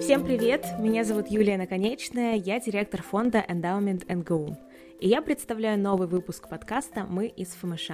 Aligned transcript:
Всем 0.00 0.24
привет! 0.24 0.66
Меня 0.78 1.04
зовут 1.04 1.28
Юлия 1.28 1.56
Наконечная, 1.56 2.34
я 2.34 2.60
директор 2.60 3.00
фонда 3.00 3.42
Endowment 3.48 4.04
НГУ. 4.12 4.58
И 5.00 5.08
я 5.08 5.22
представляю 5.22 5.78
новый 5.78 6.06
выпуск 6.06 6.46
подкаста 6.50 7.06
«Мы 7.08 7.28
из 7.28 7.48
ФМШ». 7.54 7.88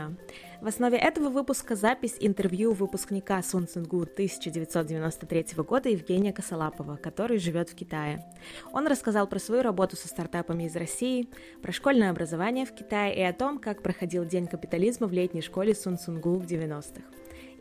В 0.61 0.67
основе 0.67 0.99
этого 0.99 1.29
выпуска 1.29 1.77
запись 1.77 2.17
интервью 2.19 2.73
выпускника 2.73 3.41
Сунцингу 3.45 4.03
1993 4.03 5.47
года 5.59 5.89
Евгения 5.89 6.33
Косолапова, 6.33 6.97
который 6.97 7.39
живет 7.39 7.71
в 7.71 7.77
Китае. 7.77 8.25
Он 8.73 8.89
рассказал 8.89 9.29
про 9.29 9.39
свою 9.39 9.63
работу 9.63 9.95
со 9.95 10.09
стартапами 10.09 10.65
из 10.65 10.75
России, 10.75 11.29
про 11.63 11.71
школьное 11.71 12.11
образование 12.11 12.67
в 12.67 12.75
Китае 12.75 13.17
и 13.17 13.23
о 13.23 13.33
том, 13.33 13.61
как 13.61 13.85
проходил 13.85 14.25
День 14.25 14.49
капитализма 14.49 15.07
в 15.07 15.13
летней 15.13 15.43
школе 15.43 15.77
Сунцунгу 15.77 16.35
в 16.35 16.45
90-х. 16.45 17.03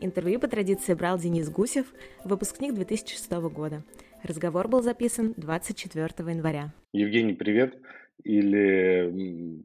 Интервью 0.00 0.40
по 0.40 0.48
традиции 0.48 0.92
брал 0.94 1.18
Денис 1.18 1.48
Гусев, 1.50 1.86
выпускник 2.24 2.74
2006 2.74 3.30
года. 3.30 3.84
Разговор 4.24 4.66
был 4.66 4.82
записан 4.82 5.34
24 5.36 6.04
января. 6.32 6.72
Евгений, 6.92 7.34
привет. 7.34 7.78
Или 8.26 9.62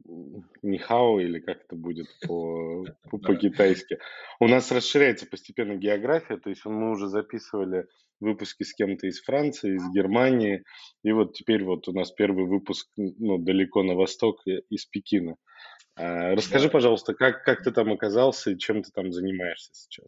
Нихао, 0.62 1.18
или 1.20 1.40
как 1.40 1.64
это 1.64 1.74
будет 1.74 2.06
по, 2.26 2.84
по-китайски. 3.10 3.98
У 4.38 4.46
нас 4.46 4.70
расширяется 4.70 5.26
постепенно 5.26 5.74
география, 5.74 6.36
то 6.36 6.48
есть 6.48 6.64
мы 6.64 6.92
уже 6.92 7.08
записывали 7.08 7.86
выпуски 8.20 8.62
с 8.62 8.72
кем-то 8.72 9.08
из 9.08 9.20
Франции, 9.20 9.74
из 9.74 9.92
Германии, 9.92 10.62
и 11.02 11.10
вот 11.10 11.34
теперь 11.34 11.64
вот 11.64 11.88
у 11.88 11.92
нас 11.92 12.12
первый 12.12 12.46
выпуск 12.46 12.88
ну, 12.96 13.38
далеко 13.38 13.82
на 13.82 13.94
восток 13.94 14.46
э, 14.46 14.60
из 14.70 14.86
Пекина. 14.86 15.36
А, 15.96 16.36
расскажи, 16.36 16.68
пожалуйста, 16.68 17.14
как, 17.14 17.42
как 17.44 17.64
ты 17.64 17.72
там 17.72 17.92
оказался 17.92 18.52
и 18.52 18.58
чем 18.58 18.84
ты 18.84 18.92
там 18.92 19.10
занимаешься 19.12 19.70
сейчас? 19.74 20.06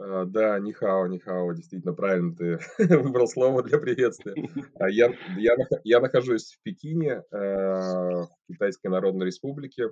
А, 0.00 0.24
да, 0.24 0.58
нихао, 0.58 1.06
нихао, 1.06 1.52
действительно 1.52 1.92
правильно 1.92 2.34
ты 2.34 2.58
выбрал 2.78 3.26
слово 3.26 3.62
для 3.62 3.78
приветствия. 3.78 4.34
А 4.78 4.88
я, 4.88 5.12
я, 5.36 5.56
я 5.82 6.00
нахожусь 6.00 6.52
в 6.52 6.62
Пекине, 6.62 7.22
э, 7.30 7.36
в 7.36 8.28
Китайской 8.48 8.88
Народной 8.88 9.26
Республике. 9.26 9.90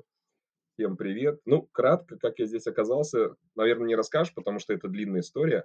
Всем 0.75 0.97
привет. 0.97 1.41
Ну, 1.45 1.63
кратко, 1.73 2.19
как 2.19 2.39
я 2.39 2.47
здесь 2.47 2.67
оказался, 2.67 3.35
наверное, 3.57 3.89
не 3.89 3.97
расскажешь, 3.97 4.35
потому 4.35 4.59
что 4.59 4.75
это 4.75 4.89
длинная 4.89 5.23
история. 5.23 5.65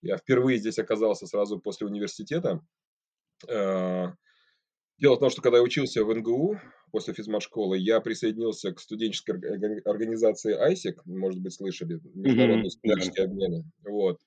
Я 0.00 0.16
впервые 0.16 0.58
здесь 0.58 0.78
оказался 0.78 1.26
сразу 1.26 1.60
после 1.60 1.86
университета. 1.86 2.60
Дело 5.02 5.16
в 5.16 5.18
том, 5.18 5.30
что 5.30 5.42
когда 5.42 5.58
я 5.58 5.64
учился 5.64 6.04
в 6.04 6.14
НГУ, 6.14 6.58
после 6.92 7.12
физмат-школы, 7.12 7.76
я 7.76 8.00
присоединился 8.00 8.72
к 8.72 8.80
студенческой 8.80 9.32
организации 9.84 10.56
ISEC, 10.56 11.00
может 11.04 11.40
быть, 11.40 11.54
слышали, 11.54 12.00
Международные 12.14 12.66
mm-hmm. 12.66 12.70
студенческие 12.70 13.24
обмены. 13.26 13.64
Вот. 13.84 14.18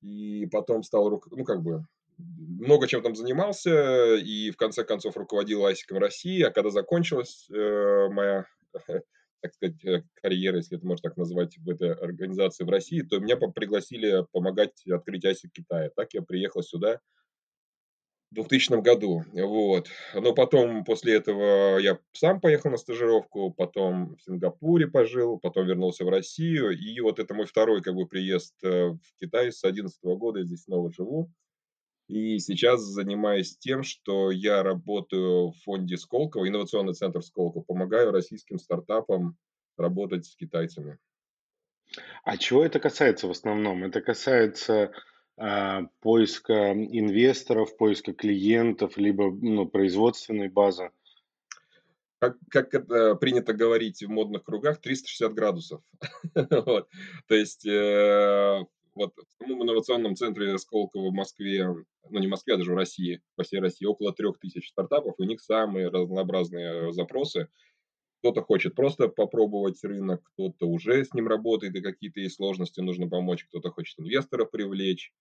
И 0.00 0.46
потом 0.50 0.82
стал, 0.82 1.22
ну, 1.30 1.44
как 1.44 1.62
бы, 1.62 1.84
много 2.16 2.88
чем 2.88 3.02
там 3.02 3.14
занимался, 3.14 4.14
и 4.14 4.50
в 4.50 4.56
конце 4.56 4.82
концов 4.82 5.16
руководил 5.16 5.66
ISEC 5.66 5.98
России, 5.98 6.40
а 6.42 6.50
когда 6.50 6.70
закончилась 6.70 7.46
э, 7.50 8.08
моя, 8.10 8.46
так 9.42 9.54
сказать, 9.54 9.84
э, 9.84 10.02
карьера, 10.22 10.56
если 10.56 10.78
это 10.78 10.86
можно 10.86 11.10
так 11.10 11.18
назвать, 11.18 11.58
в 11.58 11.68
этой 11.68 11.92
организации 11.92 12.64
в 12.64 12.70
России, 12.70 13.02
то 13.02 13.18
меня 13.18 13.36
пригласили 13.36 14.24
помогать 14.32 14.86
открыть 14.86 15.26
ISEC 15.26 15.50
Китая. 15.52 15.90
Так 15.94 16.14
я 16.14 16.22
приехал 16.22 16.62
сюда, 16.62 17.00
2000 18.34 18.82
году. 18.82 19.24
Вот. 19.32 19.88
Но 20.14 20.34
потом, 20.34 20.84
после 20.84 21.14
этого, 21.14 21.78
я 21.78 21.98
сам 22.12 22.40
поехал 22.40 22.70
на 22.70 22.76
стажировку, 22.76 23.50
потом 23.50 24.16
в 24.16 24.22
Сингапуре 24.22 24.86
пожил, 24.86 25.38
потом 25.38 25.66
вернулся 25.66 26.04
в 26.04 26.08
Россию. 26.08 26.70
И 26.70 27.00
вот 27.00 27.18
это 27.18 27.34
мой 27.34 27.46
второй 27.46 27.82
как 27.82 27.94
бы, 27.94 28.06
приезд 28.06 28.54
э, 28.62 28.88
в 28.90 29.00
Китай 29.20 29.50
с 29.50 29.60
2011 29.62 29.98
года, 30.18 30.40
я 30.40 30.44
здесь 30.44 30.64
снова 30.64 30.92
живу. 30.92 31.30
И 32.08 32.38
сейчас 32.38 32.80
занимаюсь 32.80 33.58
тем, 33.58 33.82
что 33.82 34.30
я 34.30 34.62
работаю 34.62 35.50
в 35.50 35.56
фонде 35.64 35.98
Сколково, 35.98 36.48
инновационный 36.48 36.94
центр 36.94 37.22
Сколково, 37.22 37.62
помогаю 37.62 38.12
российским 38.12 38.58
стартапам 38.58 39.36
работать 39.76 40.24
с 40.24 40.34
китайцами. 40.34 40.98
А 42.24 42.36
чего 42.36 42.64
это 42.64 42.80
касается 42.80 43.28
в 43.28 43.30
основном? 43.30 43.84
Это 43.84 44.00
касается 44.00 44.92
поиска 46.00 46.72
инвесторов, 46.72 47.76
поиска 47.76 48.12
клиентов, 48.12 48.96
либо 48.96 49.30
ну, 49.30 49.66
производственной 49.66 50.48
базы? 50.48 50.90
Как, 52.20 52.36
как 52.50 52.74
это 52.74 53.14
принято 53.14 53.52
говорить 53.52 54.02
в 54.02 54.08
модных 54.08 54.42
кругах, 54.42 54.80
360 54.80 55.32
градусов. 55.34 55.82
То 56.34 56.86
есть 57.28 57.64
э, 57.64 58.64
вот 58.98 59.14
в 59.16 59.32
самом 59.38 59.62
инновационном 59.62 60.16
центре 60.16 60.58
Сколково 60.58 61.10
в 61.10 61.14
Москве, 61.14 61.64
ну 62.10 62.18
не 62.18 62.26
в 62.26 62.30
Москве, 62.30 62.54
а 62.54 62.56
даже 62.56 62.72
в 62.72 62.76
России, 62.76 63.22
по 63.36 63.44
всей 63.44 63.60
России, 63.60 63.86
около 63.86 64.12
трех 64.12 64.38
тысяч 64.40 64.70
стартапов, 64.70 65.14
у 65.18 65.24
них 65.24 65.40
самые 65.40 65.88
разнообразные 65.88 66.92
запросы. 66.92 67.48
Кто-то 68.18 68.42
хочет 68.42 68.74
просто 68.74 69.06
попробовать 69.06 69.84
рынок, 69.84 70.20
кто-то 70.34 70.66
уже 70.66 71.04
с 71.04 71.14
ним 71.14 71.28
работает, 71.28 71.76
и 71.76 71.80
какие-то 71.80 72.18
есть 72.18 72.34
сложности, 72.34 72.80
нужно 72.80 73.08
помочь, 73.08 73.44
кто-то 73.44 73.70
хочет 73.70 74.00
инвесторов 74.00 74.50
привлечь 74.50 75.12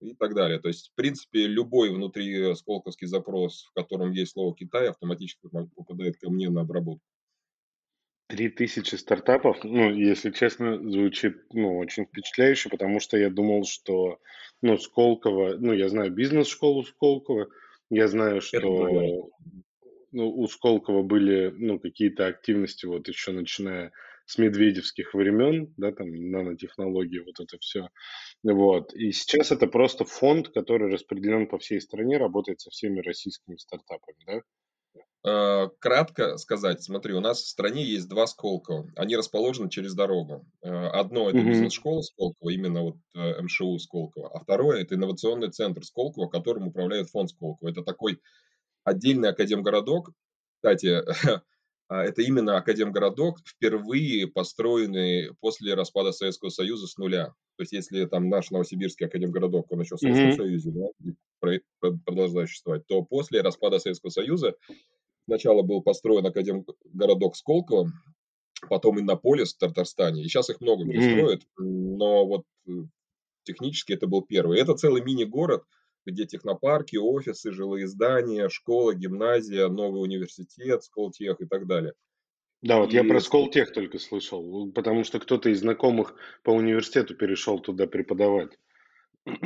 и 0.00 0.14
так 0.14 0.34
далее. 0.34 0.58
То 0.58 0.68
есть, 0.68 0.90
в 0.90 0.94
принципе, 0.94 1.46
любой 1.46 1.90
внутри 1.90 2.54
сколковский 2.54 3.06
запрос, 3.06 3.66
в 3.70 3.72
котором 3.74 4.12
есть 4.12 4.32
слово 4.32 4.54
Китай, 4.54 4.88
автоматически 4.88 5.48
попадает 5.76 6.16
ко 6.18 6.30
мне 6.30 6.50
на 6.50 6.62
обработку. 6.62 7.04
Три 8.28 8.48
тысячи 8.48 8.94
стартапов, 8.94 9.64
ну, 9.64 9.92
если 9.92 10.30
честно, 10.30 10.78
звучит, 10.88 11.36
ну, 11.52 11.78
очень 11.78 12.04
впечатляюще, 12.04 12.68
потому 12.68 13.00
что 13.00 13.16
я 13.16 13.28
думал, 13.28 13.64
что, 13.64 14.20
ну, 14.62 14.78
Сколково, 14.78 15.56
ну, 15.58 15.72
я 15.72 15.88
знаю 15.88 16.12
бизнес-школу 16.12 16.84
Сколково, 16.84 17.48
я 17.90 18.06
знаю, 18.06 18.40
что 18.40 19.30
ну, 20.12 20.30
у 20.30 20.46
Сколково 20.46 21.02
были, 21.02 21.52
ну, 21.56 21.80
какие-то 21.80 22.28
активности, 22.28 22.86
вот 22.86 23.08
еще 23.08 23.32
начиная 23.32 23.90
с 24.30 24.38
медведевских 24.38 25.12
времен, 25.12 25.74
да, 25.76 25.90
там 25.90 26.08
нанотехнологии, 26.30 27.18
вот 27.18 27.40
это 27.40 27.58
все. 27.58 27.88
Вот. 28.44 28.94
И 28.94 29.10
сейчас 29.10 29.50
это 29.50 29.66
просто 29.66 30.04
фонд, 30.04 30.50
который 30.50 30.88
распределен 30.88 31.48
по 31.48 31.58
всей 31.58 31.80
стране, 31.80 32.16
работает 32.16 32.60
со 32.60 32.70
всеми 32.70 33.00
российскими 33.00 33.56
стартапами, 33.56 34.18
да? 34.24 34.42
А, 35.26 35.68
кратко 35.80 36.36
сказать, 36.36 36.80
смотри, 36.80 37.12
у 37.12 37.20
нас 37.20 37.42
в 37.42 37.48
стране 37.48 37.84
есть 37.84 38.08
два 38.08 38.28
Сколково. 38.28 38.88
Они 38.94 39.16
расположены 39.16 39.68
через 39.68 39.94
дорогу. 39.94 40.46
А, 40.62 40.90
одно 40.90 41.28
это 41.28 41.42
бизнес-школа 41.42 42.02
Сколково, 42.02 42.50
именно 42.50 42.82
вот 42.82 42.96
э, 43.16 43.42
МШУ 43.42 43.78
Сколково, 43.80 44.30
а 44.32 44.38
второе 44.38 44.80
это 44.82 44.94
инновационный 44.94 45.50
центр 45.50 45.84
Сколково, 45.84 46.28
которым 46.28 46.68
управляет 46.68 47.10
фонд 47.10 47.30
Сколково. 47.30 47.68
Это 47.68 47.82
такой 47.82 48.20
отдельный 48.84 49.30
академгородок. 49.30 50.10
Кстати, 50.54 51.02
это 51.96 52.22
именно 52.22 52.56
Академгородок, 52.56 53.38
впервые 53.44 54.28
построенный 54.28 55.34
после 55.40 55.74
распада 55.74 56.12
Советского 56.12 56.50
Союза 56.50 56.86
с 56.86 56.96
нуля. 56.96 57.34
То 57.56 57.62
есть, 57.62 57.72
если 57.72 58.04
там 58.06 58.28
наш 58.28 58.50
Новосибирский 58.50 59.06
Академгородок, 59.06 59.70
он 59.72 59.80
еще 59.80 59.96
в 59.96 59.98
Советском 59.98 60.30
mm-hmm. 60.30 60.36
Союзе 60.36 60.70
да, 60.70 61.98
продолжает 62.04 62.48
существовать, 62.48 62.86
то 62.86 63.02
после 63.02 63.42
распада 63.42 63.80
Советского 63.80 64.10
Союза 64.10 64.54
сначала 65.26 65.62
был 65.62 65.82
построен 65.82 66.24
Академгородок 66.24 67.34
Сколково, 67.34 67.90
потом 68.68 69.00
Иннополис 69.00 69.54
в 69.54 69.58
Татарстане, 69.58 70.22
и 70.22 70.28
сейчас 70.28 70.48
их 70.48 70.60
много 70.60 70.84
где 70.84 70.98
mm-hmm. 70.98 71.18
строят, 71.18 71.42
но 71.58 72.26
вот 72.26 72.44
э, 72.68 72.72
технически 73.42 73.94
это 73.94 74.06
был 74.06 74.22
первый. 74.22 74.60
Это 74.60 74.74
целый 74.74 75.02
мини-город– 75.02 75.64
где 76.10 76.26
технопарки, 76.26 76.96
офисы, 76.96 77.52
жилые 77.52 77.86
здания, 77.86 78.48
школа, 78.48 78.94
гимназия, 78.94 79.68
новый 79.68 80.02
университет, 80.02 80.84
Сколтех 80.84 81.40
и 81.40 81.46
так 81.46 81.66
далее. 81.66 81.94
Да, 82.62 82.78
вот 82.78 82.92
и... 82.92 82.96
я 82.96 83.04
про 83.04 83.20
Сколтех 83.20 83.72
только 83.72 83.98
слышал, 83.98 84.70
потому 84.72 85.04
что 85.04 85.18
кто-то 85.18 85.48
из 85.48 85.60
знакомых 85.60 86.14
по 86.42 86.50
университету 86.50 87.14
перешел 87.14 87.58
туда 87.58 87.86
преподавать. 87.86 88.58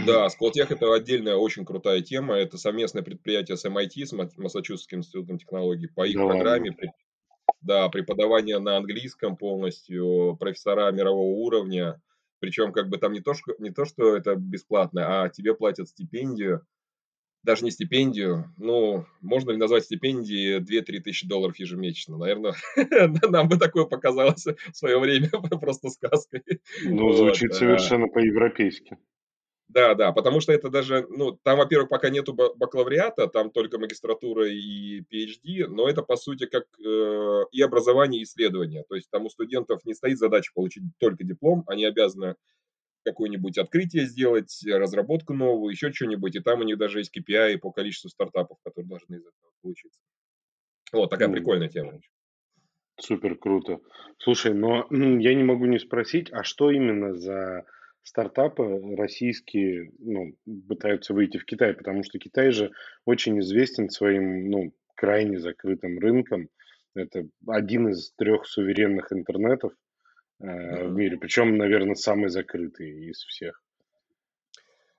Да, 0.07 0.29
Сколтех 0.29 0.71
это 0.71 0.93
отдельная 0.93 1.37
очень 1.37 1.65
крутая 1.65 2.01
тема. 2.01 2.37
Это 2.37 2.59
совместное 2.59 3.03
предприятие 3.03 3.57
с 3.57 3.65
MIT, 3.65 4.07
с 4.07 4.13
Массачусетским 4.13 4.99
институтом 4.99 5.39
технологий. 5.39 5.89
По 5.89 6.07
их 6.07 6.17
да, 6.17 6.27
программе 6.27 6.77
да, 7.61 7.89
преподавание 7.89 8.59
на 8.59 8.77
английском 8.77 9.37
полностью, 9.37 10.37
профессора 10.39 10.91
мирового 10.93 11.39
уровня. 11.39 12.01
Причем 12.41 12.73
как 12.73 12.89
бы 12.89 12.99
там 12.99 13.13
не 13.13 13.21
то, 13.21 13.35
что, 13.35 13.55
не 13.59 13.71
то, 13.71 13.85
что 13.85 14.17
это 14.17 14.35
бесплатно, 14.35 15.25
а 15.25 15.29
тебе 15.29 15.55
платят 15.55 15.89
стипендию, 15.89 16.67
даже 17.45 17.65
не 17.65 17.71
стипендию, 17.71 18.53
ну, 18.57 19.05
можно 19.21 19.51
ли 19.51 19.59
назвать 19.59 19.85
стипендией 19.85 20.61
2-3 20.61 21.01
тысячи 21.01 21.29
долларов 21.29 21.59
ежемесячно? 21.59 22.17
Наверное, 22.17 22.55
нам 23.29 23.49
бы 23.49 23.59
такое 23.59 23.85
показалось 23.85 24.47
в 24.47 24.77
свое 24.77 24.99
время 24.99 25.29
просто 25.61 25.91
сказкой. 25.91 26.43
Ну, 26.85 27.13
звучит 27.13 27.55
совершенно 27.55 28.09
по-европейски. 28.09 28.97
Да, 29.75 29.97
да, 29.97 30.13
потому 30.13 30.41
что 30.41 30.53
это 30.53 30.71
даже, 30.71 31.05
ну, 31.11 31.33
там, 31.33 31.59
во-первых, 31.59 31.89
пока 31.89 32.09
нету 32.09 32.33
бакалавриата, 32.33 33.27
там 33.27 33.51
только 33.51 33.77
магистратура 33.77 34.49
и 34.49 35.01
PhD, 35.01 35.67
но 35.67 35.89
это, 35.89 36.03
по 36.03 36.15
сути, 36.15 36.47
как 36.47 36.65
э, 36.79 37.43
и 37.51 37.61
образование, 37.61 38.21
и 38.21 38.25
исследование. 38.25 38.85
То 38.89 38.95
есть 38.95 39.11
там 39.11 39.27
у 39.27 39.31
студентов 39.31 39.85
не 39.85 39.95
стоит 39.95 40.19
задача 40.19 40.53
получить 40.55 40.85
только 41.01 41.25
диплом, 41.25 41.65
они 41.67 41.85
обязаны 41.87 42.37
какое-нибудь 43.05 43.59
открытие 43.59 44.07
сделать, 44.07 44.65
разработку 44.65 45.35
новую, 45.35 45.73
еще 45.73 45.93
что-нибудь, 45.93 46.37
и 46.37 46.41
там 46.41 46.61
у 46.61 46.63
них 46.63 46.79
даже 46.79 47.01
есть 47.01 47.13
KPI 47.17 47.59
по 47.59 47.73
количеству 47.73 48.09
стартапов, 48.09 48.59
которые 48.63 48.89
должны 48.89 49.17
из 49.17 49.23
этого 49.23 49.51
получиться. 49.61 50.01
Вот, 50.93 51.11
такая 51.11 51.27
ну, 51.27 51.35
прикольная 51.35 51.69
тема. 51.69 51.99
Супер 53.01 53.37
круто. 53.37 53.81
Слушай, 54.19 54.55
но 54.55 54.87
я 54.91 55.35
не 55.35 55.43
могу 55.43 55.67
не 55.67 55.81
спросить, 55.81 56.33
а 56.33 56.45
что 56.45 56.71
именно 56.71 57.13
за 57.13 57.65
стартапы 58.05 58.95
российские 58.97 59.91
ну, 59.99 60.37
пытаются 60.69 61.15
выйти 61.15 61.39
в 61.39 61.45
Китай, 61.45 61.73
потому 61.75 62.05
что 62.05 62.19
Китай 62.19 62.51
же 62.51 62.71
очень 63.07 63.41
известен 63.41 63.89
своим 63.89 64.51
ну, 64.51 64.75
крайне 64.95 65.41
закрытым 65.41 65.99
рынком. 65.99 66.49
Это 66.95 67.27
один 67.49 67.89
из 67.89 68.13
трех 68.13 68.47
суверенных 68.47 69.13
интернетов 69.13 69.73
э, 70.39 70.47
mm-hmm. 70.47 70.89
в 70.89 70.95
мире, 70.95 71.17
причем, 71.17 71.57
наверное, 71.57 71.95
самый 71.95 72.29
закрытый 72.29 73.09
из 73.09 73.25
всех. 73.25 73.61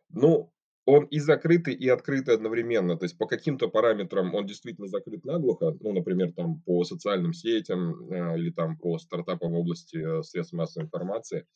Ну, 0.09 0.51
он 0.85 1.05
и 1.05 1.19
закрытый, 1.19 1.73
и 1.73 1.87
открытый 1.87 2.35
одновременно. 2.35 2.97
То 2.97 3.05
есть 3.05 3.17
по 3.17 3.27
каким-то 3.27 3.69
параметрам 3.69 4.33
он 4.33 4.45
действительно 4.45 4.87
закрыт 4.87 5.23
наглухо, 5.25 5.77
ну, 5.79 5.93
например, 5.93 6.33
там 6.33 6.61
по 6.61 6.83
социальным 6.83 7.33
сетям 7.33 8.11
э, 8.11 8.37
или 8.37 8.49
там 8.49 8.77
по 8.77 8.97
стартапам 8.97 9.51
в 9.51 9.57
области 9.57 9.97
э, 9.97 10.23
средств 10.23 10.53
массовой 10.53 10.85
информации– 10.85 11.45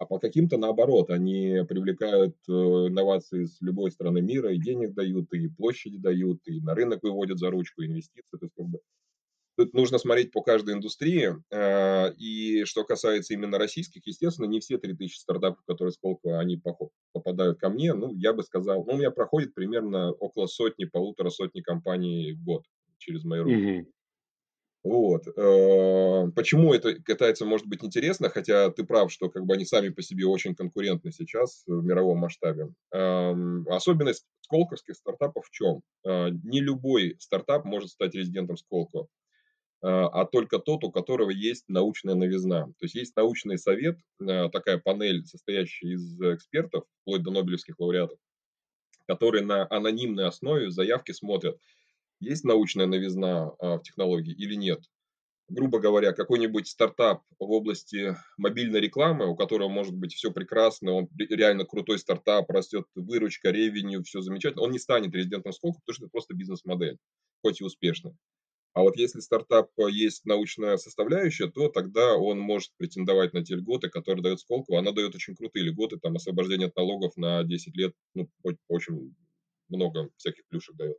а 0.00 0.06
по 0.06 0.18
каким-то 0.18 0.56
наоборот, 0.56 1.10
они 1.10 1.62
привлекают 1.68 2.34
э, 2.48 2.52
инновации 2.52 3.44
с 3.44 3.60
любой 3.60 3.90
страны 3.90 4.22
мира, 4.22 4.50
и 4.50 4.58
денег 4.58 4.94
дают, 4.94 5.30
и 5.34 5.46
площади 5.48 5.98
дают, 5.98 6.40
и 6.46 6.62
на 6.62 6.74
рынок 6.74 7.02
выводят 7.02 7.38
за 7.38 7.50
ручку 7.50 7.84
инвестиции. 7.84 8.24
То 8.30 8.38
есть, 8.40 8.54
как 8.56 8.66
бы, 8.66 8.80
тут 9.58 9.74
нужно 9.74 9.98
смотреть 9.98 10.32
по 10.32 10.40
каждой 10.40 10.74
индустрии. 10.74 11.34
Э, 11.50 12.14
и 12.14 12.64
что 12.64 12.82
касается 12.84 13.34
именно 13.34 13.58
российских, 13.58 14.06
естественно, 14.06 14.46
не 14.46 14.60
все 14.60 14.78
3000 14.78 15.18
стартапов, 15.18 15.62
которые 15.66 15.92
сколько 15.92 16.38
они 16.38 16.58
попадают 17.12 17.58
ко 17.58 17.68
мне, 17.68 17.92
ну, 17.92 18.14
я 18.14 18.32
бы 18.32 18.42
сказал, 18.42 18.86
ну, 18.86 18.94
у 18.94 18.96
меня 18.96 19.10
проходит 19.10 19.52
примерно 19.52 20.12
около 20.12 20.46
сотни, 20.46 20.86
полутора 20.86 21.28
сотни 21.28 21.60
компаний 21.60 22.32
в 22.32 22.42
год 22.42 22.64
через 22.96 23.22
мои 23.24 23.40
руки. 23.40 23.54
Mm-hmm. 23.54 23.86
Вот. 24.82 25.26
Э, 25.26 26.30
почему 26.34 26.72
это 26.72 26.94
катается, 27.02 27.44
может 27.44 27.66
быть, 27.66 27.84
интересно, 27.84 28.30
хотя 28.30 28.70
ты 28.70 28.84
прав, 28.84 29.12
что 29.12 29.28
как 29.28 29.44
бы 29.44 29.54
они 29.54 29.66
сами 29.66 29.90
по 29.90 30.00
себе 30.00 30.26
очень 30.26 30.54
конкурентны 30.54 31.12
сейчас 31.12 31.64
в 31.66 31.84
мировом 31.84 32.18
масштабе. 32.18 32.72
Эм, 32.92 33.66
особенность 33.68 34.24
сколковских 34.40 34.96
стартапов 34.96 35.46
в 35.46 35.50
чем? 35.50 35.82
Э, 36.06 36.30
не 36.30 36.60
любой 36.60 37.16
стартап 37.18 37.66
может 37.66 37.90
стать 37.90 38.14
резидентом 38.14 38.56
Сколково, 38.56 39.04
э, 39.04 39.06
а 39.82 40.24
только 40.24 40.58
тот, 40.58 40.82
у 40.82 40.90
которого 40.90 41.28
есть 41.28 41.64
научная 41.68 42.14
новизна. 42.14 42.64
То 42.64 42.84
есть 42.84 42.94
есть 42.94 43.16
научный 43.16 43.58
совет, 43.58 43.98
такая 44.18 44.78
панель, 44.78 45.26
состоящая 45.26 45.88
из 45.88 46.18
экспертов, 46.22 46.84
вплоть 47.02 47.22
до 47.22 47.30
нобелевских 47.30 47.78
лауреатов, 47.78 48.18
которые 49.06 49.44
на 49.44 49.66
анонимной 49.68 50.26
основе 50.26 50.70
заявки 50.70 51.12
смотрят– 51.12 51.58
есть 52.20 52.44
научная 52.44 52.86
новизна 52.86 53.52
а, 53.58 53.78
в 53.78 53.82
технологии 53.82 54.32
или 54.32 54.54
нет. 54.54 54.80
Грубо 55.48 55.80
говоря, 55.80 56.12
какой-нибудь 56.12 56.68
стартап 56.68 57.22
в 57.40 57.50
области 57.50 58.16
мобильной 58.36 58.78
рекламы, 58.78 59.26
у 59.26 59.34
которого 59.34 59.68
может 59.68 59.94
быть 59.96 60.14
все 60.14 60.30
прекрасно, 60.30 60.92
он 60.92 61.08
реально 61.18 61.64
крутой 61.64 61.98
стартап, 61.98 62.48
растет 62.50 62.86
выручка, 62.94 63.50
ревеню, 63.50 64.04
все 64.04 64.20
замечательно, 64.20 64.62
он 64.62 64.70
не 64.70 64.78
станет 64.78 65.12
резидентом 65.12 65.52
сколько, 65.52 65.80
потому 65.80 65.94
что 65.94 66.04
это 66.04 66.12
просто 66.12 66.34
бизнес-модель, 66.34 66.98
хоть 67.42 67.60
и 67.60 67.64
успешная. 67.64 68.16
А 68.72 68.82
вот 68.82 68.96
если 68.96 69.18
стартап 69.18 69.70
есть 69.88 70.24
научная 70.24 70.76
составляющая, 70.76 71.50
то 71.50 71.68
тогда 71.68 72.16
он 72.16 72.38
может 72.38 72.70
претендовать 72.76 73.32
на 73.32 73.44
те 73.44 73.56
льготы, 73.56 73.88
которые 73.88 74.22
дает 74.22 74.38
Сколково. 74.38 74.78
Она 74.78 74.92
дает 74.92 75.14
очень 75.16 75.34
крутые 75.34 75.64
льготы, 75.64 75.98
там 75.98 76.14
освобождение 76.14 76.68
от 76.68 76.76
налогов 76.76 77.16
на 77.16 77.42
10 77.42 77.76
лет, 77.76 77.92
ну, 78.14 78.30
очень 78.68 79.16
много 79.68 80.10
всяких 80.16 80.46
плюшек 80.46 80.76
дает. 80.76 80.98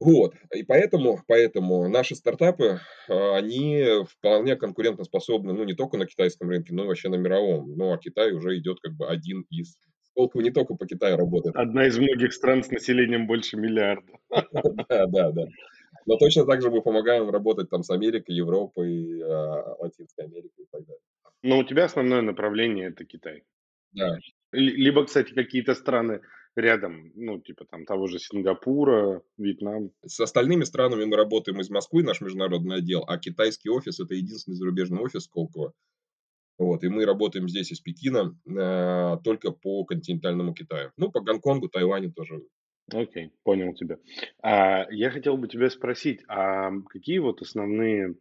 Вот, 0.00 0.34
и 0.52 0.62
поэтому, 0.64 1.20
поэтому 1.26 1.88
наши 1.88 2.14
стартапы, 2.14 2.80
а, 3.08 3.36
они 3.36 4.04
вполне 4.08 4.56
конкурентоспособны, 4.56 5.52
ну, 5.52 5.64
не 5.64 5.74
только 5.74 5.96
на 5.96 6.06
китайском 6.06 6.48
рынке, 6.50 6.74
но 6.74 6.84
и 6.84 6.86
вообще 6.88 7.08
на 7.08 7.14
мировом. 7.14 7.76
Ну, 7.76 7.92
а 7.92 7.98
Китай 7.98 8.32
уже 8.32 8.58
идет 8.58 8.80
как 8.80 8.94
бы 8.94 9.06
один 9.08 9.46
из 9.50 9.76
Сколково 10.14 10.42
не 10.42 10.50
только 10.50 10.74
по 10.74 10.86
Китаю 10.86 11.16
работает. 11.16 11.56
Одна 11.56 11.86
из 11.86 11.98
многих 11.98 12.32
стран 12.32 12.62
с 12.62 12.70
населением 12.70 13.26
больше 13.26 13.56
миллиарда. 13.56 14.12
Да, 14.88 15.06
да, 15.06 15.32
да. 15.32 15.46
Но 16.06 16.16
точно 16.18 16.44
так 16.44 16.62
же 16.62 16.70
мы 16.70 16.82
помогаем 16.82 17.30
работать 17.30 17.70
там 17.70 17.82
с 17.82 17.90
Америкой, 17.90 18.36
Европой, 18.36 19.20
а, 19.22 19.76
Латинской 19.80 20.26
Америкой 20.26 20.64
и 20.64 20.68
так 20.70 20.84
далее. 20.84 21.02
Но 21.42 21.58
у 21.58 21.64
тебя 21.64 21.84
основное 21.84 22.22
направление 22.22 22.88
это 22.88 23.04
Китай. 23.04 23.42
Да. 23.92 24.18
Либо, 24.52 25.04
кстати, 25.04 25.32
какие-то 25.32 25.74
страны 25.74 26.20
рядом, 26.56 27.12
ну, 27.14 27.40
типа 27.40 27.64
там 27.64 27.84
того 27.84 28.06
же 28.06 28.18
Сингапура, 28.18 29.22
Вьетнам. 29.36 29.90
С 30.04 30.20
остальными 30.20 30.64
странами 30.64 31.04
мы 31.04 31.16
работаем 31.16 31.60
из 31.60 31.70
Москвы, 31.70 32.02
наш 32.02 32.20
международный 32.20 32.76
отдел, 32.76 33.04
а 33.06 33.18
китайский 33.18 33.70
офис– 33.70 34.00
это 34.00 34.14
единственный 34.14 34.54
зарубежный 34.54 35.00
офис 35.00 35.24
Сколково. 35.24 35.72
Вот, 36.56 36.84
и 36.84 36.88
мы 36.88 37.04
работаем 37.04 37.48
здесь 37.48 37.72
из 37.72 37.80
Пекина 37.80 38.38
э, 38.46 39.18
только 39.24 39.50
по 39.50 39.84
континентальному 39.84 40.54
Китаю. 40.54 40.92
Ну, 40.96 41.10
по 41.10 41.20
Гонконгу, 41.20 41.68
Тайваню 41.68 42.12
тоже. 42.12 42.42
Окей, 42.92 43.26
okay, 43.26 43.30
понял 43.42 43.74
тебя. 43.74 43.98
А, 44.42 44.86
я 44.90 45.10
хотел 45.10 45.36
бы 45.36 45.48
тебя 45.48 45.68
спросить, 45.70 46.22
а 46.28 46.70
какие 46.88 47.18
вот 47.18 47.42
основные 47.42 48.14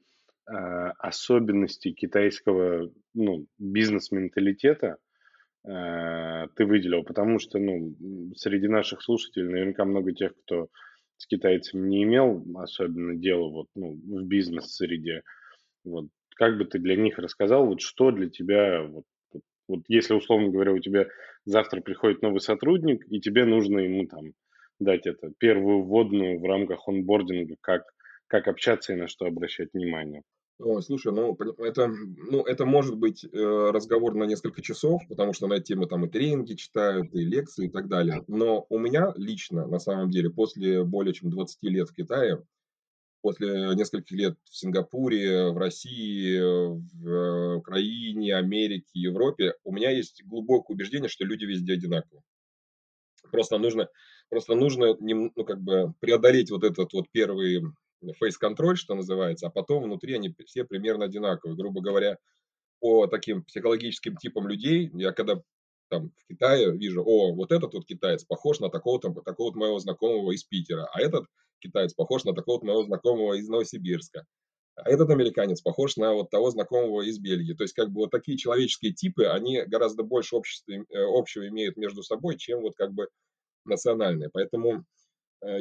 а, 0.48 0.92
особенности 0.94 1.92
китайского 1.92 2.92
ну, 3.14 3.46
бизнес-менталитета– 3.60 4.98
ты 5.66 6.66
выделил, 6.66 7.04
потому 7.04 7.40
что, 7.40 7.58
ну, 7.58 7.96
среди 8.36 8.68
наших 8.68 9.02
слушателей 9.02 9.48
наверняка 9.50 9.86
много 9.86 10.12
тех, 10.14 10.34
кто 10.44 10.68
с 11.18 11.26
китайцами 11.26 11.88
не 11.88 12.04
имел 12.04 12.44
особенно 12.56 13.16
дела 13.16 13.50
вот, 13.50 13.68
ну, 13.76 13.94
в 13.94 14.26
бизнес-среде. 14.26 15.22
Вот, 15.86 16.08
как 16.36 16.58
бы 16.58 16.66
ты 16.66 16.80
для 16.80 16.96
них 16.96 17.18
рассказал, 17.18 17.66
вот 17.66 17.82
что 17.82 18.12
для 18.12 18.30
тебя, 18.30 18.84
вот, 18.84 19.06
вот, 19.32 19.42
вот 19.68 19.82
если, 19.88 20.14
условно 20.14 20.50
говоря, 20.50 20.74
у 20.74 20.80
тебя 20.80 21.08
завтра 21.46 21.82
приходит 21.82 22.22
новый 22.22 22.42
сотрудник, 22.42 23.06
и 23.10 23.20
тебе 23.22 23.46
нужно 23.46 23.80
ему 23.80 24.06
там 24.08 24.34
дать 24.80 25.08
это 25.08 25.32
первую 25.38 25.84
вводную 25.84 26.40
в 26.40 26.46
рамках 26.46 26.88
онбординга, 26.88 27.56
как, 27.62 27.84
как 28.28 28.48
общаться 28.48 28.94
и 28.94 28.98
на 28.98 29.08
что 29.08 29.26
обращать 29.26 29.70
внимание. 29.74 30.24
Ой, 30.60 30.82
слушай, 30.84 31.12
ну 31.12 31.36
это, 31.58 31.88
ну 31.88 32.44
это 32.44 32.66
может 32.66 32.96
быть 32.96 33.26
э, 33.26 33.28
разговор 33.72 34.14
на 34.14 34.24
несколько 34.26 34.62
часов, 34.62 35.02
потому 35.10 35.34
что 35.34 35.48
на 35.48 35.56
эти 35.56 35.74
темы 35.74 35.88
там 35.88 36.06
и 36.06 36.10
тренинги 36.10 36.54
читают, 36.54 37.14
и 37.14 37.26
лекции 37.26 37.68
и 37.68 37.70
так 37.70 37.88
далее. 37.88 38.24
Но 38.28 38.66
у 38.70 38.78
меня 38.78 39.14
лично, 39.16 39.68
на 39.68 39.80
самом 39.80 40.10
деле, 40.12 40.30
после 40.30 40.84
более 40.84 41.14
чем 41.14 41.32
20 41.32 41.64
лет 41.64 41.90
в 41.90 41.96
Китае, 41.96 42.44
после 43.22 43.74
нескольких 43.76 44.12
лет 44.16 44.38
в 44.44 44.56
Сингапуре, 44.56 45.50
в 45.50 45.58
России, 45.58 46.40
в 46.40 47.08
э, 47.08 47.56
Украине, 47.56 48.36
Америке, 48.36 48.92
Европе, 48.94 49.56
у 49.64 49.74
меня 49.74 49.90
есть 49.90 50.24
глубокое 50.24 50.76
убеждение, 50.76 51.10
что 51.10 51.26
люди 51.26 51.46
везде 51.46 51.74
одинаковы. 51.74 52.22
Просто 53.32 53.58
нужно, 53.58 53.88
просто 54.30 54.54
нужно 54.54 54.96
ну, 55.00 55.32
как 55.32 55.62
бы 55.62 55.94
преодолеть 56.00 56.52
вот 56.52 56.64
этот 56.64 56.94
вот 56.94 57.06
первый 57.12 57.64
фейс-контроль, 58.20 58.78
что 58.78 58.96
называется, 58.96 59.48
а 59.48 59.50
потом 59.50 59.84
внутри 59.84 60.16
они 60.16 60.34
все 60.46 60.64
примерно 60.64 61.06
одинаковые. 61.06 61.58
Грубо 61.58 61.82
говоря, 61.82 62.18
по 62.80 63.08
таким 63.08 63.44
психологическим 63.44 64.18
типам 64.18 64.48
людей, 64.48 64.92
я 64.94 65.12
когда 65.12 65.42
там 65.90 66.12
в 66.18 66.28
Китае 66.28 66.72
вижу, 66.76 67.04
о, 67.06 67.34
вот 67.34 67.52
этот 67.52 67.74
вот 67.74 67.86
китаец 67.86 68.24
похож 68.24 68.60
на 68.60 68.70
такого-то 68.70 69.14
такого 69.22 69.52
-то 69.52 69.58
моего 69.58 69.80
знакомого 69.80 70.32
из 70.32 70.44
Питера, 70.44 70.90
а 70.92 71.02
этот 71.02 71.26
китаец 71.60 71.94
похож 71.94 72.24
на 72.26 72.34
такого-то 72.34 72.66
моего 72.66 72.84
знакомого 72.84 73.36
из 73.36 73.48
Новосибирска, 73.48 74.26
а 74.76 74.90
этот 74.90 75.10
американец 75.10 75.62
похож 75.62 75.98
на 75.98 76.14
вот 76.14 76.30
того 76.30 76.50
знакомого 76.50 77.02
из 77.02 77.20
Бельгии. 77.20 77.54
То 77.54 77.64
есть 77.64 77.76
как 77.76 77.90
бы 77.92 78.02
вот 78.02 78.12
такие 78.12 78.38
человеческие 78.38 78.92
типы, 78.94 79.26
они 79.26 79.62
гораздо 79.62 80.04
больше 80.04 80.36
общества, 80.36 80.74
э, 80.74 80.84
общего 80.92 81.48
имеют 81.48 81.78
между 81.78 82.02
собой, 82.02 82.38
чем 82.38 82.62
вот 82.62 82.74
как 82.76 82.92
бы 82.92 83.08
национальные. 83.66 84.30
Поэтому 84.34 84.84
э, 85.42 85.60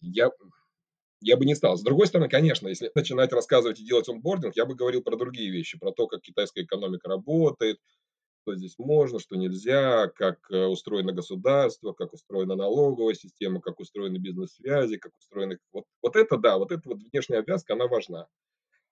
я 0.00 0.30
я 1.20 1.36
бы 1.36 1.44
не 1.44 1.54
стал. 1.54 1.76
С 1.76 1.82
другой 1.82 2.06
стороны, 2.06 2.28
конечно, 2.28 2.68
если 2.68 2.90
начинать 2.94 3.32
рассказывать 3.32 3.80
и 3.80 3.84
делать 3.84 4.08
онбординг, 4.08 4.56
я 4.56 4.66
бы 4.66 4.74
говорил 4.74 5.02
про 5.02 5.16
другие 5.16 5.50
вещи, 5.50 5.78
про 5.78 5.92
то, 5.92 6.06
как 6.06 6.22
китайская 6.22 6.62
экономика 6.62 7.08
работает, 7.08 7.78
что 8.42 8.56
здесь 8.56 8.76
можно, 8.78 9.18
что 9.18 9.36
нельзя, 9.36 10.08
как 10.08 10.38
э, 10.50 10.64
устроено 10.64 11.12
государство, 11.12 11.92
как 11.92 12.12
устроена 12.14 12.56
налоговая 12.56 13.14
система, 13.14 13.60
как 13.60 13.80
устроены 13.80 14.18
бизнес-связи, 14.18 14.96
как 14.96 15.12
устроены... 15.18 15.58
Вот, 15.72 15.84
вот 16.02 16.16
это 16.16 16.36
да, 16.38 16.56
вот 16.56 16.72
эта 16.72 16.88
вот 16.88 16.98
внешняя 17.12 17.38
обвязка, 17.38 17.74
она 17.74 17.86
важна. 17.88 18.26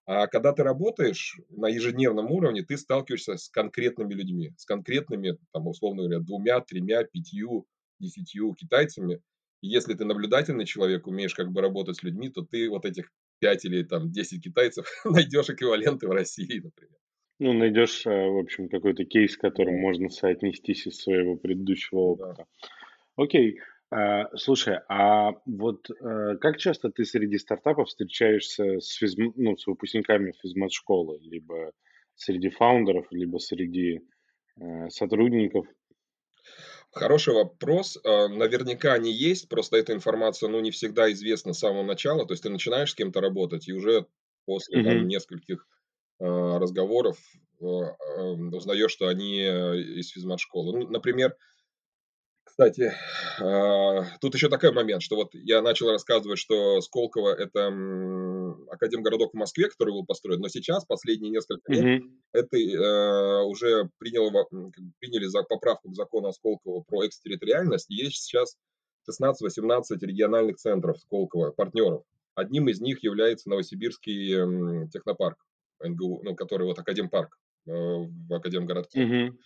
А 0.05 0.29
когда 0.29 0.53
ты 0.53 0.63
работаешь 0.63 1.41
на 1.49 1.69
ежедневном 1.69 2.31
уровне, 2.31 2.63
ты 2.63 2.77
сталкиваешься 2.77 3.37
с 3.37 3.49
конкретными 3.49 4.15
людьми, 4.15 4.53
с 4.57 4.65
конкретными, 4.65 5.39
там, 5.53 5.67
условно 5.67 6.03
говоря, 6.05 6.21
двумя, 6.21 6.61
тремя, 6.61 7.03
пятью, 7.05 7.67
десятью 7.99 8.55
китайцами. 8.55 9.21
Если 9.67 9.95
ты 9.95 10.05
наблюдательный 10.05 10.65
человек, 10.65 11.07
умеешь 11.07 11.35
как 11.35 11.51
бы 11.51 11.61
работать 11.61 11.97
с 11.97 12.03
людьми, 12.03 12.29
то 12.31 12.43
ты 12.43 12.69
вот 12.69 12.85
этих 12.85 13.11
пять 13.39 13.65
или 13.65 13.83
там 13.83 14.11
десять 14.11 14.43
китайцев 14.43 14.87
найдешь 15.05 15.51
эквиваленты 15.51 16.09
в 16.09 16.13
России, 16.13 16.61
например. 16.61 16.97
Ну, 17.39 17.53
найдешь, 17.53 18.07
э, 18.07 18.11
в 18.11 18.39
общем, 18.39 18.69
какой-то 18.69 19.05
кейс, 19.05 19.33
с 19.33 19.37
которым 19.37 19.79
можно 19.79 20.09
соотнестись 20.09 20.87
из 20.87 20.97
своего 20.97 21.37
предыдущего 21.37 21.99
опыта. 21.99 22.47
Окей. 23.17 23.61
А, 23.91 24.37
слушай, 24.37 24.79
а 24.89 25.33
вот 25.45 25.89
э, 25.91 26.37
как 26.41 26.57
часто 26.57 26.91
ты 26.91 27.05
среди 27.05 27.39
стартапов 27.39 27.89
встречаешься 27.89 28.81
с, 28.81 28.95
физ, 28.95 29.17
ну, 29.17 29.57
с 29.57 29.67
выпускниками 29.67 30.33
физмат-школы, 30.43 31.21
либо 31.21 31.73
среди 32.15 32.49
фаундеров, 32.49 33.07
либо 33.13 33.39
среди 33.39 34.01
э, 34.59 34.89
сотрудников? 34.89 35.67
Хороший 36.97 37.35
вопрос. 37.35 37.99
А, 38.05 38.29
наверняка 38.29 38.95
они 38.95 39.13
есть, 39.13 39.51
просто 39.51 39.77
эта 39.77 39.93
информация, 39.93 40.49
ну, 40.49 40.61
не 40.61 40.71
всегда 40.71 41.13
известна 41.13 41.53
с 41.53 41.59
самого 41.59 41.83
начала. 41.83 42.27
То 42.27 42.33
есть 42.33 42.43
ты 42.43 42.49
начинаешь 42.49 42.93
с 42.93 42.95
кем-то 42.95 43.21
работать, 43.21 43.69
и 43.69 43.75
уже 43.75 44.07
после 44.47 44.83
там, 44.83 45.07
нескольких 45.07 45.67
а, 46.19 46.59
разговоров 46.59 47.19
узнаешь, 47.59 48.91
что 48.91 49.09
они 49.09 49.41
э, 49.41 49.77
из 49.79 50.11
физмат-школы. 50.11 50.79
Ну, 50.79 50.91
например, 50.91 51.35
кстати, 52.45 52.95
тут 54.21 54.35
еще 54.35 54.49
такой 54.49 54.73
момент, 54.73 55.03
что 55.03 55.17
вот 55.17 55.31
я 55.35 55.61
начал 55.63 55.91
рассказывать, 55.91 56.39
что 56.39 56.81
Сколково– 56.81 57.35
это 57.39 57.71
академгородок 58.71 59.33
в 59.33 59.37
Москве, 59.37 59.69
который 59.69 59.93
был 59.93 60.05
построен, 60.05 60.41
но 60.41 60.49
сейчас, 60.49 60.85
последние 60.85 61.31
несколько 61.31 61.73
лет, 61.73 61.85
mm-hmm. 61.85 62.11
это 62.33 62.57
э, 62.57 63.45
уже 63.45 63.91
приняло, 63.99 64.47
приняли 64.99 65.27
за 65.27 65.43
поправку 65.43 65.91
к 65.91 65.95
закону 65.95 66.29
о 66.29 66.33
Сколково 66.33 66.83
про 66.83 67.07
экстерриториальность, 67.07 67.91
есть 67.91 68.17
сейчас 68.17 68.57
16-18 69.09 69.83
региональных 70.01 70.57
центров 70.57 70.99
Сколково, 70.99 71.51
партнеров. 71.51 72.03
Одним 72.35 72.69
из 72.69 72.81
них 72.81 73.03
является 73.03 73.49
Новосибирский 73.49 74.89
технопарк, 74.91 75.39
НГУ, 75.83 76.23
ну, 76.23 76.35
который 76.35 76.67
вот 76.67 76.79
Академпарк 76.79 77.39
э, 77.67 77.71
в 77.71 78.35
Академгородке. 78.35 79.01
Mm-hmm. 79.01 79.37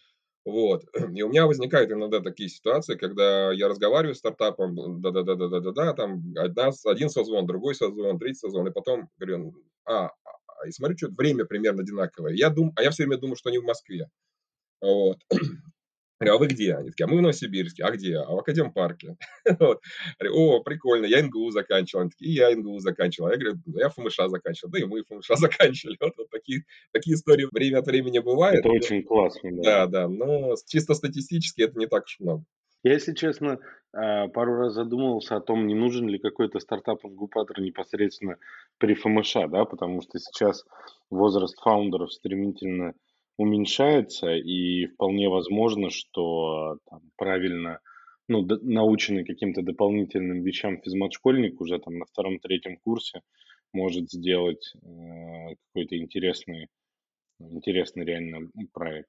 Вот. 0.44 0.84
И 1.14 1.22
у 1.22 1.28
меня 1.28 1.46
возникают 1.46 1.90
иногда 1.90 2.20
такие 2.20 2.48
ситуации, 2.48 2.96
когда 2.96 3.52
я 3.52 3.68
разговариваю 3.68 4.14
с 4.14 4.18
стартапом, 4.18 5.00
да-да-да-да-да-да, 5.00 5.92
там 5.94 6.22
одна, 6.36 6.70
один 6.86 7.10
созвон, 7.10 7.46
другой 7.46 7.74
созвон, 7.74 8.18
третий 8.18 8.38
созвон, 8.38 8.68
и 8.68 8.72
потом 8.72 9.08
говорю, 9.18 9.54
а, 9.84 10.06
а 10.06 10.66
и 10.66 10.72
смотрю, 10.72 10.96
что 10.96 11.08
время 11.08 11.44
примерно 11.44 11.82
одинаковое. 11.82 12.34
Я 12.34 12.50
дум, 12.50 12.72
а 12.76 12.82
я 12.82 12.90
все 12.90 13.04
время 13.04 13.18
думаю, 13.20 13.36
что 13.36 13.48
они 13.50 13.58
в 13.58 13.64
Москве. 13.64 14.08
Вот. 14.80 15.18
Говорю, 16.20 16.34
а 16.34 16.38
вы 16.38 16.46
где? 16.48 16.74
Они 16.74 16.90
такие, 16.90 17.04
а 17.04 17.08
мы 17.08 17.16
в 17.16 17.22
Новосибирске. 17.22 17.82
А 17.82 17.90
где? 17.92 18.18
А 18.18 18.30
в 18.30 18.38
Академпарке. 18.38 19.16
вот. 19.58 19.80
Говорю, 20.18 20.36
о, 20.36 20.62
прикольно, 20.62 21.06
я 21.06 21.22
НГУ 21.22 21.50
заканчивал. 21.50 22.02
Они 22.02 22.10
такие, 22.10 22.30
и 22.30 22.34
я 22.34 22.54
НГУ 22.54 22.78
заканчивал. 22.80 23.30
Я 23.30 23.38
говорю, 23.38 23.58
я 23.66 23.88
ФМШ 23.88 24.16
заканчивал. 24.26 24.70
Да 24.70 24.78
и 24.80 24.84
мы 24.84 25.02
ФМШ 25.02 25.28
заканчивали. 25.38 25.96
Вот, 25.98 26.12
вот 26.18 26.28
такие, 26.28 26.64
такие 26.92 27.14
истории 27.14 27.48
время 27.50 27.78
от 27.78 27.86
времени 27.86 28.18
бывают. 28.18 28.60
Это 28.60 28.68
очень 28.68 29.02
классно, 29.02 29.50
да. 29.52 29.62
Да, 29.62 29.86
да, 29.86 30.08
но 30.08 30.56
чисто 30.66 30.92
статистически 30.92 31.62
это 31.62 31.78
не 31.78 31.86
так 31.86 32.04
уж 32.04 32.16
много. 32.20 32.44
Я, 32.82 32.92
если 32.92 33.14
честно, 33.14 33.58
а, 33.92 34.28
пару 34.28 34.56
раз 34.56 34.74
задумывался 34.74 35.36
о 35.36 35.40
том, 35.40 35.66
не 35.66 35.74
нужен 35.74 36.06
ли 36.06 36.18
какой-то 36.18 36.60
стартап-ингубатор 36.60 37.60
непосредственно 37.60 38.36
при 38.78 38.94
ФМШ, 38.94 39.48
да, 39.48 39.64
потому 39.64 40.02
что 40.02 40.18
сейчас 40.18 40.64
возраст 41.10 41.58
фаундеров 41.60 42.12
стремительно 42.12 42.94
уменьшается, 43.40 44.34
и 44.34 44.84
вполне 44.86 45.30
возможно, 45.30 45.88
что 45.88 46.76
там, 46.90 47.00
правильно 47.16 47.80
ну, 48.28 48.46
наученный 48.62 49.24
каким-то 49.24 49.62
дополнительным 49.62 50.42
вещам 50.42 50.80
физмат-школьник 50.82 51.58
уже 51.58 51.78
там 51.78 51.98
на 51.98 52.04
втором-третьем 52.04 52.76
курсе 52.76 53.22
может 53.72 54.10
сделать 54.10 54.74
э, 54.74 55.54
какой-то 55.66 55.96
интересный, 55.96 56.68
интересный 57.38 58.04
реально 58.04 58.50
проект. 58.74 59.08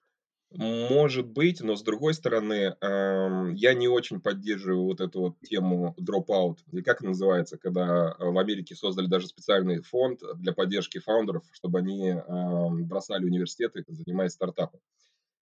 Может 0.54 1.28
быть, 1.28 1.62
но 1.62 1.76
с 1.76 1.82
другой 1.82 2.14
стороны, 2.14 2.76
я 2.82 3.74
не 3.74 3.88
очень 3.88 4.20
поддерживаю 4.20 4.84
вот 4.84 5.00
эту 5.00 5.20
вот 5.22 5.40
тему 5.40 5.96
dropout, 5.98 6.58
или 6.72 6.82
как 6.82 6.98
это 6.98 7.08
называется, 7.08 7.58
когда 7.58 8.16
в 8.20 8.38
Америке 8.38 8.76
создали 8.76 9.08
даже 9.08 9.28
специальный 9.28 9.82
фонд 9.82 10.20
для 10.36 10.52
поддержки 10.52 11.00
фаундеров, 11.00 11.44
чтобы 11.54 11.80
они 11.80 12.16
бросали 12.84 13.26
университеты, 13.26 13.86
занимаясь 13.88 14.34
стартапом. 14.34 14.82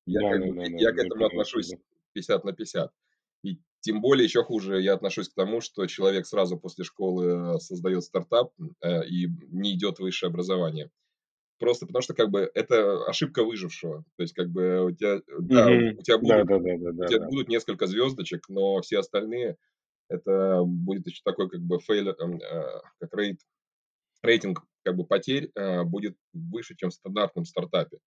Я, 0.06 0.22
да, 0.22 0.30
как, 0.30 0.56
да, 0.56 0.64
я 0.64 0.92
да, 0.92 0.96
к 0.96 1.06
этому 1.06 1.26
отношусь 1.26 1.74
50 2.14 2.44
на 2.44 2.54
50. 2.54 2.92
И 3.44 3.60
тем 3.82 4.02
более 4.02 4.26
еще 4.26 4.44
хуже 4.44 4.82
я 4.82 4.94
отношусь 4.94 5.30
к 5.30 5.36
тому, 5.36 5.62
что 5.62 5.86
человек 5.86 6.26
сразу 6.26 6.58
после 6.58 6.84
школы 6.84 7.56
э, 7.56 7.60
создает 7.60 8.04
стартап 8.04 8.52
э, 8.82 9.06
и 9.08 9.28
не 9.50 9.74
идет 9.74 10.00
высшее 10.00 10.30
образование 10.30 10.90
просто 11.60 11.86
потому 11.86 12.02
что 12.02 12.14
как 12.14 12.30
бы 12.30 12.50
это 12.54 13.06
ошибка 13.06 13.44
выжившего. 13.44 14.04
То 14.16 14.24
есть 14.24 14.34
как 14.34 14.50
бы 14.50 14.86
у 14.86 14.92
тебя, 14.92 15.22
да, 15.40 15.72
mm-hmm. 15.72 15.96
у 16.00 16.02
тебя, 16.02 16.18
будут, 16.18 16.48
да, 16.48 16.58
да, 16.58 16.78
да, 16.78 16.92
да, 16.92 17.06
у 17.06 17.08
тебя 17.08 17.20
да. 17.20 17.28
будут 17.28 17.48
несколько 17.50 17.86
звездочек, 17.88 18.50
но 18.50 18.82
все 18.82 19.00
остальные 19.00 19.58
это 20.10 20.64
будет 20.66 21.06
еще 21.08 21.22
такой 21.24 21.50
как 21.50 21.62
бы 21.62 21.80
fail, 21.80 22.10
эм, 22.10 22.42
э, 22.42 22.82
как 23.00 23.14
rate, 23.14 23.40
рейтинг 24.24 24.64
как 24.84 24.96
бы 24.96 25.06
потерь 25.06 25.52
э, 25.56 25.84
будет 25.84 26.18
выше, 26.34 26.76
чем 26.76 26.90
в 26.90 26.94
стандартном 26.94 27.46
стартапе. 27.46 28.00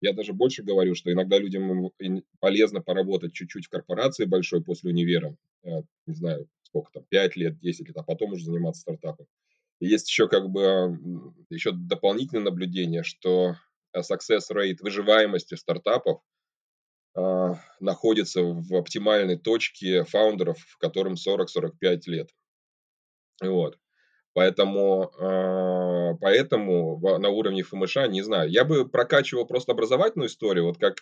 Я 0.00 0.12
даже 0.12 0.32
больше 0.32 0.62
говорю, 0.62 0.94
что 0.94 1.12
иногда 1.12 1.38
людям 1.38 1.90
полезно 2.38 2.80
поработать 2.80 3.32
чуть-чуть 3.32 3.66
в 3.66 3.70
корпорации 3.70 4.26
большой 4.26 4.62
после 4.62 4.90
универа, 4.90 5.36
э, 5.64 5.82
не 6.06 6.14
знаю, 6.14 6.48
сколько 6.62 6.92
там, 6.92 7.04
5 7.08 7.36
лет, 7.36 7.58
10 7.58 7.88
лет, 7.88 7.96
а 7.96 8.02
потом 8.02 8.32
уже 8.32 8.44
заниматься 8.44 8.82
стартапом. 8.82 9.26
Есть 9.80 10.08
еще 10.08 10.28
как 10.28 10.48
бы 10.50 10.98
еще 11.50 11.72
дополнительное 11.72 12.44
наблюдение, 12.44 13.02
что 13.04 13.54
э, 13.92 14.00
success 14.00 14.50
rate 14.52 14.78
выживаемости 14.80 15.54
стартапов 15.54 16.20
э, 17.16 17.54
находится 17.80 18.42
в 18.42 18.74
оптимальной 18.74 19.38
точке 19.38 20.04
фаундеров, 20.04 20.58
которым 20.80 21.14
40-45 21.14 22.00
лет. 22.06 22.30
Вот. 23.40 23.78
Поэтому, 24.32 25.12
э, 25.18 26.18
поэтому 26.20 26.98
на 27.18 27.28
уровне 27.28 27.62
ФМШ, 27.62 28.08
не 28.08 28.22
знаю, 28.22 28.50
я 28.50 28.64
бы 28.64 28.88
прокачивал 28.88 29.46
просто 29.46 29.72
образовательную 29.72 30.28
историю, 30.28 30.66
вот 30.66 30.78
как 30.78 30.96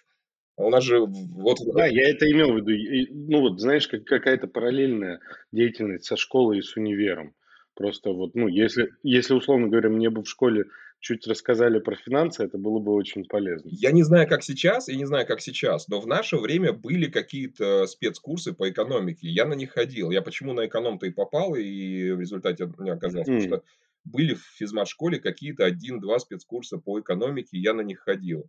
у 0.58 0.70
нас 0.70 0.84
же 0.84 1.00
вот... 1.00 1.58
Да, 1.74 1.86
я 1.86 2.08
это 2.08 2.30
имел 2.30 2.52
в 2.52 2.56
виду. 2.56 3.12
Ну 3.30 3.40
вот, 3.40 3.60
знаешь, 3.60 3.88
как 3.88 4.04
какая-то 4.04 4.48
параллельная 4.48 5.20
деятельность 5.52 6.06
со 6.06 6.16
школой 6.16 6.58
и 6.58 6.62
с 6.62 6.76
универом. 6.76 7.34
Просто 7.76 8.10
вот, 8.10 8.34
ну, 8.34 8.48
если, 8.48 8.94
если, 9.02 9.34
условно 9.34 9.68
говоря, 9.68 9.90
мне 9.90 10.08
бы 10.08 10.22
в 10.22 10.28
школе 10.28 10.64
чуть 10.98 11.26
рассказали 11.26 11.78
про 11.78 11.94
финансы, 11.94 12.42
это 12.42 12.56
было 12.56 12.78
бы 12.78 12.94
очень 12.94 13.26
полезно. 13.26 13.68
Я 13.70 13.92
не 13.92 14.02
знаю, 14.02 14.26
как 14.26 14.42
сейчас, 14.42 14.88
и 14.88 14.96
не 14.96 15.04
знаю, 15.04 15.26
как 15.26 15.42
сейчас, 15.42 15.86
но 15.88 16.00
в 16.00 16.06
наше 16.06 16.38
время 16.38 16.72
были 16.72 17.10
какие-то 17.10 17.86
спецкурсы 17.86 18.54
по 18.54 18.70
экономике. 18.70 19.28
Я 19.28 19.44
на 19.44 19.52
них 19.52 19.72
ходил. 19.72 20.10
Я 20.10 20.22
почему 20.22 20.54
на 20.54 20.66
эконом-то 20.66 21.04
и 21.06 21.10
попал, 21.10 21.54
и 21.54 22.12
в 22.12 22.20
результате 22.20 22.72
не 22.78 22.90
оказался, 22.90 23.32
mm. 23.32 23.46
что 23.46 23.62
были 24.04 24.32
в 24.32 24.42
физмат-школе 24.56 25.20
какие-то 25.20 25.66
один-два 25.66 26.18
спецкурса 26.18 26.78
по 26.78 26.98
экономике, 26.98 27.58
я 27.58 27.74
на 27.74 27.82
них 27.82 28.00
ходил. 28.00 28.48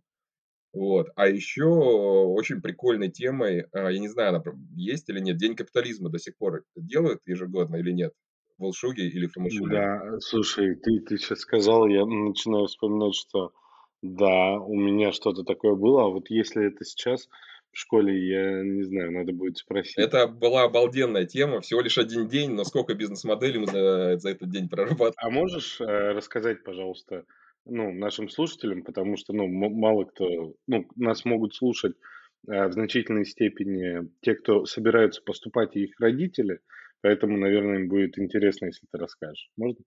Вот. 0.72 1.08
А 1.16 1.28
еще 1.28 1.64
очень 1.64 2.62
прикольной 2.62 3.10
темой, 3.10 3.66
а, 3.72 3.90
я 3.90 3.98
не 3.98 4.08
знаю, 4.08 4.30
она 4.30 4.42
есть 4.74 5.08
или 5.10 5.20
нет, 5.20 5.36
День 5.36 5.54
капитализма 5.54 6.08
до 6.08 6.18
сих 6.18 6.36
пор 6.38 6.64
делают 6.76 7.20
ежегодно 7.26 7.76
или 7.76 7.92
нет? 7.92 8.14
Волшуге 8.58 9.08
или 9.08 9.26
Фомашуле? 9.26 9.76
Да, 9.76 10.20
слушай, 10.20 10.74
ты, 10.74 11.00
ты 11.00 11.16
сейчас 11.16 11.40
сказал, 11.40 11.86
я 11.86 12.04
начинаю 12.04 12.66
вспоминать, 12.66 13.14
что 13.14 13.52
да, 14.02 14.58
у 14.58 14.74
меня 14.74 15.12
что-то 15.12 15.44
такое 15.44 15.74
было, 15.74 16.04
а 16.04 16.08
вот 16.08 16.30
если 16.30 16.66
это 16.66 16.84
сейчас 16.84 17.28
в 17.72 17.78
школе, 17.78 18.28
я 18.28 18.62
не 18.64 18.82
знаю, 18.82 19.12
надо 19.12 19.32
будет 19.32 19.58
спросить. 19.58 19.98
Это 19.98 20.26
была 20.26 20.64
обалденная 20.64 21.26
тема, 21.26 21.60
всего 21.60 21.80
лишь 21.80 21.98
один 21.98 22.28
день, 22.28 22.52
но 22.52 22.64
сколько 22.64 22.94
бизнес-моделей 22.94 23.58
мы 23.58 23.66
за, 23.66 24.16
за 24.18 24.30
этот 24.30 24.50
день 24.50 24.68
прорабатывали. 24.68 25.14
А 25.18 25.30
можешь 25.30 25.80
э, 25.80 25.84
рассказать, 25.84 26.64
пожалуйста, 26.64 27.24
ну, 27.66 27.92
нашим 27.92 28.28
слушателям, 28.28 28.82
потому 28.82 29.16
что, 29.16 29.32
ну, 29.32 29.46
мало 29.46 30.04
кто, 30.04 30.54
ну, 30.66 30.86
нас 30.96 31.24
могут 31.24 31.54
слушать 31.54 31.96
э, 32.48 32.68
в 32.68 32.72
значительной 32.72 33.26
степени 33.26 34.08
те, 34.22 34.34
кто 34.34 34.64
собираются 34.64 35.22
поступать, 35.22 35.76
и 35.76 35.84
их 35.84 36.00
родители– 36.00 36.60
Поэтому, 37.00 37.36
наверное, 37.36 37.80
им 37.80 37.88
будет 37.88 38.18
интересно, 38.18 38.66
если 38.66 38.86
ты 38.90 38.98
расскажешь. 38.98 39.50
Можно? 39.56 39.80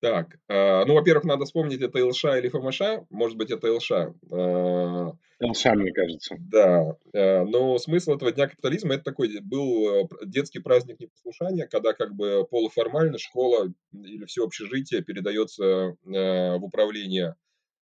Так, 0.00 0.36
э, 0.48 0.84
ну, 0.84 0.94
во-первых, 0.94 1.24
надо 1.24 1.46
вспомнить, 1.46 1.80
это 1.80 2.04
ЛШ 2.04 2.24
или 2.24 2.48
ФМШ. 2.48 3.06
Может 3.10 3.38
быть, 3.38 3.50
это 3.50 3.72
ЛШ. 3.72 3.90
Э, 3.90 5.12
ЛШ, 5.40 5.64
мне 5.76 5.92
кажется. 5.92 6.36
Да. 6.38 6.96
Э, 7.14 7.44
но 7.44 7.78
смысл 7.78 8.12
этого 8.12 8.30
Дня 8.30 8.48
капитализма, 8.48 8.94
это 8.94 9.04
такой 9.04 9.40
был 9.40 10.08
детский 10.24 10.58
праздник 10.58 11.00
непослушания, 11.00 11.66
когда 11.66 11.94
как 11.94 12.14
бы 12.14 12.46
полуформально 12.50 13.18
школа 13.18 13.72
или 13.92 14.24
все 14.26 14.44
общежитие 14.44 15.02
передается 15.02 15.96
в 16.04 16.64
управление 16.64 17.36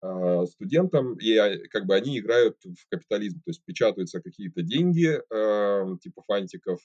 а, 0.05 0.45
студентам, 0.45 1.15
и 1.15 1.36
а, 1.36 1.57
как 1.69 1.86
бы 1.86 1.95
они 1.95 2.19
играют 2.19 2.57
в 2.63 2.89
капитализм, 2.89 3.38
то 3.38 3.50
есть 3.50 3.63
печатаются 3.65 4.22
какие-то 4.22 4.62
деньги, 4.62 5.19
а, 5.34 5.98
типа 6.01 6.22
фантиков, 6.27 6.79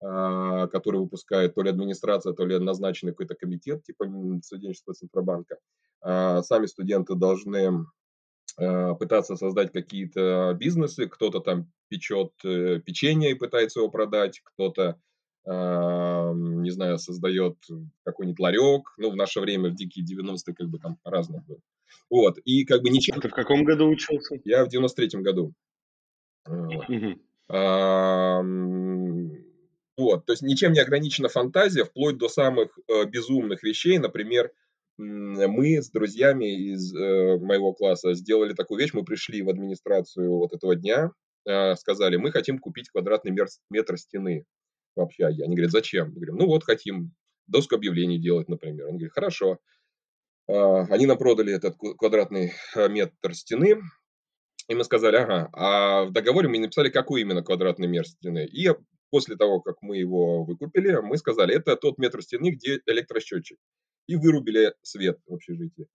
которые 0.00 1.02
выпускает 1.02 1.54
то 1.54 1.62
ли 1.62 1.70
администрация, 1.70 2.32
то 2.32 2.46
ли 2.46 2.58
назначенный 2.58 3.12
какой-то 3.12 3.34
комитет, 3.34 3.84
типа 3.84 4.06
студенческого 4.42 4.94
центробанка. 4.94 5.58
Сами 6.02 6.66
студенты 6.66 7.14
должны 7.14 7.84
пытаться 8.56 9.36
создать 9.36 9.72
какие-то 9.72 10.56
бизнесы, 10.58 11.06
кто-то 11.06 11.40
там 11.40 11.70
печет 11.88 12.32
э, 12.44 12.80
печенье 12.80 13.30
и 13.30 13.34
пытается 13.34 13.80
его 13.80 13.90
продать, 13.90 14.40
кто-то 14.42 14.98
не 15.46 16.70
знаю, 16.70 16.98
создает 16.98 17.56
какой-нибудь 18.04 18.38
ларек. 18.38 18.92
Ну, 18.98 19.10
в 19.10 19.16
наше 19.16 19.40
время, 19.40 19.70
в 19.70 19.74
дикие 19.74 20.04
90-е, 20.04 20.54
как 20.54 20.68
бы 20.68 20.78
там 20.78 20.98
разное 21.02 21.42
было. 21.48 21.58
Вот, 22.10 22.38
и 22.44 22.64
как 22.64 22.82
бы 22.82 22.90
ничем... 22.90 23.16
А 23.16 23.20
ты 23.20 23.28
в 23.28 23.34
каком 23.34 23.64
году 23.64 23.88
учился? 23.88 24.38
Я 24.44 24.64
в 24.64 24.68
93-м 24.68 25.22
году. 25.22 25.54
Угу. 26.46 27.20
А, 27.48 28.42
вот, 30.00 30.26
то 30.26 30.32
есть 30.32 30.42
ничем 30.42 30.72
не 30.72 30.80
ограничена 30.80 31.28
фантазия, 31.28 31.84
вплоть 31.84 32.16
до 32.18 32.28
самых 32.28 32.78
э, 32.88 33.04
безумных 33.04 33.62
вещей. 33.62 33.98
Например, 33.98 34.50
мы 34.98 35.82
с 35.82 35.90
друзьями 35.90 36.72
из 36.72 36.94
э, 36.94 37.38
моего 37.38 37.72
класса 37.72 38.14
сделали 38.14 38.52
такую 38.52 38.80
вещь. 38.80 38.92
Мы 38.92 39.04
пришли 39.04 39.42
в 39.42 39.48
администрацию 39.48 40.30
вот 40.30 40.52
этого 40.52 40.74
дня, 40.76 41.12
э, 41.46 41.74
сказали, 41.76 42.16
мы 42.16 42.32
хотим 42.32 42.58
купить 42.58 42.88
квадратный 42.90 43.34
метр 43.70 43.96
стены 43.98 44.44
в 44.96 45.00
общаге. 45.00 45.44
Они 45.44 45.54
говорят, 45.54 45.72
зачем? 45.72 46.08
Мы 46.08 46.14
говорим, 46.16 46.36
ну 46.36 46.46
вот 46.46 46.64
хотим 46.64 47.12
доску 47.46 47.74
объявлений 47.76 48.18
делать, 48.18 48.48
например. 48.48 48.86
Они 48.86 48.98
говорят, 48.98 49.14
хорошо. 49.14 49.58
А, 50.48 50.82
они 50.92 51.06
нам 51.06 51.18
продали 51.18 51.52
этот 51.52 51.76
квадратный 51.98 52.52
э, 52.74 52.88
метр 52.88 53.34
стены, 53.34 53.80
и 54.68 54.74
мы 54.74 54.84
сказали, 54.84 55.16
ага, 55.16 55.48
а 55.52 56.04
в 56.04 56.12
договоре 56.12 56.48
мы 56.48 56.58
написали, 56.58 56.90
какой 56.90 57.22
именно 57.22 57.42
квадратный 57.42 57.88
метр 57.88 58.08
стены. 58.08 58.46
И 58.46 58.70
после 59.10 59.36
того, 59.36 59.60
как 59.60 59.82
мы 59.82 59.98
его 59.98 60.44
выкупили, 60.44 60.96
мы 61.02 61.18
сказали, 61.18 61.54
это 61.54 61.76
тот 61.76 61.98
метр 61.98 62.22
стены, 62.22 62.50
где 62.50 62.80
электросчетчик. 62.86 63.58
И 64.06 64.16
вырубили 64.16 64.74
свет 64.82 65.18
в 65.26 65.34
общежитии. 65.34 65.86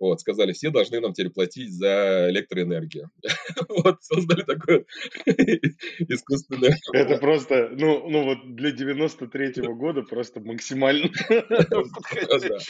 Вот, 0.00 0.18
сказали, 0.18 0.52
все 0.52 0.70
должны 0.70 0.98
нам 0.98 1.12
теперь 1.12 1.30
платить 1.30 1.72
за 1.72 2.28
электроэнергию. 2.30 3.10
Вот, 3.68 4.02
создали 4.02 4.42
такое 4.42 4.84
искусственное... 6.08 6.76
Это 6.92 7.18
просто, 7.18 7.68
ну, 7.72 8.08
ну 8.08 8.24
вот 8.24 8.56
для 8.56 8.70
93-го 8.70 9.74
года 9.74 10.02
просто 10.02 10.40
максимально 10.40 11.10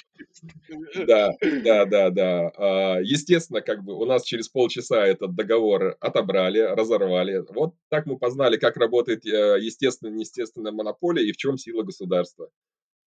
Да, 1.06 1.30
да, 1.40 1.86
да, 1.86 2.10
да. 2.10 2.52
А, 2.56 3.00
естественно, 3.00 3.60
как 3.60 3.84
бы 3.84 3.94
у 3.94 4.04
нас 4.04 4.24
через 4.24 4.48
полчаса 4.48 5.06
этот 5.06 5.34
договор 5.34 5.96
отобрали, 6.00 6.58
разорвали. 6.58 7.44
Вот 7.48 7.74
так 7.88 8.06
мы 8.06 8.18
познали, 8.18 8.56
как 8.56 8.76
работает 8.76 9.24
э, 9.24 9.58
естественная, 9.60 10.14
неестественная 10.14 10.72
монополия 10.72 11.24
и 11.24 11.32
в 11.32 11.36
чем 11.36 11.58
сила 11.58 11.82
государства. 11.82 12.50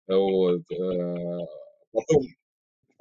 Вот. 0.06 0.62
Э, 0.70 1.38
потом 1.92 2.22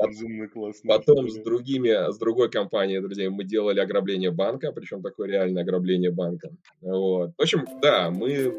Безумно 0.08 0.48
классно. 0.48 0.88
Потом 0.88 1.30
с 1.30 1.38
другими, 1.40 2.12
с 2.12 2.18
другой 2.18 2.50
компанией, 2.50 3.02
друзья, 3.02 3.30
мы 3.30 3.44
делали 3.44 3.80
ограбление 3.80 4.32
банка, 4.32 4.72
причем 4.72 5.02
такое 5.02 5.28
реальное 5.28 5.64
ограбление 5.64 6.12
банка. 6.12 6.50
Вот. 6.82 7.32
В 7.38 7.42
общем, 7.42 7.66
да, 7.82 8.10
мы 8.10 8.54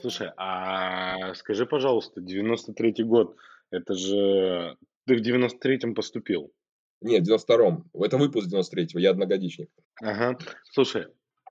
Слушай, 0.00 0.30
а 0.36 1.34
скажи, 1.34 1.66
пожалуйста, 1.66 2.20
93-й 2.20 3.02
год, 3.02 3.36
это 3.70 3.94
же 3.94 4.76
ты 5.06 5.16
в 5.16 5.20
93-м 5.20 5.94
поступил? 5.94 6.52
Нет, 7.00 7.26
в 7.26 7.32
92-м. 7.32 7.90
Это 7.94 8.16
выпуск 8.16 8.48
93-го, 8.48 8.98
я 8.98 9.10
одногодичник. 9.10 9.68
Ага. 10.00 10.38
Слушай, 10.70 11.06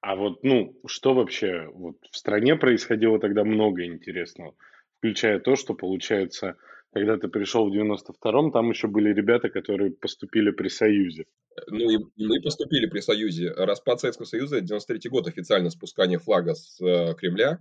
а 0.06 0.16
вот, 0.16 0.44
ну, 0.44 0.80
что 0.86 1.16
вообще 1.16 1.68
вот 1.74 1.96
в 2.12 2.16
стране 2.16 2.56
происходило 2.56 3.20
тогда 3.20 3.44
много 3.44 3.86
интересного, 3.86 4.54
включая 5.00 5.40
то, 5.40 5.56
что, 5.56 5.74
получается, 5.74 6.58
когда 6.94 7.18
ты 7.18 7.28
пришел 7.28 7.68
в 7.68 7.74
92-м, 7.74 8.52
там 8.52 8.70
еще 8.70 8.88
были 8.88 9.12
ребята, 9.12 9.50
которые 9.50 9.90
поступили 9.90 10.52
при 10.52 10.68
Союзе. 10.68 11.26
Ну 11.68 11.90
и, 11.90 11.96
и 12.18 12.28
мы 12.28 12.40
поступили 12.40 12.86
при 12.86 13.00
Союзе. 13.00 13.52
Распад 13.52 14.00
Советского 14.00 14.28
Союза, 14.28 14.62
93 14.62 15.10
год, 15.10 15.28
официально 15.28 15.72
спускание 15.72 16.20
флага 16.20 16.54
с 16.54 16.80
э, 16.82 17.16
Кремля, 17.16 17.58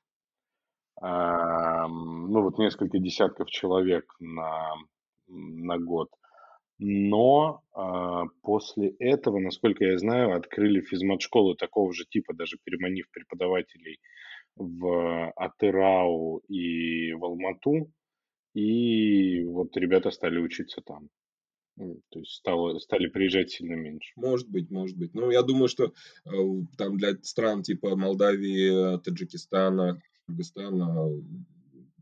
ну 1.00 2.42
вот 2.42 2.58
несколько 2.58 2.98
десятков 2.98 3.48
человек 3.50 4.12
на, 4.18 4.74
на 5.28 5.78
год. 5.78 6.10
Но 6.78 7.62
а, 7.72 8.24
после 8.42 8.90
этого, 8.98 9.38
насколько 9.38 9.84
я 9.84 9.96
знаю, 9.98 10.36
открыли 10.36 10.82
физмат-школы 10.82 11.56
такого 11.56 11.94
же 11.94 12.04
типа, 12.04 12.34
даже 12.34 12.58
переманив 12.64 13.10
преподавателей 13.10 13.98
в 14.56 15.32
Атырау 15.36 16.42
и 16.48 17.14
в 17.14 17.24
Алмату. 17.24 17.90
И 18.56 19.44
вот 19.44 19.76
ребята 19.76 20.10
стали 20.10 20.38
учиться 20.38 20.80
там. 20.80 21.10
То 21.76 22.20
есть 22.20 22.32
стало, 22.32 22.78
стали 22.78 23.06
приезжать 23.06 23.50
сильно 23.50 23.74
меньше. 23.74 24.12
Может 24.16 24.48
быть, 24.48 24.70
может 24.70 24.96
быть. 24.96 25.12
Ну, 25.12 25.30
я 25.30 25.42
думаю, 25.42 25.68
что 25.68 25.92
э, 26.24 26.30
там 26.78 26.96
для 26.96 27.16
стран 27.20 27.62
типа 27.62 27.96
Молдавии, 27.96 28.98
Таджикистана, 29.00 30.00
Кыргызстана 30.26 31.22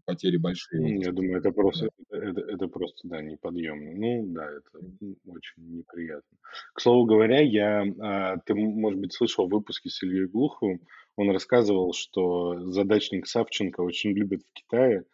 потери 0.05 0.37
большие. 0.37 1.01
Я 1.01 1.11
думаю, 1.11 1.38
это 1.38 1.51
просто, 1.51 1.88
это, 2.11 2.40
это 2.43 2.69
просто, 2.69 3.09
да, 3.09 3.21
неподъемно. 3.21 3.93
Ну, 3.93 4.27
да, 4.33 4.49
это 4.49 4.87
очень 5.27 5.77
неприятно. 5.77 6.38
К 6.73 6.81
слову 6.81 7.07
говоря, 7.07 7.40
я, 7.40 7.85
а, 8.01 8.37
ты, 8.38 8.55
может 8.55 9.01
быть, 9.01 9.12
слышал 9.12 9.49
выпуски 9.49 9.88
с 9.88 10.03
Ильей 10.03 10.27
Глуховым, 10.27 10.83
он 11.17 11.31
рассказывал, 11.31 11.93
что 11.95 12.71
задачник 12.71 13.27
Савченко 13.27 13.81
очень 13.81 14.11
любят 14.11 14.43
в 14.43 14.53
Китае 14.53 15.05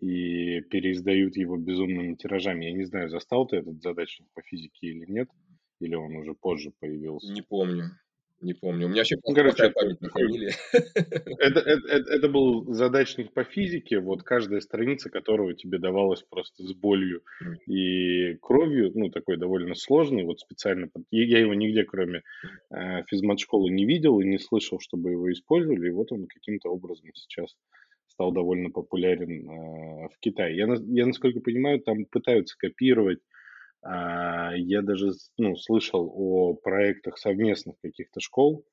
и 0.00 0.60
переиздают 0.62 1.36
его 1.36 1.56
безумными 1.56 2.14
тиражами. 2.14 2.66
Я 2.66 2.72
не 2.72 2.84
знаю, 2.84 3.08
застал 3.08 3.46
ты 3.46 3.56
этот 3.56 3.82
задачник 3.82 4.28
по 4.34 4.42
физике 4.42 4.88
или 4.88 5.10
нет, 5.10 5.28
или 5.80 5.94
он 5.94 6.16
уже 6.16 6.34
позже 6.34 6.72
появился. 6.78 7.32
Не 7.32 7.42
помню. 7.42 7.90
Не 8.40 8.54
помню. 8.54 8.86
У 8.86 8.88
меня 8.88 9.00
вообще 9.00 9.16
Ну, 9.26 9.34
короче, 9.34 9.70
память 9.70 10.00
на 10.00 10.10
фамилии. 10.10 10.52
Это, 10.72 11.60
это, 11.60 11.88
это, 11.88 12.12
это 12.12 12.28
был 12.28 12.72
задачник 12.72 13.32
по 13.32 13.42
физике, 13.42 13.98
вот 13.98 14.22
каждая 14.22 14.60
страница 14.60 15.10
которого 15.10 15.54
тебе 15.54 15.78
давалась 15.78 16.22
просто 16.22 16.62
с 16.62 16.72
болью 16.72 17.22
и 17.66 18.34
кровью, 18.36 18.92
ну, 18.94 19.10
такой 19.10 19.38
довольно 19.38 19.74
сложный, 19.74 20.24
вот 20.24 20.38
специально, 20.38 20.88
я 21.10 21.38
его 21.40 21.54
нигде, 21.54 21.84
кроме 21.84 22.22
э, 22.70 23.02
физмат-школы, 23.08 23.70
не 23.70 23.84
видел 23.84 24.20
и 24.20 24.26
не 24.26 24.38
слышал, 24.38 24.78
чтобы 24.78 25.10
его 25.10 25.32
использовали, 25.32 25.88
и 25.88 25.92
вот 25.92 26.12
он 26.12 26.26
каким-то 26.26 26.68
образом 26.70 27.10
сейчас 27.14 27.56
стал 28.18 28.32
довольно 28.32 28.70
популярен 28.70 29.48
э, 29.48 30.08
в 30.08 30.18
Китае. 30.18 30.56
Я, 30.56 30.66
я, 30.88 31.06
насколько 31.06 31.38
понимаю, 31.38 31.78
там 31.78 32.04
пытаются 32.04 32.56
копировать 32.58 33.20
а, 33.80 34.54
Я 34.56 34.82
даже 34.82 35.12
ну, 35.38 35.54
слышал 35.54 36.12
о 36.12 36.54
проектах 36.54 37.16
совместных 37.16 37.76
каких-то 37.80 38.18
школ. 38.18 38.64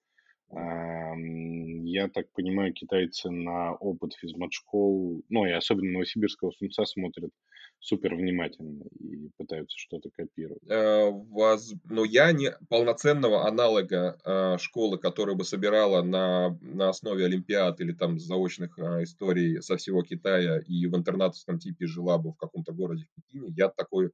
Я 0.52 2.08
так 2.10 2.32
понимаю, 2.34 2.74
китайцы 2.74 3.30
на 3.30 3.74
опыт 3.74 4.14
физмат-школ, 4.14 5.24
ну 5.30 5.46
и 5.46 5.52
особенно 5.52 5.94
Новосибирского 5.94 6.52
СУМСа 6.52 6.86
смотрят 6.86 7.32
супер 7.80 8.16
внимательно 8.16 8.84
и 9.00 9.30
пытаются 9.38 9.78
что-то 9.78 10.10
копировать. 10.10 10.64
Э, 10.70 11.12
Но 11.86 12.04
я 12.04 12.32
не 12.32 12.52
полноценного 12.70 13.48
аналога 13.48 14.18
э, 14.26 14.58
школы, 14.60 14.98
которая 14.98 15.36
бы 15.36 15.44
собирала 15.44 16.02
на, 16.02 16.58
на 16.62 16.90
основе 16.90 17.26
олимпиад 17.26 17.80
или 17.82 17.94
там 17.94 18.20
заочных 18.20 18.78
э, 18.80 19.04
историй 19.04 19.62
со 19.62 19.78
всего 19.78 20.04
Китая 20.04 20.60
и 20.60 20.88
в 20.88 20.96
интернатовском 20.96 21.60
типе 21.60 21.86
жила 21.86 22.18
бы 22.18 22.32
в 22.32 22.38
каком-то 22.38 22.74
городе 22.74 23.06
в 23.06 23.16
Пекине, 23.16 23.54
я 23.56 23.70
такой 23.70 24.12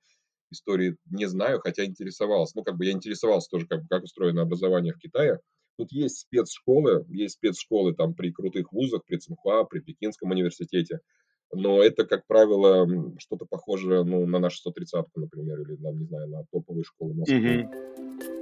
истории 0.51 0.97
не 1.09 1.27
знаю, 1.27 1.59
хотя 1.59 1.85
интересовался. 1.85 2.57
Ну, 2.57 2.63
как 2.63 2.77
бы 2.77 2.85
я 2.85 2.91
интересовался 2.91 3.49
тоже, 3.49 3.67
как, 3.67 3.87
как 3.89 4.03
устроено 4.03 4.41
образование 4.41 4.93
в 4.93 4.99
Китае. 4.99 5.39
Тут 5.81 5.93
есть 5.93 6.19
спецшколы, 6.19 7.07
есть 7.09 7.37
спецшколы 7.37 7.95
там 7.95 8.13
при 8.13 8.31
крутых 8.31 8.71
вузах, 8.71 9.03
при 9.03 9.17
ЦМХА, 9.17 9.63
при 9.63 9.79
Пекинском 9.79 10.29
университете. 10.29 10.99
Но 11.51 11.81
это, 11.81 12.05
как 12.05 12.27
правило, 12.27 12.87
что-то 13.17 13.47
похожее 13.49 14.03
ну, 14.03 14.27
на 14.27 14.37
нашу 14.37 14.69
130-ку, 14.69 15.19
например, 15.19 15.59
или, 15.61 15.75
там, 15.77 15.97
не 15.97 16.05
знаю, 16.05 16.29
на 16.29 16.45
топовые 16.51 16.83
школы 16.83 17.15
Москвы. 17.15 17.63
Мгм. 17.63 18.40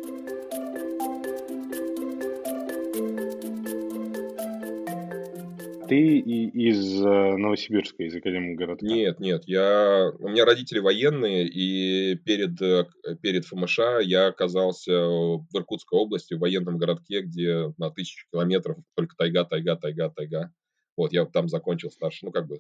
Ты 5.90 6.20
и 6.20 6.70
из 6.70 7.02
э, 7.02 7.36
Новосибирска, 7.38 8.04
из 8.04 8.16
Академгородка? 8.16 8.86
Нет, 8.86 9.20
нет, 9.20 9.44
я... 9.48 10.12
У 10.20 10.30
меня 10.30 10.46
родители 10.46 10.78
военные, 10.78 11.48
и 11.48 12.16
перед, 12.16 12.62
э, 12.62 12.86
перед 13.24 13.46
ФМШ 13.46 13.80
я 14.04 14.28
оказался 14.28 14.94
в 14.94 15.48
Иркутской 15.52 15.98
области, 15.98 16.36
в 16.36 16.40
военном 16.40 16.78
городке, 16.78 17.22
где 17.22 17.74
на 17.80 17.90
тысячу 17.90 18.28
километров 18.32 18.78
только 18.96 19.16
тайга, 19.16 19.46
тайга, 19.46 19.76
тайга, 19.78 20.12
тайга. 20.12 20.54
Вот, 20.96 21.12
я 21.12 21.26
там 21.26 21.50
закончил 21.50 21.90
старший, 21.90 22.28
ну, 22.28 22.32
как 22.32 22.46
бы 22.46 22.60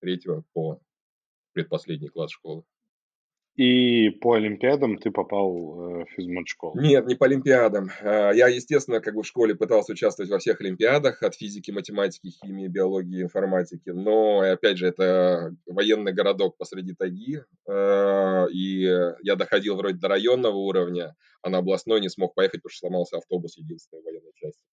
третьего 0.00 0.42
по 0.54 0.80
предпоследний 1.52 2.08
класс 2.08 2.30
школы. 2.30 2.64
И 3.56 4.10
по 4.10 4.34
Олимпиадам 4.34 4.98
ты 4.98 5.12
попал 5.12 6.00
э, 6.00 6.04
в 6.04 6.10
физмат-школу. 6.16 6.80
Нет, 6.80 7.06
не 7.06 7.14
по 7.14 7.26
Олимпиадам. 7.26 7.88
А, 8.02 8.32
Я, 8.32 8.48
естественно, 8.48 9.00
как 9.00 9.14
бы 9.14 9.22
в 9.22 9.26
школе 9.26 9.54
пытался 9.54 9.92
участвовать 9.92 10.28
во 10.30 10.38
всех 10.38 10.60
Олимпиадах 10.60 11.22
от 11.22 11.36
физики, 11.36 11.70
математики, 11.70 12.30
химии, 12.30 12.66
биологии, 12.66 13.22
информатики. 13.22 13.90
Но, 13.90 14.40
опять 14.40 14.78
же, 14.78 14.88
это 14.88 15.54
военный 15.66 16.12
городок 16.12 16.56
посреди 16.56 16.94
тайги. 16.94 17.42
а, 17.68 18.46
И 18.52 18.80
я 19.22 19.36
доходил 19.36 19.76
вроде 19.76 19.98
до 19.98 20.08
районного 20.08 20.56
уровня, 20.56 21.14
а 21.42 21.48
на 21.48 21.58
областной 21.58 22.00
не 22.00 22.08
смог 22.08 22.34
поехать, 22.34 22.60
потому 22.60 22.70
что 22.72 22.80
сломался 22.88 23.18
автобус 23.18 23.56
единственной 23.56 24.02
военной 24.02 24.32
части. 24.34 24.64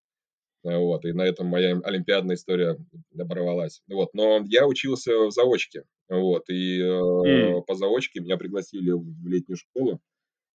А, 0.64 0.78
Вот, 0.80 1.06
и 1.06 1.12
на 1.14 1.22
этом 1.24 1.48
моя 1.48 1.80
олимпиадная 1.84 2.36
история 2.36 2.78
оборвалась. 3.18 3.82
Вот, 3.88 4.14
но 4.14 4.42
я 4.48 4.66
учился 4.68 5.12
в 5.28 5.32
заочке, 5.32 5.84
вот, 6.20 6.50
и 6.50 6.80
М. 6.82 7.64
по 7.64 7.76
заочке 7.76 8.20
меня 8.20 8.38
пригласили 8.38 8.92
в 8.92 9.28
летнюю 9.28 9.58
школу, 9.58 10.00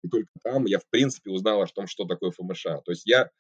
и 0.05 0.09
только 0.09 0.29
там 0.45 0.67
я, 0.67 0.79
в 0.79 0.89
принципе, 0.91 1.31
узнал 1.31 1.63
о 1.63 1.67
том, 1.67 1.87
что 1.87 2.05
такое 2.05 2.31
ФМШ. 2.31 2.63
То 2.63 2.91
есть 2.91 3.07
я 3.07 3.31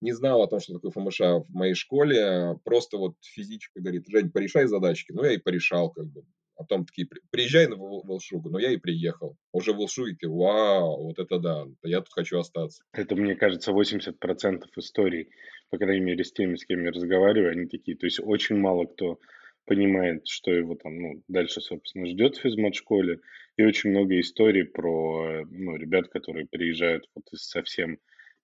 не 0.00 0.12
знал 0.12 0.42
о 0.42 0.48
том, 0.48 0.60
что 0.60 0.74
такое 0.74 0.90
ФМШ 0.92 1.20
в 1.20 1.54
моей 1.54 1.74
школе, 1.74 2.58
просто 2.64 2.98
вот 2.98 3.14
физичка 3.22 3.80
говорит, 3.80 4.04
Жень, 4.08 4.30
порешай 4.30 4.66
задачки. 4.66 5.12
Ну, 5.12 5.24
я 5.24 5.32
и 5.32 5.38
порешал, 5.38 5.90
как 5.90 6.06
бы. 6.06 6.24
А 6.58 6.62
потом 6.62 6.86
такие, 6.86 7.06
«При- 7.06 7.20
приезжай 7.30 7.66
на 7.66 7.76
Вол- 7.76 8.02
Волшугу. 8.04 8.48
Ну, 8.48 8.58
я 8.58 8.70
и 8.70 8.78
приехал. 8.78 9.36
Уже 9.52 9.72
в 9.74 9.76
Волшуге, 9.76 10.12
такие, 10.12 10.30
вау, 10.30 11.02
вот 11.04 11.18
это 11.18 11.38
да, 11.38 11.66
я 11.82 11.98
тут 12.00 12.12
хочу 12.14 12.38
остаться. 12.38 12.82
Это, 12.92 13.14
мне 13.14 13.34
кажется, 13.34 13.72
80% 13.72 14.70
историй, 14.76 15.28
по 15.68 15.76
крайней 15.76 16.04
мере, 16.04 16.24
с 16.24 16.32
теми, 16.32 16.56
с 16.56 16.64
кем 16.64 16.82
я 16.82 16.92
разговариваю, 16.92 17.52
они 17.52 17.66
такие. 17.66 17.94
То 17.96 18.06
есть 18.06 18.20
очень 18.22 18.56
мало 18.56 18.86
кто 18.86 19.18
понимает, 19.66 20.26
что 20.26 20.50
его 20.52 20.76
там 20.76 20.98
ну, 20.98 21.22
дальше, 21.28 21.60
собственно, 21.60 22.06
ждет 22.06 22.36
в 22.36 22.40
физмат-школе. 22.40 23.20
И 23.56 23.62
очень 23.64 23.90
много 23.90 24.18
историй 24.20 24.64
про 24.64 25.44
ну, 25.50 25.76
ребят, 25.76 26.08
которые 26.08 26.46
приезжают 26.46 27.08
вот 27.14 27.24
из 27.32 27.48
совсем 27.48 27.98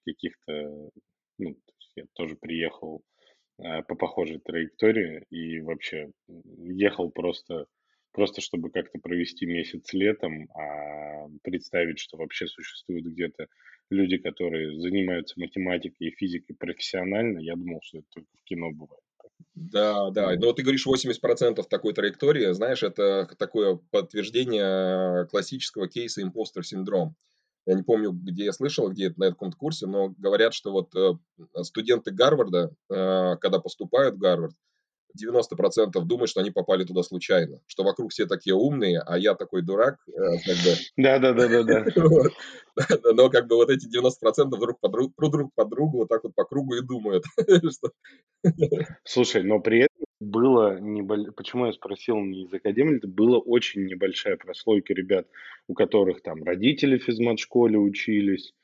каких-то... 0.04 0.90
Ну, 1.38 1.56
я 1.96 2.04
тоже 2.14 2.36
приехал 2.36 3.02
э, 3.58 3.82
по 3.82 3.94
похожей 3.94 4.38
траектории 4.38 5.24
и 5.30 5.60
вообще 5.60 6.10
ехал 6.58 7.10
просто 7.10 7.66
просто 8.12 8.40
чтобы 8.40 8.70
как-то 8.70 8.98
провести 8.98 9.46
месяц 9.46 9.92
летом, 9.92 10.48
а 10.54 11.28
представить, 11.42 11.98
что 11.98 12.18
вообще 12.18 12.46
существуют 12.46 13.06
где-то 13.06 13.46
люди, 13.90 14.18
которые 14.18 14.78
занимаются 14.78 15.38
математикой 15.40 16.08
и 16.08 16.14
физикой 16.14 16.54
профессионально, 16.56 17.38
я 17.38 17.54
думал, 17.56 17.80
что 17.82 17.98
это 17.98 18.06
только 18.10 18.28
в 18.36 18.44
кино 18.44 18.70
бывает. 18.70 19.02
Да, 19.54 20.10
да. 20.10 20.34
Но 20.36 20.46
вот 20.46 20.56
ты 20.56 20.62
говоришь 20.62 20.86
80% 20.86 21.62
такой 21.68 21.92
траектории, 21.92 22.52
знаешь, 22.52 22.82
это 22.82 23.28
такое 23.38 23.78
подтверждение 23.90 25.26
классического 25.26 25.88
кейса 25.88 26.22
импостер 26.22 26.64
синдром. 26.64 27.16
Я 27.66 27.74
не 27.74 27.82
помню, 27.82 28.12
где 28.12 28.46
я 28.46 28.52
слышал, 28.52 28.88
где 28.88 29.06
это 29.06 29.20
на 29.20 29.28
каком-то 29.30 29.56
курсе, 29.56 29.86
но 29.86 30.08
говорят, 30.18 30.52
что 30.52 30.72
вот 30.72 30.94
э, 30.96 31.12
студенты 31.62 32.10
Гарварда, 32.10 32.74
э, 32.90 33.36
когда 33.36 33.60
поступают 33.60 34.16
в 34.16 34.18
Гарвард, 34.18 34.54
90% 35.14 36.00
думают, 36.04 36.30
что 36.30 36.40
они 36.40 36.50
попали 36.50 36.84
туда 36.84 37.02
случайно, 37.02 37.60
что 37.66 37.84
вокруг 37.84 38.12
все 38.12 38.26
такие 38.26 38.54
умные, 38.54 39.00
а 39.00 39.18
я 39.18 39.34
такой 39.34 39.62
дурак, 39.62 39.96
Да, 40.96 41.18
да, 41.18 41.32
да, 41.32 41.48
да, 41.48 41.62
да. 41.62 41.84
Но 43.12 43.28
как 43.30 43.48
бы 43.48 43.56
вот 43.56 43.70
эти 43.70 43.86
90% 43.86 44.48
друг 44.48 44.80
по 44.80 44.88
друг, 44.88 45.12
друг 45.16 45.54
по 45.54 45.64
другу 45.64 45.98
вот 45.98 46.08
так 46.08 46.24
вот 46.24 46.34
по 46.34 46.44
кругу 46.44 46.74
и 46.74 46.82
думают. 46.82 47.24
Слушай, 49.04 49.42
но 49.42 49.60
при 49.60 49.80
этом 49.80 50.06
было 50.20 50.78
небольшое... 50.78 51.32
Почему 51.32 51.66
я 51.66 51.72
спросил 51.72 52.16
не 52.18 52.44
из 52.44 52.54
академии? 52.54 52.96
Это 52.96 53.08
была 53.08 53.38
очень 53.38 53.86
небольшая 53.86 54.36
прослойка 54.36 54.94
ребят, 54.94 55.26
у 55.68 55.74
которых 55.74 56.22
там 56.22 56.42
родители 56.42 56.98
в 56.98 57.04
физмат-школе 57.04 57.78
учились, 57.78 58.54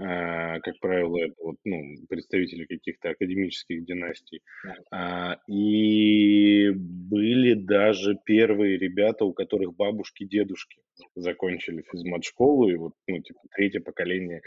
А, 0.00 0.60
как 0.60 0.78
правило, 0.80 1.18
это 1.18 1.34
вот, 1.42 1.56
ну, 1.64 1.82
представители 2.08 2.64
каких-то 2.64 3.10
академических 3.10 3.84
династий. 3.84 4.42
А, 4.90 5.38
и 5.46 6.70
были 6.74 7.54
даже 7.54 8.16
первые 8.24 8.78
ребята, 8.78 9.24
у 9.24 9.32
которых 9.32 9.74
бабушки, 9.74 10.24
дедушки 10.24 10.80
закончили 11.14 11.84
физмат-школу, 11.90 12.68
и 12.68 12.76
вот, 12.76 12.92
ну, 13.06 13.20
типа, 13.20 13.40
третье 13.54 13.80
поколение 13.80 14.42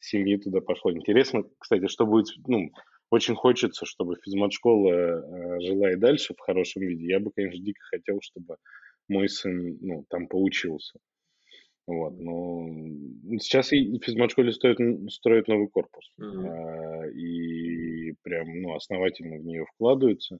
семьи 0.00 0.36
туда 0.36 0.60
пошло. 0.60 0.92
Интересно, 0.92 1.44
кстати, 1.58 1.86
что 1.86 2.06
будет, 2.06 2.26
ну, 2.46 2.70
очень 3.10 3.34
хочется, 3.34 3.84
чтобы 3.84 4.16
физмат-школа 4.24 4.90
э, 4.90 5.60
жила 5.60 5.92
и 5.92 5.96
дальше 5.96 6.34
в 6.34 6.40
хорошем 6.40 6.82
виде. 6.82 7.06
Я 7.06 7.20
бы, 7.20 7.30
конечно, 7.30 7.62
дико 7.62 7.82
хотел, 7.90 8.18
чтобы 8.22 8.56
мой 9.08 9.28
сын, 9.28 9.76
ну, 9.80 10.04
там 10.08 10.28
поучился. 10.28 10.98
Вот, 11.86 12.18
но 12.18 12.60
м, 12.68 13.38
сейчас 13.40 13.72
и 13.72 13.98
физмат-школе 14.02 14.52
стоит, 14.52 14.78
строят 15.12 15.48
новый 15.48 15.68
корпус. 15.68 16.12
А, 16.20 17.06
И 17.08 18.12
прям, 18.22 18.60
ну, 18.62 18.74
основательно 18.74 19.36
в 19.38 19.44
нее 19.44 19.64
вкладываются. 19.74 20.38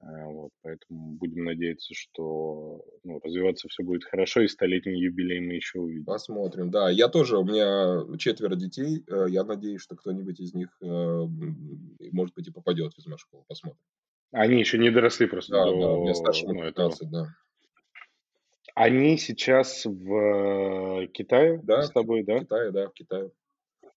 А, 0.00 0.26
Вот, 0.28 0.50
поэтому 0.62 1.16
будем 1.16 1.44
надеяться, 1.44 1.94
что 1.94 2.82
ну, 3.04 3.18
развиваться 3.24 3.68
все 3.68 3.82
будет 3.82 4.04
хорошо, 4.04 4.42
и 4.42 4.48
столетний 4.48 5.00
юбилей 5.00 5.40
мы 5.40 5.54
еще 5.54 5.78
увидим. 5.80 6.04
Посмотрим, 6.04 6.70
да. 6.70 6.90
Я 6.90 7.08
тоже, 7.08 7.38
у 7.38 7.44
меня 7.44 8.04
четверо 8.18 8.54
детей. 8.56 9.02
э, 9.10 9.26
Я 9.30 9.44
надеюсь, 9.44 9.80
что 9.80 9.96
кто-нибудь 9.96 10.38
из 10.40 10.52
них, 10.54 10.68
э, 10.82 11.26
может 12.12 12.34
быть, 12.34 12.48
и 12.48 12.52
попадет 12.52 12.92
в 12.92 12.96
физмат-школу. 12.96 13.44
Посмотрим. 13.48 13.80
Они 14.32 14.58
еще 14.58 14.76
не 14.76 14.90
доросли 14.90 15.26
просто 15.26 15.52
Да, 15.52 15.64
до 15.64 15.80
да, 15.80 15.88
у 15.94 16.02
меня 16.02 16.14
старшему 16.14 16.52
ну, 16.54 16.62
этого. 16.64 16.90
15, 16.90 17.10
да. 17.10 17.26
Они 18.76 19.16
сейчас 19.16 19.86
в 19.86 21.06
Китае 21.08 21.60
Да, 21.62 21.82
с 21.82 21.90
в 21.90 21.94
тобой, 21.94 22.22
в 22.22 22.26
да? 22.26 22.40
Китае, 22.40 22.70
да, 22.72 22.88
в 22.88 22.92
Китае. 22.92 23.30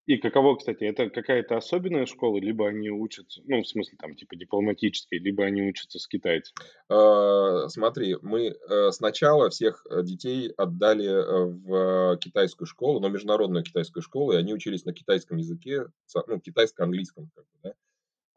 И 0.05 0.17
каково, 0.17 0.55
кстати, 0.55 0.85
это 0.85 1.09
какая-то 1.09 1.57
особенная 1.57 2.05
школа, 2.05 2.39
либо 2.39 2.67
они 2.67 2.89
учатся, 2.89 3.41
ну, 3.45 3.61
в 3.61 3.67
смысле, 3.67 3.97
там, 3.99 4.15
типа 4.15 4.37
дипломатической, 4.37 5.19
либо 5.19 5.43
они 5.43 5.61
учатся 5.61 5.99
с 5.99 6.07
китайцами? 6.07 6.65
А, 6.87 7.67
смотри, 7.67 8.15
мы 8.21 8.47
э, 8.47 8.91
сначала 8.91 9.49
всех 9.49 9.85
э, 9.87 10.01
детей 10.01 10.49
отдали 10.57 11.09
э, 11.09 11.45
в 11.45 12.17
китайскую 12.17 12.65
школу, 12.67 13.01
но 13.01 13.09
международную 13.09 13.63
китайскую 13.63 14.01
школу, 14.01 14.31
и 14.31 14.37
они 14.37 14.53
учились 14.53 14.85
на 14.85 14.93
китайском 14.93 15.37
языке, 15.37 15.87
ну, 16.25 16.39
китайско-английском, 16.39 17.29
как 17.35 17.43
бы, 17.43 17.59
да. 17.63 17.73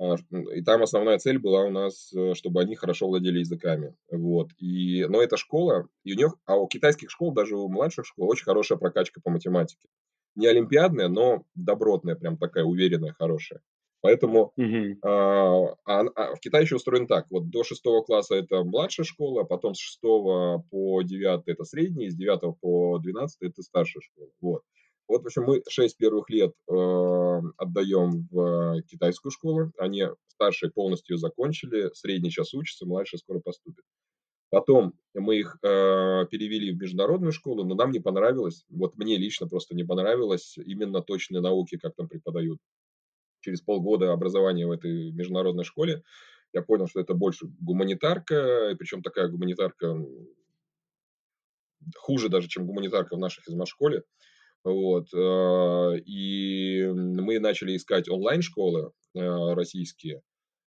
А, 0.00 0.16
И 0.54 0.62
там 0.62 0.82
основная 0.82 1.18
цель 1.18 1.38
была 1.38 1.64
у 1.64 1.70
нас, 1.70 2.12
э, 2.12 2.34
чтобы 2.34 2.60
они 2.60 2.74
хорошо 2.74 3.06
владели 3.08 3.38
языками. 3.40 3.94
Вот. 4.10 4.50
И, 4.58 5.04
но 5.08 5.22
эта 5.22 5.36
школа, 5.36 5.88
и 6.04 6.12
у 6.14 6.16
них, 6.16 6.34
а 6.46 6.56
у 6.56 6.66
китайских 6.66 7.10
школ, 7.10 7.32
даже 7.32 7.56
у 7.56 7.68
младших 7.68 8.06
школ, 8.06 8.28
очень 8.28 8.44
хорошая 8.44 8.78
прокачка 8.78 9.20
по 9.22 9.30
математике. 9.30 9.88
Не 10.34 10.46
олимпиадная, 10.46 11.08
но 11.08 11.44
добротная, 11.54 12.16
прям 12.16 12.36
такая 12.38 12.64
уверенная, 12.64 13.12
хорошая. 13.12 13.62
Поэтому 14.00 14.54
Мгм. 14.56 15.02
а, 15.04 15.74
а- 15.84 16.00
а 16.14 16.34
в 16.36 16.40
Китае 16.40 16.62
еще 16.64 16.76
устроен 16.76 17.06
так. 17.06 17.26
Вот 17.30 17.50
до 17.50 17.64
шестого 17.64 18.02
класса 18.02 18.36
это 18.36 18.62
младшая 18.64 19.04
школа, 19.04 19.44
потом 19.44 19.74
с 19.74 19.78
шестого 19.80 20.64
по 20.70 21.02
девятый 21.02 21.54
это 21.54 21.64
средняя, 21.64 22.10
с 22.10 22.14
девятого 22.14 22.52
по 22.52 22.98
двенадцатый 22.98 23.48
это 23.48 23.62
старшая 23.62 24.00
школа. 24.02 24.28
Вот. 24.40 24.62
Вот, 25.08 25.22
в 25.22 25.26
общем, 25.26 25.44
мы 25.44 25.62
шесть 25.68 25.96
первых 25.96 26.30
лет 26.30 26.52
э, 26.68 27.40
отдаем 27.56 28.28
в 28.30 28.82
китайскую 28.82 29.30
школу. 29.30 29.72
Они 29.78 30.06
старшие 30.28 30.70
полностью 30.70 31.16
закончили, 31.18 31.90
средний 31.94 32.30
сейчас 32.30 32.54
учатся, 32.54 32.86
младшие 32.86 33.18
скоро 33.18 33.40
поступят. 33.40 33.84
Потом 34.50 34.92
мы 35.14 35.38
их 35.38 35.56
э, 35.62 36.26
перевели 36.30 36.72
в 36.72 36.78
международную 36.78 37.32
школу, 37.32 37.64
но 37.64 37.74
нам 37.74 37.90
не 37.90 38.00
понравилось, 38.00 38.66
вот 38.68 38.96
мне 38.96 39.16
лично 39.16 39.48
просто 39.48 39.74
не 39.74 39.82
понравилось 39.82 40.58
именно 40.58 41.00
точные 41.00 41.40
науки, 41.40 41.78
как 41.78 41.94
там 41.96 42.06
преподают. 42.06 42.58
Через 43.40 43.62
полгода 43.62 44.12
образования 44.12 44.66
в 44.66 44.70
этой 44.70 45.10
международной 45.10 45.64
школе 45.64 46.02
я 46.52 46.60
понял, 46.60 46.86
что 46.86 47.00
это 47.00 47.14
больше 47.14 47.46
гуманитарка, 47.60 48.70
и 48.72 48.74
причем 48.74 49.02
такая 49.02 49.28
гуманитарка 49.28 49.96
хуже 51.96 52.28
даже, 52.28 52.48
чем 52.48 52.66
гуманитарка 52.66 53.16
в 53.16 53.18
нашей 53.18 53.42
физмат-школе. 53.42 54.02
Вот. 54.64 55.08
э, 55.12 55.98
И 56.06 56.86
мы 56.94 57.38
начали 57.40 57.76
искать 57.76 58.08
онлайн-школы 58.08 58.92
э, 59.14 59.54
российские, 59.54 60.22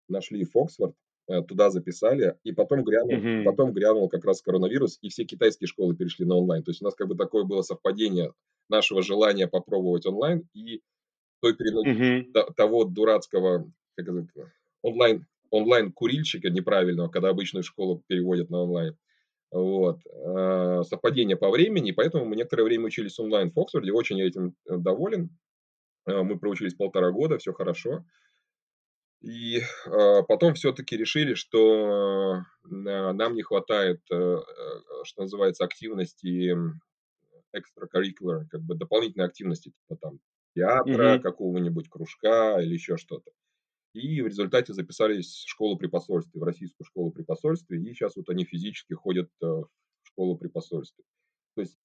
нашли 0.09 0.43
Фоксфорд, 0.45 0.95
э, 1.27 1.41
туда 1.43 1.69
записали, 1.69 2.37
и 2.43 2.51
потом 2.51 2.83
грянул, 2.83 3.17
Мгм. 3.17 3.45
потом 3.45 3.73
грянул 3.73 4.09
как 4.09 4.25
раз 4.25 4.41
коронавирус, 4.41 4.99
и 5.01 5.09
все 5.09 5.25
китайские 5.25 5.67
школы 5.67 5.95
перешли 5.95 6.25
на 6.25 6.35
онлайн. 6.35 6.63
То 6.63 6.71
есть 6.71 6.81
у 6.81 6.85
нас 6.85 6.95
как 6.95 7.07
бы 7.07 7.15
такое 7.15 7.43
было 7.43 7.61
совпадение 7.61 8.33
нашего 8.69 9.01
желания 9.01 9.47
попробовать 9.47 10.05
онлайн 10.05 10.47
и 10.53 10.81
той 11.41 11.55
Мгм. 11.59 12.33
то- 12.33 12.51
того 12.55 12.85
дурацкого 12.85 13.71
как 13.95 14.07
это, 14.09 14.27
онлайн, 14.81 15.25
онлайн-курильщика 15.51 16.49
неправильного, 16.49 17.07
когда 17.07 17.29
обычную 17.29 17.63
школу 17.63 18.03
переводят 18.07 18.49
на 18.49 18.59
онлайн. 18.63 18.97
Вот. 19.55 19.99
э, 20.05 20.83
Совпадение 20.83 21.37
по 21.37 21.49
времени, 21.49 21.91
поэтому 21.91 22.25
мы 22.25 22.35
некоторое 22.35 22.63
время 22.63 22.87
учились 22.87 23.19
онлайн 23.19 23.51
в 23.51 23.59
Оксфорде, 23.59 23.91
очень 23.93 24.21
этим 24.21 24.55
э, 24.69 24.77
доволен. 24.77 25.37
Э, 26.07 26.23
Мы 26.23 26.39
проучились 26.39 26.75
полтора 26.75 27.11
года, 27.11 27.37
все 27.39 27.53
хорошо. 27.53 28.05
И 29.21 29.61
потом 30.27 30.53
все-таки 30.53 30.95
решили, 30.97 31.33
что 31.33 32.43
нам 32.63 33.33
не 33.35 33.41
хватает, 33.41 34.01
что 34.07 35.21
называется, 35.21 35.63
активности 35.65 36.53
extracurricular, 37.55 38.45
как 38.49 38.61
бы 38.61 38.75
дополнительной 38.75 39.25
активности, 39.27 39.69
типа 39.71 39.99
там 40.01 40.19
театра, 40.55 41.17
Мгм. 41.17 41.19
какого-нибудь 41.19 41.89
кружка 41.89 42.61
или 42.61 42.73
еще 42.73 42.97
что-то. 42.97 43.31
И 43.95 44.21
в 44.21 44.27
результате 44.27 44.73
записались 44.73 45.45
в 45.45 45.49
школу 45.49 45.77
при 45.77 45.87
посольстве, 45.87 46.41
в 46.41 46.43
российскую 46.43 46.85
школу 46.85 47.11
при 47.11 47.23
посольстве, 47.23 47.79
и 47.79 47.93
сейчас 47.93 48.17
вот 48.17 48.29
они 48.29 48.43
физически 48.43 48.93
ходят 48.93 49.29
э, 49.41 49.45
в 49.45 49.69
школу 50.03 50.37
при 50.37 50.49
посольстве. 50.49 51.05
То 51.55 51.61
есть 51.61 51.77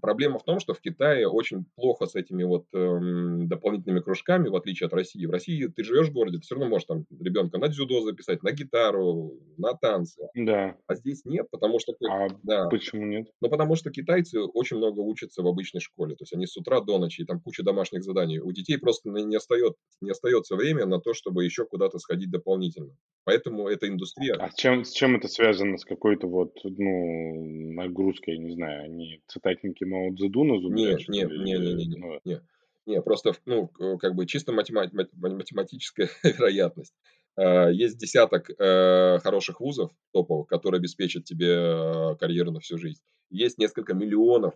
проблема 0.00 0.38
в 0.38 0.44
том, 0.44 0.58
что 0.58 0.74
в 0.74 0.80
Китае 0.80 1.28
очень 1.28 1.66
плохо 1.76 2.06
с 2.06 2.14
этими 2.14 2.44
вот 2.44 2.66
эм, 2.72 3.46
дополнительными 3.48 4.00
кружками, 4.00 4.48
в 4.48 4.56
отличие 4.56 4.86
от 4.86 4.94
России. 4.94 5.26
В 5.26 5.30
России 5.30 5.66
ты 5.66 5.84
живешь 5.84 6.08
в 6.08 6.12
городе, 6.12 6.38
ты 6.38 6.44
все 6.44 6.54
равно 6.54 6.70
можешь 6.70 6.86
там 6.86 7.04
ребенка 7.20 7.58
на 7.58 7.68
дзюдо 7.68 8.00
записать, 8.02 8.42
на 8.42 8.52
гитару, 8.52 9.38
на 9.58 9.74
танцы. 9.74 10.28
Да. 10.34 10.76
А 10.86 10.94
здесь 10.94 11.24
нет, 11.24 11.48
потому 11.50 11.78
что, 11.78 11.92
А 12.08 12.28
да, 12.42 12.68
почему 12.68 13.04
нет? 13.04 13.28
ну, 13.40 13.50
потому 13.50 13.76
что 13.76 13.90
китайцы 13.90 14.40
очень 14.40 14.78
много 14.78 15.00
учатся 15.00 15.42
в 15.42 15.46
обычной 15.46 15.80
школе. 15.80 16.14
То 16.16 16.22
есть 16.22 16.32
они 16.32 16.46
с 16.46 16.56
утра 16.56 16.80
до 16.80 16.98
ночи, 16.98 17.22
и 17.22 17.24
там 17.24 17.40
куча 17.40 17.62
домашних 17.62 18.02
заданий. 18.02 18.38
У 18.38 18.50
детей 18.52 18.78
просто 18.78 19.10
не 19.10 19.22
не 19.24 19.36
остается, 19.36 19.78
не 20.00 20.10
остается 20.10 20.56
время 20.56 20.86
на 20.86 21.00
то, 21.00 21.14
чтобы 21.14 21.44
еще 21.44 21.64
куда-то 21.66 21.98
сходить 21.98 22.30
дополнительно. 22.30 22.96
Поэтому 23.24 23.68
эта 23.68 23.88
индустрия... 23.88 24.34
А 24.34 24.50
с 24.50 24.54
чем, 24.54 24.84
с 24.84 24.92
чем 24.92 25.16
это 25.16 25.28
связано? 25.28 25.78
С 25.78 25.84
какой-то 25.84 26.26
вот, 26.26 26.54
ну, 26.64 27.72
нагрузкой, 27.72 28.34
я 28.34 28.40
не 28.40 28.50
знаю, 28.50 28.84
они 28.84 29.01
цитатники 29.26 29.84
Мао 29.84 30.14
Цзэдуна 30.14 30.60
зубрят, 30.60 31.00
что 31.00 31.12
не, 31.12 31.24
ли? 31.24 31.38
не, 31.38 31.44
не, 31.44 31.52
Или, 31.52 31.74
не, 31.74 31.86
не, 31.86 31.96
ну, 31.96 32.20
не. 32.24 32.40
Не, 32.84 33.00
просто, 33.00 33.32
ну, 33.46 33.68
как 33.98 34.14
бы 34.14 34.26
чисто 34.26 34.52
матема- 34.52 34.88
мат- 34.92 35.12
математическая 35.14 36.08
вероятность. 36.24 36.94
А, 37.36 37.68
Есть 37.70 37.98
десяток 37.98 38.50
э, 38.50 39.18
хороших 39.22 39.60
вузов 39.60 39.92
топовых, 40.12 40.48
которые 40.48 40.78
обеспечат 40.80 41.24
тебе 41.24 41.52
э, 41.52 42.16
карьеру 42.16 42.50
на 42.50 42.60
всю 42.60 42.78
жизнь. 42.78 43.00
Есть 43.30 43.58
несколько 43.58 43.94
миллионов 43.94 44.54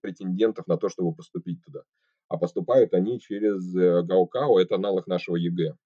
претендентов 0.00 0.66
на 0.66 0.78
то, 0.78 0.88
чтобы 0.88 1.14
поступить 1.14 1.62
туда. 1.64 1.82
А 2.28 2.36
поступают 2.38 2.94
они 2.94 3.20
через 3.20 3.74
э, 3.76 4.02
Гаокао, 4.02 4.58
это 4.58 4.74
аналог 4.76 5.06
нашего 5.06 5.36
ЕГЭ. 5.36 5.76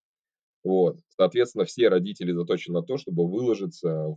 Вот. 0.65 0.99
Соответственно, 1.17 1.65
все 1.65 1.89
родители 1.89 2.33
заточены 2.33 2.81
на 2.81 2.83
то, 2.87 2.97
чтобы 2.97 3.29
выложиться 3.29 4.15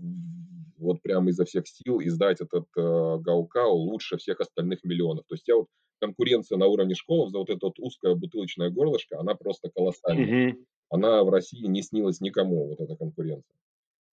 вот 0.77 1.01
прямо 1.01 1.29
изо 1.29 1.45
всех 1.45 1.67
сил 1.67 1.99
и 1.99 2.09
сдать 2.09 2.41
этот 2.41 2.65
э, 2.77 3.17
Гаукао 3.19 3.73
лучше 3.73 4.17
всех 4.17 4.39
остальных 4.41 4.83
миллионов. 4.83 5.25
То 5.27 5.35
есть 5.35 5.47
я 5.47 5.55
вот 5.55 5.67
конкуренция 5.99 6.57
на 6.57 6.67
уровне 6.67 6.95
школ 6.95 7.29
за 7.29 7.39
вот 7.39 7.49
это 7.49 7.65
вот 7.67 7.79
узкое 7.79 8.15
бутылочное 8.15 8.69
горлышко, 8.69 9.19
она 9.19 9.35
просто 9.35 9.69
колоссальная. 9.69 10.49
Мгм. 10.49 10.65
Она 10.89 11.23
в 11.23 11.29
России 11.29 11.65
не 11.65 11.81
снилась 11.81 12.21
никому, 12.21 12.67
вот 12.67 12.79
эта 12.79 12.95
конкуренция. 12.95 13.57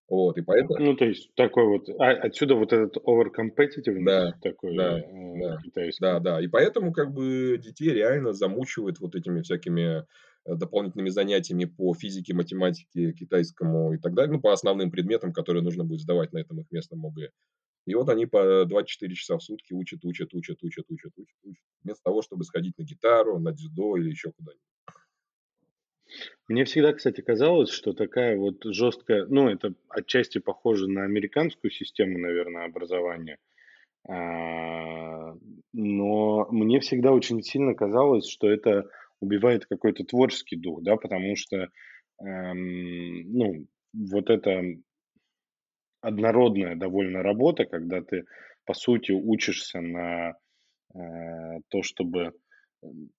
Вот, 0.08 0.36
и 0.36 0.42
поэтому, 0.42 0.78
Ну, 0.84 0.96
то 0.96 1.06
есть 1.06 1.34
такой 1.34 1.66
вот, 1.66 1.88
а, 1.98 2.10
отсюда 2.10 2.54
вот 2.54 2.72
этот 2.72 2.96
overcompetitiveness 2.98 4.04
да, 4.04 4.32
такой 4.42 4.76
да, 4.76 4.98
э, 4.98 5.02
да, 5.40 5.56
китайский. 5.64 6.00
да, 6.00 6.20
да. 6.20 6.40
И 6.40 6.48
поэтому 6.48 6.92
как 6.92 7.12
бы 7.12 7.58
детей 7.58 7.90
реально 7.90 8.32
замучивают 8.32 9.00
вот 9.00 9.14
этими 9.14 9.40
всякими 9.40 10.04
дополнительными 10.44 11.08
занятиями 11.08 11.64
по 11.64 11.94
физике, 11.94 12.34
математике, 12.34 13.12
китайскому 13.12 13.94
и 13.94 13.98
так 13.98 14.14
далее, 14.14 14.34
ну, 14.34 14.40
по 14.40 14.52
основным 14.52 14.90
предметам, 14.90 15.32
которые 15.32 15.62
нужно 15.62 15.84
будет 15.84 16.00
сдавать 16.00 16.32
на 16.32 16.38
этом 16.38 16.60
их 16.60 16.70
местном 16.70 17.06
ОГЭ. 17.06 17.30
И 17.86 17.94
вот 17.94 18.08
они 18.08 18.26
по 18.26 18.64
24 18.64 19.14
часа 19.14 19.36
в 19.38 19.42
сутки 19.42 19.72
учат, 19.72 20.04
учат, 20.04 20.32
учат, 20.34 20.62
учат, 20.62 20.86
учат, 20.88 21.12
учат, 21.18 21.38
учат, 21.44 21.64
вместо 21.82 22.02
того, 22.04 22.22
чтобы 22.22 22.44
сходить 22.44 22.78
на 22.78 22.84
гитару, 22.84 23.38
на 23.38 23.52
дзюдо 23.52 23.96
или 23.96 24.10
еще 24.10 24.30
куда-нибудь. 24.32 24.62
Мне 26.48 26.64
всегда, 26.64 26.92
кстати, 26.92 27.20
казалось, 27.20 27.70
что 27.70 27.92
такая 27.92 28.36
вот 28.36 28.62
жесткая, 28.64 29.26
ну, 29.26 29.48
это 29.48 29.74
отчасти 29.88 30.38
похоже 30.38 30.88
на 30.88 31.04
американскую 31.04 31.70
систему, 31.70 32.18
наверное, 32.18 32.66
образования. 32.66 33.38
А, 34.08 35.34
Но 35.72 36.46
мне 36.50 36.80
всегда 36.80 37.12
очень 37.12 37.42
сильно 37.42 37.74
казалось, 37.74 38.28
что 38.28 38.50
это 38.50 38.90
убивает 39.22 39.66
какой-то 39.66 40.04
творческий 40.04 40.56
дух, 40.56 40.82
да, 40.82 40.96
потому 40.96 41.36
что, 41.36 41.68
эм, 42.20 43.32
ну, 43.32 43.66
вот 43.94 44.30
это 44.30 44.62
однородная 46.00 46.74
довольно 46.76 47.22
работа, 47.22 47.64
когда 47.64 48.02
ты, 48.02 48.24
по 48.64 48.74
сути, 48.74 49.12
учишься 49.12 49.80
на 49.80 50.34
э, 50.94 51.60
то, 51.68 51.82
чтобы 51.82 52.32
м, 52.84 53.10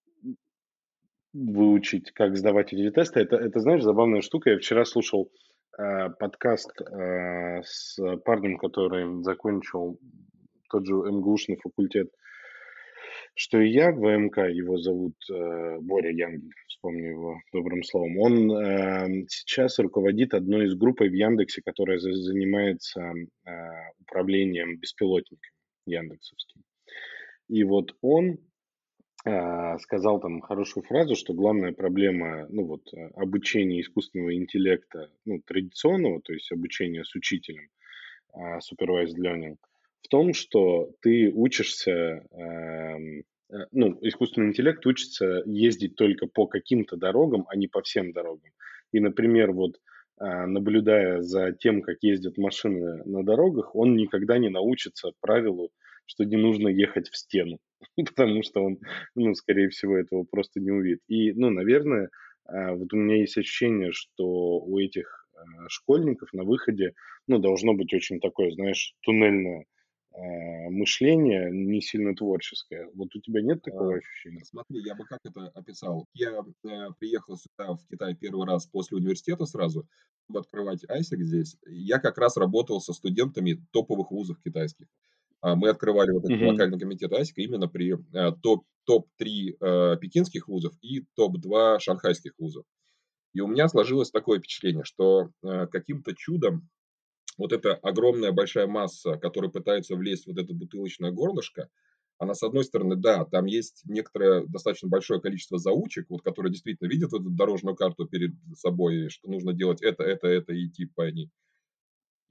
выучить, 1.34 2.12
как 2.12 2.36
сдавать 2.38 2.74
эти 2.74 2.92
тесты. 2.92 3.22
Это, 3.22 3.38
это 3.38 3.60
знаешь, 3.60 3.84
забавная 3.84 4.22
штука. 4.22 4.52
Я 4.52 4.58
вчера 4.58 4.86
слушал 4.86 5.32
э, 5.80 6.10
подкаст 6.20 6.72
э, 6.82 7.62
с 7.64 7.98
парнем, 8.26 8.58
который 8.58 9.24
закончил 9.24 10.00
тот 10.70 10.86
же 10.86 10.94
МГУшный 10.94 11.58
факультет, 11.58 12.10
что 13.36 13.60
и 13.60 13.70
я, 13.70 13.92
ВМК, 13.92 14.38
его 14.50 14.78
зовут 14.78 15.16
э, 15.32 15.80
Боря 15.80 16.12
Янгель, 16.12 16.54
вспомню 16.68 17.10
его 17.10 17.36
добрым 17.52 17.84
словом. 17.84 18.18
Он 18.20 18.52
э, 18.52 19.26
сейчас 19.30 19.80
руководит 19.80 20.34
одной 20.34 20.68
из 20.68 20.76
групп 20.76 21.00
в 21.02 21.12
Яндексе, 21.12 21.62
которая 21.66 21.98
за- 22.00 22.14
занимается 22.14 23.02
э, 23.02 23.52
управлением 24.02 24.78
беспилотниками 24.78 25.52
яндексовскими. 25.86 26.64
И 27.50 27.64
вот 27.64 27.96
он 28.02 28.38
а, 29.26 29.78
сказал 29.80 30.20
там 30.20 30.42
хорошую 30.42 30.84
фразу, 30.84 31.16
что 31.16 31.34
главная 31.34 31.72
проблема, 31.72 32.46
ну 32.50 32.66
вот, 32.66 32.94
э, 32.94 33.08
обучения 33.16 33.80
искусственного 33.80 34.36
интеллекта, 34.36 35.10
ну, 35.24 35.42
традиционного, 35.46 36.22
то 36.22 36.34
есть 36.34 36.52
обучения 36.52 37.06
с 37.06 37.16
учителем, 37.16 37.70
а, 38.34 38.58
supervised 38.60 39.16
learning, 39.18 39.56
в 40.04 40.08
том, 40.10 40.34
что 40.34 40.92
ты 41.02 41.32
учишься, 41.34 42.26
эм, 42.32 43.24
э, 43.50 43.66
ну, 43.72 43.98
искусственный 44.02 44.50
интеллект 44.50 44.86
учится 44.86 45.44
ездить 45.46 45.96
только 45.96 46.28
по 46.28 46.46
каким-то 46.48 46.98
дорогам, 46.98 47.46
а 47.48 47.56
не 47.56 47.68
по 47.68 47.82
всем 47.82 48.12
дорогам. 48.12 48.52
И, 48.92 49.00
например, 49.00 49.52
вот 49.52 49.80
а, 50.18 50.46
наблюдая 50.46 51.22
за 51.22 51.54
тем, 51.54 51.82
как 51.82 51.98
ездят 52.02 52.38
машины 52.38 53.04
на 53.06 53.24
дорогах, 53.24 53.76
он 53.76 53.96
никогда 53.96 54.38
не 54.38 54.50
научится 54.50 55.12
правилу, 55.22 55.72
что 56.06 56.24
не 56.24 56.38
нужно 56.38 56.68
ехать 56.68 57.10
в 57.10 57.18
стену. 57.18 57.60
потому 58.16 58.44
что 58.44 58.64
он, 58.64 58.80
ну, 59.16 59.34
скорее 59.36 59.70
всего, 59.70 59.98
этого 59.98 60.24
просто 60.24 60.60
не 60.60 60.72
увидит. 60.72 61.00
И, 61.08 61.34
ну, 61.34 61.50
наверное, 61.50 62.10
а, 62.46 62.74
вот 62.74 62.94
у 62.94 62.98
меня 62.98 63.18
есть 63.18 63.38
ощущение, 63.38 63.92
что 63.92 64.60
у 64.60 64.80
этих 64.80 65.28
а, 65.36 65.70
школьников 65.70 66.32
на 66.34 66.44
выходе, 66.44 66.94
ну, 67.28 67.40
должно 67.40 67.74
быть 67.74 67.94
очень 67.94 68.20
такое, 68.20 68.52
знаешь, 68.52 68.94
туннельное 69.02 69.66
мышление, 70.16 71.50
не 71.52 71.82
сильно 71.82 72.16
творческое. 72.16 72.90
Вот 72.94 73.16
у 73.16 73.20
тебя 73.20 73.42
нет 73.42 73.62
такого 73.62 73.96
ощущения? 73.96 74.44
Смотри, 74.46 74.82
я 74.84 74.96
бы 74.96 75.06
как 75.06 75.20
это 75.24 75.48
описал. 75.56 76.06
Я 76.14 76.32
э, 76.64 76.88
приехал 77.00 77.38
сюда, 77.38 77.74
в 77.74 77.88
Китай, 77.90 78.16
первый 78.16 78.48
раз 78.48 78.68
после 78.68 78.98
университета 78.98 79.46
сразу, 79.46 79.88
чтобы 80.26 80.40
открывать 80.42 80.84
ISEC 80.86 81.18
здесь. 81.22 81.58
Я 81.66 82.00
как 82.00 82.18
раз 82.18 82.38
работал 82.38 82.80
со 82.82 82.94
студентами 82.94 83.66
топовых 83.72 84.12
вузов 84.12 84.42
китайских. 84.44 84.88
А, 85.42 85.56
мы 85.56 85.70
открывали 85.70 86.12
вот 86.12 86.24
этот 86.24 86.38
Мгм. 86.38 86.48
локальный 86.48 86.80
комитет 86.80 87.12
АСИКа 87.12 87.42
именно 87.42 87.68
при 87.68 87.94
э, 87.94 88.32
топ, 88.42 88.66
топ-3 88.86 89.58
э, 89.60 89.98
пекинских 89.98 90.48
вузов 90.48 90.74
и 90.82 91.06
топ-2 91.16 91.80
шанхайских 91.80 92.34
вузов. 92.38 92.66
И 93.34 93.42
у 93.42 93.48
меня 93.48 93.68
сложилось 93.68 94.12
такое 94.12 94.40
впечатление, 94.40 94.84
что 94.84 95.32
э, 95.44 95.68
каким-то 95.68 96.16
чудом 96.16 96.70
вот 97.38 97.54
эта 97.54 97.76
огромная 97.76 98.32
большая 98.32 98.68
масса, 98.68 99.18
которая 99.18 99.52
пытается 99.52 99.96
влезть 99.96 100.26
в 100.26 100.28
вот 100.28 100.38
это 100.38 100.54
бутылочное 100.54 101.12
горлышко, 101.12 101.70
она, 102.20 102.36
с 102.36 102.44
одной 102.44 102.64
стороны, 102.64 102.96
да, 102.96 103.26
там 103.26 103.46
есть 103.46 103.82
некоторое 103.86 104.46
достаточно 104.46 104.88
большое 104.88 105.20
количество 105.20 105.58
заучек, 105.58 106.10
вот, 106.10 106.22
которые 106.22 106.52
действительно 106.52 106.88
видят 106.88 107.12
вот 107.12 107.22
эту 107.22 107.32
дорожную 107.32 107.76
карту 107.76 108.06
перед 108.06 108.32
собой, 108.56 109.10
что 109.10 109.30
нужно 109.30 109.54
делать 109.54 109.82
это, 109.82 110.04
это, 110.04 110.28
это, 110.28 110.54
и 110.54 110.68
идти 110.68 110.86
по 110.86 111.10
ней 111.10 111.32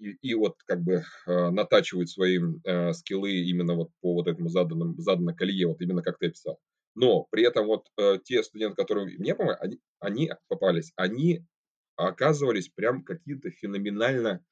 и, 0.03 0.17
и 0.21 0.35
вот 0.35 0.57
как 0.67 0.83
бы 0.83 1.05
э, 1.27 1.51
натачивают 1.51 2.11
свои 2.11 2.39
э, 2.65 2.93
скиллы 2.93 3.33
именно 3.33 3.75
вот 3.75 3.91
по 4.01 4.15
вот 4.15 4.27
этому 4.27 4.49
заданному, 4.49 5.01
заданной 5.01 5.35
колее, 5.35 5.69
вот 5.69 5.81
именно 5.81 6.03
как 6.03 6.19
ты 6.19 6.27
описал. 6.27 6.59
Но 6.95 7.27
при 7.31 7.45
этом 7.45 7.67
вот 7.67 7.87
э, 7.97 8.19
те 8.23 8.43
студенты, 8.43 8.77
которые 8.77 9.17
мне 9.19 9.35
помогли, 9.35 9.59
они, 9.61 9.81
они 10.01 10.31
попались, 10.49 10.93
они 10.97 11.47
оказывались 11.97 12.69
прям 12.69 13.05
какие-то 13.05 13.51
феноменально 13.51 14.45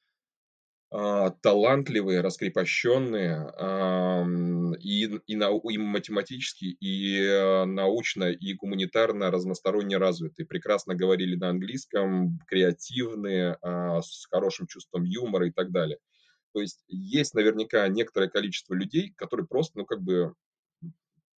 талантливые, 0.91 2.19
раскрепощенные 2.19 3.47
и, 4.79 5.09
и, 5.25 5.35
нау, 5.35 5.59
и 5.69 5.77
математически, 5.77 6.65
и 6.65 7.17
э, 7.17 7.65
научно, 7.65 8.25
и 8.31 8.53
гуманитарно 8.53 9.31
разносторонне 9.31 9.97
развитые. 9.97 10.45
Прекрасно 10.45 10.93
говорили 10.95 11.35
на 11.35 11.49
английском, 11.49 12.39
креативные, 12.47 13.57
а, 13.61 14.01
с 14.01 14.27
хорошим 14.29 14.67
чувством 14.67 15.03
юмора 15.03 15.47
и 15.47 15.51
так 15.51 15.71
далее. 15.71 15.97
То 16.53 16.61
есть 16.61 16.83
есть 16.87 17.33
наверняка 17.33 17.87
некоторое 17.87 18.29
количество 18.29 18.73
людей, 18.73 19.13
которые 19.15 19.47
просто, 19.47 19.79
ну, 19.79 19.85
как 19.85 20.01
бы 20.01 20.33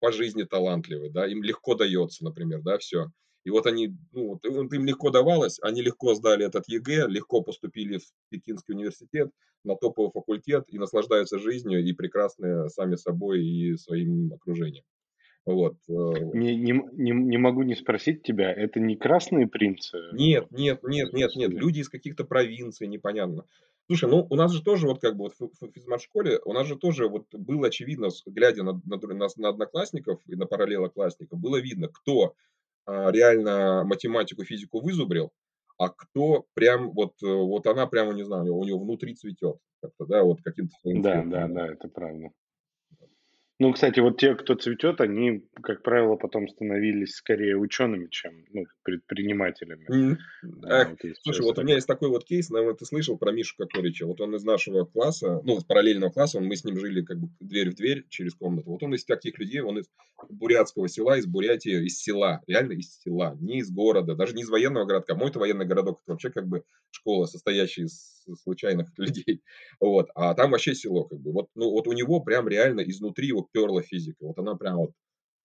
по 0.00 0.12
жизни 0.12 0.42
талантливы, 0.44 1.10
да, 1.10 1.26
им 1.26 1.42
легко 1.42 1.74
дается, 1.74 2.24
например, 2.24 2.62
да, 2.62 2.78
все. 2.78 3.06
И 3.44 3.50
вот 3.50 3.66
они, 3.66 3.96
ну, 4.12 4.28
вот 4.28 4.44
им 4.44 4.84
легко 4.84 5.10
давалось, 5.10 5.58
они 5.62 5.82
легко 5.82 6.14
сдали 6.14 6.46
этот 6.46 6.68
ЕГЭ, 6.68 7.08
легко 7.08 7.42
поступили 7.42 7.98
в 7.98 8.04
Пекинский 8.30 8.74
университет, 8.74 9.30
на 9.64 9.76
топовый 9.76 10.10
факультет 10.12 10.64
и 10.68 10.78
наслаждаются 10.78 11.38
жизнью 11.38 11.84
и 11.84 11.92
прекрасны 11.92 12.68
сами 12.68 12.96
собой 12.96 13.44
и 13.44 13.76
своим 13.76 14.32
окружением. 14.32 14.84
Вот. 15.44 15.74
Э, 15.88 15.92
не, 16.34 16.54
не, 16.54 16.72
не, 16.92 17.10
не 17.10 17.38
могу 17.38 17.62
не 17.62 17.74
спросить 17.74 18.22
тебя, 18.22 18.52
это 18.52 18.78
не 18.78 18.96
красные 18.96 19.48
принцы? 19.48 19.98
Нет, 20.12 20.46
нет, 20.50 20.82
нет, 20.84 21.12
нет, 21.12 21.34
нет. 21.34 21.50
Люди 21.50 21.80
из 21.80 21.88
каких-то 21.88 22.24
провинций, 22.24 22.86
непонятно. 22.86 23.44
Слушай, 23.86 24.08
ну 24.08 24.26
у 24.30 24.36
нас 24.36 24.52
же 24.52 24.62
тоже 24.62 24.86
вот 24.86 25.00
как 25.00 25.16
бы 25.16 25.24
вот 25.24 25.34
в 25.60 25.72
физмат-школе, 25.72 26.40
у 26.44 26.52
нас 26.52 26.68
же 26.68 26.76
тоже 26.76 27.08
вот 27.08 27.26
было 27.32 27.66
очевидно, 27.66 28.08
глядя 28.26 28.62
на, 28.62 28.80
на, 28.84 28.96
на, 28.98 29.28
на 29.36 29.48
одноклассников 29.48 30.20
и 30.26 30.36
на 30.36 30.46
параллелоклассников, 30.46 31.40
было 31.40 31.60
видно, 31.60 31.88
кто 31.88 32.34
реально 32.86 33.84
математику, 33.84 34.44
физику 34.44 34.80
вызубрил, 34.80 35.30
а 35.78 35.88
кто 35.90 36.46
прям 36.54 36.92
вот, 36.92 37.14
э, 37.22 37.26
вот 37.26 37.66
она 37.66 37.86
прямо, 37.86 38.12
не 38.14 38.24
знаю, 38.24 38.54
у 38.56 38.64
него 38.64 38.78
внутри 38.80 39.14
цветет. 39.14 39.56
Как-то, 39.82 40.06
да, 40.06 40.22
вот 40.24 40.42
каким-то 40.42 40.74
своим 40.80 41.02
Да, 41.06 41.22
цветом, 41.22 41.24
да, 41.24 41.48
да, 41.48 41.66
это 41.72 41.88
правда. 41.88 42.30
Ну, 43.62 43.72
кстати, 43.72 44.00
вот 44.00 44.18
те, 44.18 44.34
кто 44.34 44.56
цветет, 44.56 45.00
они, 45.00 45.44
как 45.62 45.84
правило, 45.84 46.16
потом 46.16 46.48
становились 46.48 47.14
скорее 47.14 47.56
учеными, 47.56 48.08
чем 48.10 48.44
ну, 48.52 48.64
предпринимателями. 48.82 49.86
Mm. 49.88 50.16
Да, 50.42 50.88
вот 50.88 50.98
Слушай, 51.22 51.42
вот 51.42 51.58
у 51.60 51.62
меня 51.62 51.76
есть 51.76 51.86
такой 51.86 52.08
вот 52.08 52.24
кейс, 52.24 52.50
наверное, 52.50 52.74
ты 52.74 52.84
слышал 52.86 53.16
про 53.18 53.30
Мишу 53.30 53.54
Кокорича. 53.56 54.04
Вот 54.04 54.20
он 54.20 54.34
из 54.34 54.42
нашего 54.42 54.84
класса, 54.84 55.40
ну, 55.44 55.58
из 55.58 55.64
параллельного 55.64 56.10
класса, 56.10 56.38
он, 56.38 56.46
мы 56.46 56.56
с 56.56 56.64
ним 56.64 56.76
жили 56.76 57.02
как 57.02 57.20
бы 57.20 57.28
дверь 57.38 57.70
в 57.70 57.76
дверь 57.76 58.04
через 58.08 58.34
комнату. 58.34 58.68
Вот 58.68 58.82
он 58.82 58.94
из 58.94 59.04
таких 59.04 59.38
людей, 59.38 59.60
он 59.60 59.78
из 59.78 59.86
бурятского 60.28 60.88
села, 60.88 61.16
из 61.18 61.26
Бурятии, 61.26 61.86
из 61.86 62.00
села, 62.00 62.40
реально 62.48 62.72
из 62.72 62.98
села, 63.00 63.36
не 63.40 63.58
из 63.58 63.70
города, 63.70 64.16
даже 64.16 64.34
не 64.34 64.42
из 64.42 64.48
военного 64.48 64.86
городка. 64.86 65.14
Мой-то 65.14 65.38
военный 65.38 65.66
городок, 65.66 66.00
это 66.02 66.12
вообще 66.12 66.30
как 66.30 66.48
бы 66.48 66.64
школа, 66.90 67.26
состоящая 67.26 67.84
из 67.84 68.24
случайных 68.42 68.88
людей. 68.98 69.42
Вот. 69.80 70.10
А 70.14 70.34
там 70.34 70.50
вообще 70.50 70.74
село 70.74 71.04
как 71.04 71.20
бы. 71.20 71.32
Вот, 71.32 71.48
ну, 71.54 71.70
вот 71.70 71.86
у 71.86 71.92
него 71.92 72.20
прям 72.20 72.48
реально 72.48 72.80
изнутри 72.80 73.28
его 73.28 73.42
перла 73.52 73.82
физика. 73.82 74.24
Вот 74.24 74.38
она 74.38 74.54
прям 74.56 74.76
вот, 74.76 74.90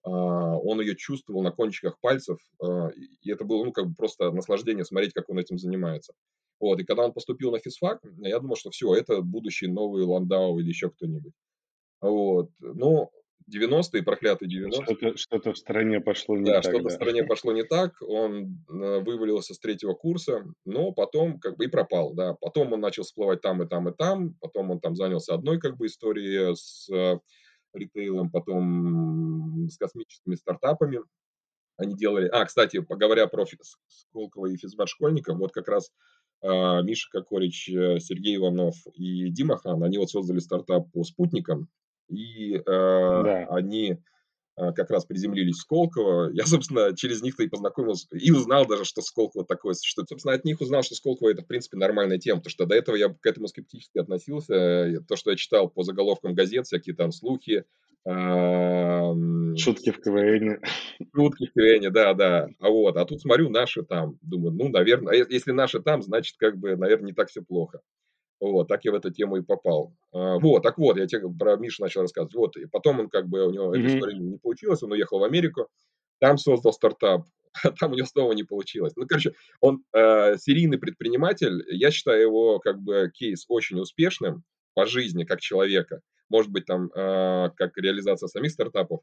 а, 0.03 0.57
он 0.57 0.81
ее 0.81 0.95
чувствовал 0.95 1.43
на 1.43 1.51
кончиках 1.51 1.99
пальцев, 1.99 2.39
а, 2.61 2.89
и 3.21 3.31
это 3.31 3.43
было, 3.45 3.63
ну, 3.65 3.71
как 3.71 3.87
бы 3.87 3.95
просто 3.95 4.31
наслаждение 4.31 4.85
смотреть, 4.85 5.13
как 5.13 5.29
он 5.29 5.39
этим 5.39 5.57
занимается. 5.57 6.13
Вот, 6.59 6.79
и 6.79 6.85
когда 6.85 7.05
он 7.05 7.13
поступил 7.13 7.51
на 7.51 7.59
физфак, 7.59 8.01
я 8.17 8.39
думал, 8.39 8.55
что 8.55 8.71
все, 8.71 8.93
это 8.95 9.21
будущий 9.21 9.67
новый 9.67 10.03
Ландау 10.03 10.57
или 10.59 10.69
еще 10.69 10.89
кто-нибудь. 10.89 11.33
Вот, 12.01 12.49
но 12.59 13.11
90-е, 13.49 14.03
проклятые 14.03 14.49
90-е. 14.49 15.17
Что-то, 15.17 15.17
что 15.17 15.53
в 15.53 15.57
стране 15.57 16.01
пошло 16.01 16.37
не 16.37 16.45
да, 16.45 16.61
так. 16.61 16.63
Что-то 16.63 16.83
да, 16.83 16.89
что-то 16.89 16.89
в 16.89 16.93
стране 16.93 17.23
пошло 17.27 17.53
не 17.53 17.63
так. 17.63 17.93
Он 18.01 18.65
э, 18.69 18.99
вывалился 18.99 19.53
с 19.53 19.59
третьего 19.59 19.93
курса, 19.93 20.45
но 20.65 20.91
потом 20.91 21.39
как 21.39 21.57
бы 21.57 21.65
и 21.65 21.67
пропал, 21.69 22.13
да. 22.13 22.33
Потом 22.33 22.73
он 22.73 22.81
начал 22.81 23.03
всплывать 23.03 23.41
там 23.41 23.63
и 23.63 23.67
там 23.67 23.87
и 23.89 23.93
там. 23.95 24.35
Потом 24.41 24.71
он 24.71 24.79
там 24.79 24.95
занялся 24.95 25.33
одной 25.33 25.59
как 25.59 25.77
бы 25.77 25.87
историей 25.87 26.55
с 26.55 26.89
э, 26.93 27.19
ритейлом, 27.73 28.29
потом 28.29 29.67
с 29.69 29.77
космическими 29.77 30.35
стартапами. 30.35 30.99
Они 31.77 31.95
делали... 31.95 32.27
А, 32.27 32.45
кстати, 32.45 32.79
поговоря 32.79 33.27
про 33.27 33.45
Сколково 33.87 34.47
и 34.47 34.57
физмат 34.57 34.89
школьников, 34.89 35.37
вот 35.37 35.51
как 35.51 35.67
раз 35.67 35.91
э, 36.41 36.47
Миша 36.47 37.09
Кокорич, 37.11 37.69
э, 37.69 37.99
Сергей 37.99 38.37
Иванов 38.37 38.75
и 38.93 39.29
Дима 39.29 39.57
Хан, 39.57 39.83
они 39.83 39.97
вот 39.99 40.09
создали 40.09 40.39
стартап 40.39 40.91
по 40.91 41.03
спутникам, 41.03 41.69
и 42.09 42.55
э, 42.55 42.63
да. 42.65 43.45
они 43.49 43.99
как 44.57 44.89
раз 44.89 45.05
приземлились 45.05 45.57
в 45.57 45.61
Сколково. 45.61 46.31
Я, 46.31 46.45
собственно, 46.45 46.95
через 46.95 47.21
них-то 47.21 47.43
и 47.43 47.47
познакомился, 47.47 48.07
и 48.11 48.31
узнал 48.31 48.65
даже, 48.65 48.85
что 48.85 49.01
Сколково 49.01 49.45
такое 49.45 49.73
существует. 49.73 50.09
Собственно, 50.09 50.33
от 50.33 50.45
них 50.45 50.59
узнал, 50.61 50.83
что 50.83 50.95
Сколково 50.95 51.29
это, 51.29 51.43
в 51.43 51.47
принципе, 51.47 51.77
нормальная 51.77 52.17
тема, 52.17 52.39
потому 52.39 52.51
что 52.51 52.65
до 52.65 52.75
этого 52.75 52.95
я 52.95 53.09
к 53.09 53.25
этому 53.25 53.47
скептически 53.47 53.99
относился. 53.99 55.03
То, 55.07 55.15
что 55.15 55.31
я 55.31 55.37
читал 55.37 55.69
по 55.69 55.83
заголовкам 55.83 56.33
газет, 56.33 56.65
всякие 56.65 56.95
там 56.95 57.11
слухи, 57.11 57.65
Шутки 58.07 59.91
в 59.91 59.99
КВН. 59.99 60.61
Шутки 61.13 61.47
в 61.47 61.53
КВН, 61.53 61.91
да, 61.91 62.13
да. 62.13 62.47
А 62.59 62.69
вот, 62.69 62.95
а 62.95 63.03
тут 63.03 63.19
смотрю, 63.19 63.49
наши 63.49 63.83
там. 63.83 64.17
Думаю, 64.21 64.53
ну, 64.53 64.69
наверное, 64.69 65.13
а 65.13 65.15
если 65.29 65.51
наши 65.51 65.81
там, 65.81 66.01
значит, 66.01 66.37
как 66.37 66.57
бы, 66.57 66.77
наверное, 66.77 67.07
не 67.07 67.13
так 67.13 67.29
все 67.29 67.41
плохо. 67.41 67.81
Вот, 68.39 68.67
так 68.67 68.85
я 68.85 68.91
в 68.91 68.95
эту 68.95 69.11
тему 69.11 69.37
и 69.37 69.41
попал. 69.41 69.93
А, 70.13 70.37
вот, 70.39 70.61
так 70.63 70.77
вот, 70.77 70.97
я 70.97 71.07
тебе 71.07 71.27
про 71.29 71.57
Мишу 71.57 71.83
начал 71.83 72.01
рассказывать. 72.01 72.35
Вот, 72.35 72.57
и 72.57 72.65
потом 72.65 72.99
он 72.99 73.09
как 73.09 73.27
бы, 73.27 73.47
у 73.47 73.51
него 73.51 73.73
mm-hmm. 73.73 73.79
эта 73.79 73.95
история 73.95 74.17
не 74.17 74.37
получилась, 74.37 74.83
он 74.83 74.91
уехал 74.91 75.19
в 75.19 75.23
Америку, 75.23 75.67
там 76.19 76.37
создал 76.37 76.73
стартап, 76.73 77.25
а 77.63 77.71
там 77.71 77.91
у 77.91 77.95
него 77.95 78.07
снова 78.07 78.33
не 78.33 78.43
получилось. 78.43 78.93
Ну, 78.95 79.07
короче, 79.07 79.33
он 79.61 79.83
э, 79.93 80.37
серийный 80.37 80.77
предприниматель, 80.77 81.63
я 81.69 81.91
считаю 81.91 82.21
его 82.21 82.59
как 82.59 82.79
бы 82.79 83.11
кейс 83.13 83.45
очень 83.47 83.79
успешным 83.79 84.43
по 84.73 84.85
жизни 84.85 85.23
как 85.23 85.41
человека. 85.41 86.01
Может 86.29 86.51
быть, 86.51 86.65
там, 86.65 86.91
э, 86.93 87.49
как 87.55 87.77
реализация 87.77 88.27
самих 88.27 88.51
стартапов, 88.51 89.01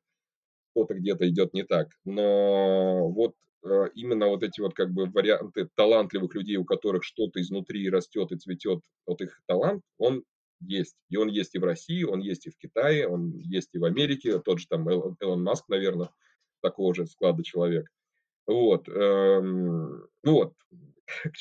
что-то 0.74 0.94
где-то 0.94 1.28
идет 1.28 1.54
не 1.54 1.62
так. 1.62 1.88
Но 2.04 3.08
вот 3.08 3.34
Э, 3.64 3.88
именно 3.94 4.28
вот 4.28 4.42
эти 4.42 4.60
вот 4.60 4.74
как 4.74 4.92
бы 4.92 5.06
варианты 5.06 5.68
талантливых 5.74 6.34
людей, 6.34 6.56
у 6.56 6.64
которых 6.64 7.02
что-то 7.02 7.40
изнутри 7.40 7.88
растет 7.88 8.30
и 8.32 8.36
цветет, 8.36 8.80
вот 9.06 9.22
их 9.22 9.40
талант, 9.46 9.82
он 9.96 10.22
есть. 10.60 10.96
И 11.08 11.16
он 11.16 11.28
есть 11.28 11.54
и 11.54 11.58
в 11.58 11.64
России, 11.64 12.04
он 12.04 12.20
есть 12.20 12.46
и 12.46 12.50
в 12.50 12.58
Китае, 12.58 13.08
он 13.08 13.32
есть 13.38 13.70
и 13.72 13.78
в 13.78 13.84
Америке, 13.84 14.38
тот 14.38 14.60
же 14.60 14.66
там 14.68 14.88
Элон 14.88 15.42
Маск, 15.42 15.68
наверное. 15.68 16.10
такого 16.60 16.94
же 16.94 17.06
склада 17.06 17.42
человек. 17.42 17.88
Вот. 18.46 18.88
Эм, 18.88 20.06
ну 20.22 20.32
вот. 20.32 20.54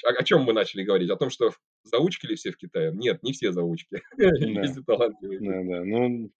О, 0.03 0.09
о 0.09 0.23
чем 0.23 0.43
мы 0.43 0.53
начали 0.53 0.83
говорить? 0.83 1.09
О 1.09 1.17
том, 1.17 1.29
что 1.29 1.51
заучки 1.83 2.25
ли 2.25 2.35
все 2.35 2.51
в 2.51 2.57
Китае? 2.57 2.91
Нет, 2.93 3.23
не 3.23 3.33
все 3.33 3.51
заучки. 3.51 4.01
Есть 4.17 4.77
и 4.77 4.83
талантливые. 4.83 5.39
Да, 5.39 5.63
да. 5.63 5.83
Ну, 5.83 6.31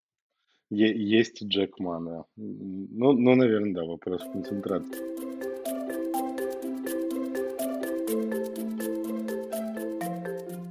есть 0.76 1.44
Джек 1.44 1.80
Ма, 1.80 2.00
да. 2.02 2.26
Ну, 2.36 3.14
ну, 3.14 3.36
наверное, 3.36 3.74
да, 3.74 3.84
вопрос 3.86 4.24
концентрации. 4.24 5.14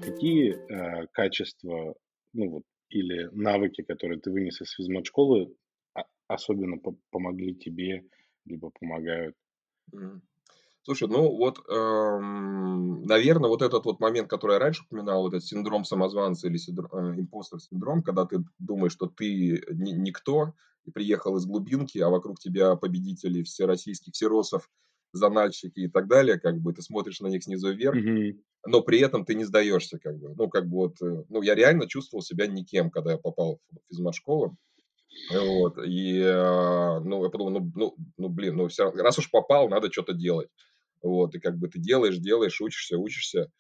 Какие 0.05 0.55
э, 0.55 1.07
качества, 1.13 1.95
ну 2.33 2.51
вот, 2.51 2.63
или 2.91 3.29
навыки, 3.33 3.83
которые 3.83 4.21
ты 4.21 4.31
вынес 4.31 4.61
из 4.61 4.71
физмат-школы, 4.73 5.55
а, 5.95 6.05
особенно 6.29 6.79
по- 6.79 6.97
помогли 7.11 7.55
тебе, 7.55 8.05
либо 8.45 8.71
помогают? 8.79 9.35
Слушай, 10.85 11.07
ну 11.09 11.37
вот, 11.37 11.61
эм, 11.69 13.03
наверное, 13.05 13.49
вот 13.49 13.63
этот 13.63 13.85
вот 13.85 14.01
момент, 14.01 14.29
который 14.29 14.55
я 14.55 14.59
раньше 14.59 14.83
упоминал, 14.85 15.23
вот 15.23 15.33
этот 15.35 15.47
синдром 15.47 15.85
самозванца 15.85 16.49
или 16.49 16.57
синдром, 16.57 16.91
э, 16.93 17.21
импостер-синдром, 17.21 18.03
когда 18.03 18.25
ты 18.27 18.39
думаешь, 18.59 18.93
что 18.93 19.07
ты 19.07 19.63
ни- 19.71 19.93
никто, 19.93 20.55
и 20.85 20.91
приехал 20.91 21.37
из 21.37 21.47
глубинки, 21.47 21.99
а 21.99 22.09
вокруг 22.09 22.41
тебя 22.41 22.75
победители 22.75 23.45
всероссийских 23.45 24.13
всеросов, 24.15 24.69
занальщики 25.13 25.81
и 25.81 25.89
так 25.89 26.09
далее, 26.09 26.41
как 26.41 26.59
бы 26.61 26.73
ты 26.73 26.83
смотришь 26.83 27.21
на 27.21 27.29
них 27.29 27.45
снизу 27.45 27.73
вверх, 27.73 27.99
Мгм. 27.99 28.43
но 28.67 28.83
при 28.83 29.01
этом 29.01 29.25
ты 29.25 29.35
не 29.35 29.45
сдаешься, 29.45 29.99
как 29.99 30.19
бы. 30.19 30.35
Ну, 30.37 30.49
как 30.51 30.67
бы 30.69 30.77
вот, 30.79 31.03
э, 31.03 31.25
ну, 31.29 31.43
я 31.43 31.55
реально 31.55 31.89
чувствовал 31.89 32.23
себя 32.23 32.47
никем, 32.49 32.91
когда 32.91 33.13
я 33.13 33.19
попал 33.19 33.61
в 33.71 33.79
физмат-школу. 33.91 34.57
Вот, 35.29 35.79
и, 35.79 36.19
э, 36.21 37.01
ну, 37.01 37.25
я 37.25 37.31
подумал, 37.31 37.53
ну, 37.53 37.73
ну, 37.75 37.97
ну, 38.19 38.29
блин, 38.29 38.57
ну, 38.57 38.69
все, 38.69 38.91
раз 38.91 39.19
уж 39.19 39.31
попал, 39.31 39.69
надо 39.69 39.91
что-то 39.91 40.13
делать. 40.13 40.49
Вот, 41.03 41.35
и 41.35 41.41
как 41.41 41.59
бы 41.59 41.69
ты 41.69 41.79
делаешь, 41.79 42.19
делаешь, 42.19 42.61
учишься, 42.61 42.99
учишься. 42.99 43.51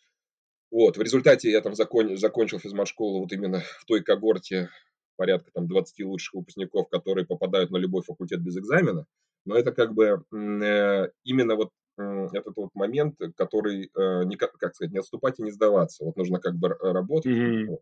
Вот, 0.70 0.96
в 0.96 1.02
результате 1.02 1.50
я 1.50 1.60
там 1.60 1.74
закон, 1.74 2.16
закончил 2.16 2.58
физмат-школу 2.58 3.20
вот 3.20 3.32
именно 3.32 3.60
в 3.60 3.84
той 3.86 4.02
когорте 4.02 4.70
порядка 5.16 5.50
там 5.52 5.68
20 5.68 6.04
лучших 6.04 6.34
выпускников, 6.34 6.88
которые 6.88 7.26
попадают 7.26 7.70
на 7.70 7.76
любой 7.76 8.02
факультет 8.02 8.40
без 8.40 8.56
экзамена. 8.56 9.06
Но 9.44 9.56
это 9.56 9.72
как 9.72 9.94
бы 9.94 10.24
э, 10.32 11.08
именно 11.24 11.56
вот 11.56 11.70
этот 11.98 12.56
вот 12.56 12.70
момент, 12.74 13.18
который, 13.36 13.90
э, 13.94 14.24
не, 14.24 14.36
как, 14.36 14.56
сказать, 14.56 14.92
не 14.92 14.98
отступать 14.98 15.38
и 15.38 15.42
не 15.42 15.50
сдаваться. 15.50 16.04
Вот 16.04 16.16
нужно 16.16 16.40
как 16.40 16.56
бы 16.56 16.68
работать. 16.68 17.32
Мгм. 17.32 17.76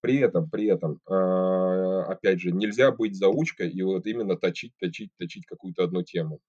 При 0.00 0.18
этом, 0.18 0.48
при 0.48 0.66
этом, 0.66 1.00
а, 1.06 2.04
опять 2.04 2.40
же, 2.40 2.52
нельзя 2.52 2.92
быть 2.92 3.16
заучкой 3.16 3.68
и 3.70 3.82
вот 3.82 4.06
именно 4.06 4.36
точить, 4.36 4.72
точить, 4.78 5.10
точить 5.18 5.44
какую-то 5.46 5.82
одну 5.82 6.02
тему. 6.02 6.40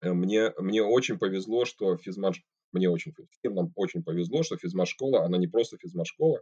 Э, 0.00 0.12
мне, 0.12 0.52
мне 0.58 0.82
очень 0.82 1.18
повезло, 1.18 1.64
что 1.64 1.96
физмат, 1.96 2.34
мне 2.72 2.88
очень, 2.88 3.14
нам 3.44 3.72
очень 3.74 4.02
повезло, 4.02 4.42
что 4.42 4.56
физмат-школа, 4.56 5.24
она 5.24 5.38
не 5.38 5.46
просто 5.46 5.78
физмат-школа. 5.78 6.40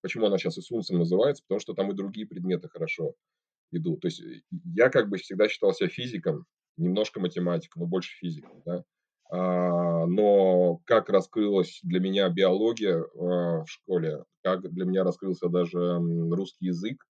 Почему 0.00 0.26
она 0.26 0.38
сейчас 0.38 0.58
и 0.58 0.62
СУНСом 0.62 0.98
называется? 0.98 1.42
Потому 1.42 1.60
что 1.60 1.74
там 1.74 1.90
и 1.90 1.94
другие 1.94 2.26
предметы 2.26 2.68
хорошо 2.68 3.14
идут. 3.72 4.00
То 4.00 4.08
есть 4.08 4.20
э, 4.20 4.42
я 4.74 4.90
как 4.90 5.08
бы 5.08 5.18
всегда 5.18 5.48
считал 5.48 5.72
себя 5.72 5.88
физиком, 5.88 6.46
немножко 6.76 7.20
математиком, 7.20 7.82
но 7.82 7.88
больше 7.88 8.16
физиком, 8.16 8.62
да. 8.64 8.84
А, 9.30 10.06
но 10.06 10.80
как 10.84 11.10
раскрылась 11.10 11.80
для 11.82 12.00
меня 12.00 12.28
биология 12.30 12.98
а, 12.98 13.64
в 13.64 13.66
школе, 13.66 14.24
как 14.42 14.70
для 14.72 14.86
меня 14.86 15.04
раскрылся 15.04 15.48
даже 15.48 15.78
русский 16.30 16.66
язык. 16.66 17.04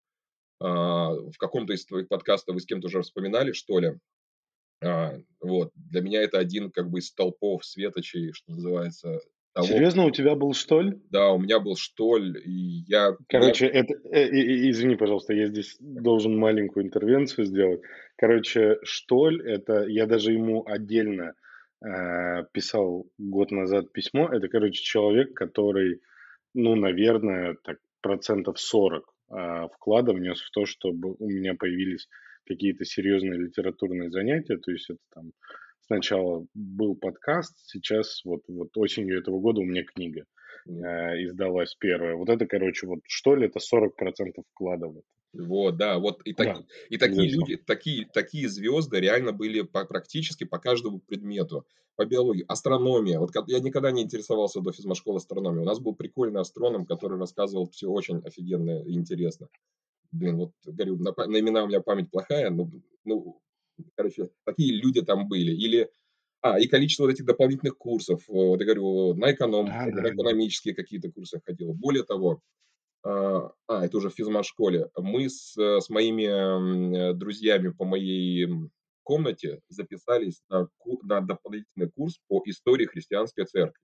А, 0.60 1.10
в 1.12 1.36
каком-то 1.38 1.74
из 1.74 1.86
твоих 1.86 2.08
подкастов 2.08 2.54
вы 2.54 2.60
с 2.60 2.66
кем-то 2.66 2.88
уже 2.88 3.02
вспоминали, 3.02 3.52
что 3.52 3.78
ли? 3.78 3.98
Вот. 4.80 5.70
Для 5.74 6.00
меня 6.00 6.22
это 6.22 6.38
один 6.38 6.70
как 6.70 6.90
бы 6.90 6.98
из 6.98 7.08
столпов 7.08 7.64
светочей, 7.64 8.32
что 8.32 8.52
называется, 8.52 9.20
того. 9.58 9.66
Серьезно, 9.66 10.04
у 10.04 10.10
тебя 10.10 10.34
был 10.34 10.54
штоль? 10.54 11.00
Да, 11.10 11.30
у 11.32 11.38
меня 11.38 11.60
был 11.60 11.76
штоль, 11.76 12.40
и 12.44 12.84
я... 12.86 13.16
Короче, 13.28 13.66
я... 13.66 13.72
это, 13.72 13.94
э, 14.10 14.28
извини, 14.70 14.96
пожалуйста, 14.96 15.34
я 15.34 15.46
здесь 15.46 15.76
должен 15.80 16.38
маленькую 16.38 16.86
интервенцию 16.86 17.46
сделать. 17.46 17.80
Короче, 18.16 18.78
штоль, 18.82 19.42
это 19.48 19.84
я 19.86 20.06
даже 20.06 20.32
ему 20.32 20.64
отдельно 20.66 21.34
э, 21.84 22.44
писал 22.52 23.06
год 23.18 23.50
назад 23.50 23.92
письмо. 23.92 24.28
Это, 24.28 24.48
короче, 24.48 24.82
человек, 24.82 25.34
который, 25.34 26.00
ну, 26.54 26.74
наверное, 26.74 27.56
так 27.64 27.78
процентов 28.00 28.60
40 28.60 29.04
э, 29.30 29.68
вклада 29.74 30.12
внес 30.12 30.40
в 30.40 30.50
то, 30.50 30.66
чтобы 30.66 31.14
у 31.18 31.28
меня 31.28 31.54
появились 31.54 32.08
какие-то 32.48 32.84
серьезные 32.84 33.38
литературные 33.38 34.10
занятия. 34.10 34.56
То 34.56 34.72
есть 34.72 34.90
это 34.90 35.00
там 35.14 35.32
сначала 35.88 36.46
был 36.54 36.94
подкаст, 36.96 37.56
сейчас 37.66 38.22
вот, 38.24 38.42
вот 38.48 38.76
осенью 38.76 39.18
этого 39.18 39.40
года 39.40 39.60
у 39.60 39.64
меня 39.64 39.84
книга 39.84 40.24
э, 40.66 40.70
издалась 41.24 41.74
первая. 41.78 42.14
Вот 42.14 42.28
это, 42.28 42.46
короче, 42.46 42.86
вот 42.86 43.00
что 43.04 43.34
ли, 43.34 43.46
это 43.46 43.58
40% 43.58 43.90
вклада 44.52 44.88
в 44.88 44.98
это. 44.98 45.06
Вот, 45.34 45.76
да, 45.76 45.98
вот 45.98 46.22
и, 46.24 46.32
так, 46.32 46.46
да, 46.46 46.64
и 46.88 46.96
такие 46.96 47.30
люди, 47.30 47.56
такие, 47.56 48.06
такие 48.12 48.48
звезды 48.48 48.98
реально 48.98 49.32
были 49.32 49.60
по, 49.60 49.84
практически 49.84 50.44
по 50.44 50.58
каждому 50.58 51.00
предмету. 51.00 51.66
По 51.96 52.06
биологии, 52.06 52.44
астрономия. 52.46 53.18
Вот 53.18 53.32
я 53.48 53.58
никогда 53.58 53.90
не 53.90 54.02
интересовался 54.02 54.60
до 54.60 54.70
физмат-школы 54.70 55.16
астрономии. 55.16 55.62
У 55.62 55.64
нас 55.64 55.80
был 55.80 55.96
прикольный 55.96 56.40
астроном, 56.40 56.86
который 56.86 57.18
рассказывал 57.18 57.68
все 57.70 57.88
очень 57.88 58.20
офигенно 58.24 58.82
и 58.84 58.92
интересно. 58.92 59.48
Блин, 60.10 60.36
вот 60.36 60.52
говорю, 60.64 60.96
на, 60.96 61.12
на 61.12 61.40
имена 61.40 61.64
у 61.64 61.68
меня 61.68 61.80
память 61.80 62.10
плохая, 62.10 62.50
но 62.50 62.70
ну, 63.04 63.40
короче, 63.94 64.30
такие 64.44 64.72
люди 64.74 65.02
там 65.02 65.28
были. 65.28 65.52
Или, 65.52 65.90
а, 66.40 66.58
и 66.58 66.66
количество 66.66 67.04
вот 67.04 67.12
этих 67.12 67.24
дополнительных 67.24 67.76
курсов. 67.76 68.22
Вот 68.28 68.60
я 68.60 68.66
говорю, 68.66 69.14
на 69.14 69.32
эконом, 69.32 69.66
да, 69.66 69.86
на 69.86 70.08
экономические 70.08 70.74
какие-то 70.74 71.10
курсы 71.10 71.40
ходил. 71.44 71.72
Более 71.74 72.04
того, 72.04 72.40
а, 73.02 73.52
а, 73.66 73.84
это 73.84 73.98
уже 73.98 74.10
в 74.10 74.14
физмат-школе, 74.14 74.90
мы 74.96 75.28
с, 75.28 75.56
с 75.56 75.88
моими 75.88 77.12
друзьями 77.14 77.68
по 77.70 77.84
моей 77.84 78.48
комнате 79.02 79.60
записались 79.68 80.42
на, 80.48 80.68
на 81.02 81.20
дополнительный 81.20 81.90
курс 81.90 82.20
по 82.28 82.42
истории 82.44 82.86
христианской 82.86 83.44
церкви. 83.46 83.80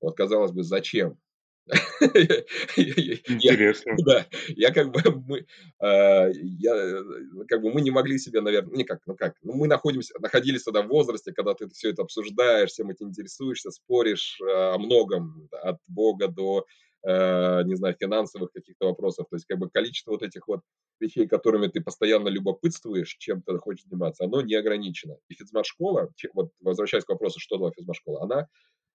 Вот, 0.00 0.16
казалось 0.16 0.52
бы, 0.52 0.62
зачем? 0.62 1.18
Интересно. 2.76 3.94
Я, 3.96 3.96
да, 4.06 4.26
я 4.48 4.72
как 4.72 4.92
бы 4.92 5.00
мы, 5.26 5.46
э, 5.80 6.32
я, 6.32 7.02
как 7.48 7.60
бы 7.60 7.72
мы 7.72 7.80
не 7.80 7.90
могли 7.90 8.18
себе, 8.18 8.40
наверное, 8.40 8.76
никак, 8.76 9.00
ну 9.06 9.16
как, 9.16 9.34
ну 9.42 9.54
мы 9.54 9.66
находимся, 9.66 10.14
находились 10.20 10.62
тогда 10.62 10.82
в 10.82 10.88
возрасте, 10.88 11.32
когда 11.32 11.54
ты 11.54 11.68
все 11.70 11.90
это 11.90 12.02
обсуждаешь, 12.02 12.70
всем 12.70 12.90
этим 12.90 13.08
интересуешься, 13.08 13.70
споришь 13.72 14.38
э, 14.40 14.74
о 14.74 14.78
многом, 14.78 15.48
от 15.50 15.78
Бога 15.88 16.28
до, 16.28 16.66
э, 17.04 17.62
не 17.64 17.74
знаю, 17.74 17.96
финансовых 17.98 18.52
каких-то 18.52 18.86
вопросов, 18.86 19.26
то 19.28 19.34
есть 19.34 19.46
как 19.46 19.58
бы 19.58 19.68
количество 19.68 20.12
вот 20.12 20.22
этих 20.22 20.46
вот 20.46 20.60
вещей, 21.00 21.26
которыми 21.26 21.66
ты 21.66 21.80
постоянно 21.80 22.28
любопытствуешь, 22.28 23.16
чем 23.18 23.42
ты 23.42 23.58
хочешь 23.58 23.84
заниматься, 23.86 24.24
оно 24.24 24.40
не 24.40 24.54
ограничено. 24.54 25.16
И 25.28 25.34
физмат-школа, 25.34 26.10
вот 26.32 26.52
возвращаясь 26.60 27.04
к 27.04 27.08
вопросу, 27.08 27.40
что 27.40 27.58
дала 27.58 27.72
физмат-школа, 27.72 28.22
она 28.22 28.48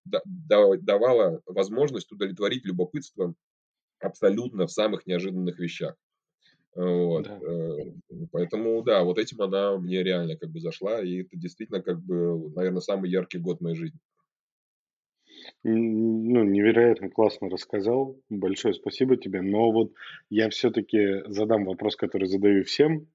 давала 0.03 1.41
возможность 1.45 2.11
удовлетворить 2.11 2.65
любопытство 2.65 3.33
абсолютно 3.99 4.67
в 4.67 4.71
самых 4.71 5.05
неожиданных 5.05 5.59
вещах. 5.59 5.95
Вот. 6.73 7.23
Да. 7.25 7.37
Э, 7.37 7.77
поэтому, 8.31 8.81
да, 8.81 9.03
вот 9.03 9.19
этим 9.19 9.41
она 9.41 9.77
мне 9.77 10.03
реально 10.03 10.37
как 10.37 10.51
бы 10.51 10.59
зашла, 10.59 11.01
и 11.01 11.23
это 11.23 11.37
действительно 11.37 11.81
как 11.81 12.01
бы, 12.01 12.49
наверное, 12.55 12.79
самый 12.79 13.09
яркий 13.09 13.39
год 13.39 13.59
моей 13.61 13.75
жизни. 13.75 13.99
Ну, 15.63 16.43
невероятно 16.43 17.09
классно 17.09 17.49
рассказал. 17.49 18.19
Большое 18.29 18.73
спасибо 18.73 19.17
тебе. 19.17 19.41
Но 19.41 19.71
вот 19.71 19.93
я 20.29 20.49
все-таки 20.49 21.23
задам 21.27 21.65
вопрос, 21.65 21.95
который 21.95 22.27
задаю 22.27 22.63
всем. 22.63 23.07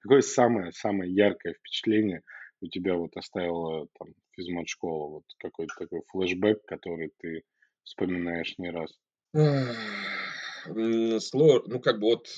Какое 0.00 0.20
самое-самое 0.20 1.12
яркое 1.12 1.54
впечатление 1.54 2.22
у 2.66 2.70
тебя 2.70 2.94
вот 2.94 3.16
оставила 3.16 3.86
там 3.98 4.08
физмат-школа? 4.32 5.10
Вот 5.10 5.24
какой-то 5.38 5.74
такой 5.78 6.02
флешбэк, 6.08 6.64
который 6.66 7.12
ты 7.18 7.42
вспоминаешь 7.84 8.58
не 8.58 8.70
раз. 8.70 8.92
Сложно, 11.22 11.74
ну 11.74 11.80
как 11.80 12.00
бы 12.00 12.06
вот, 12.06 12.28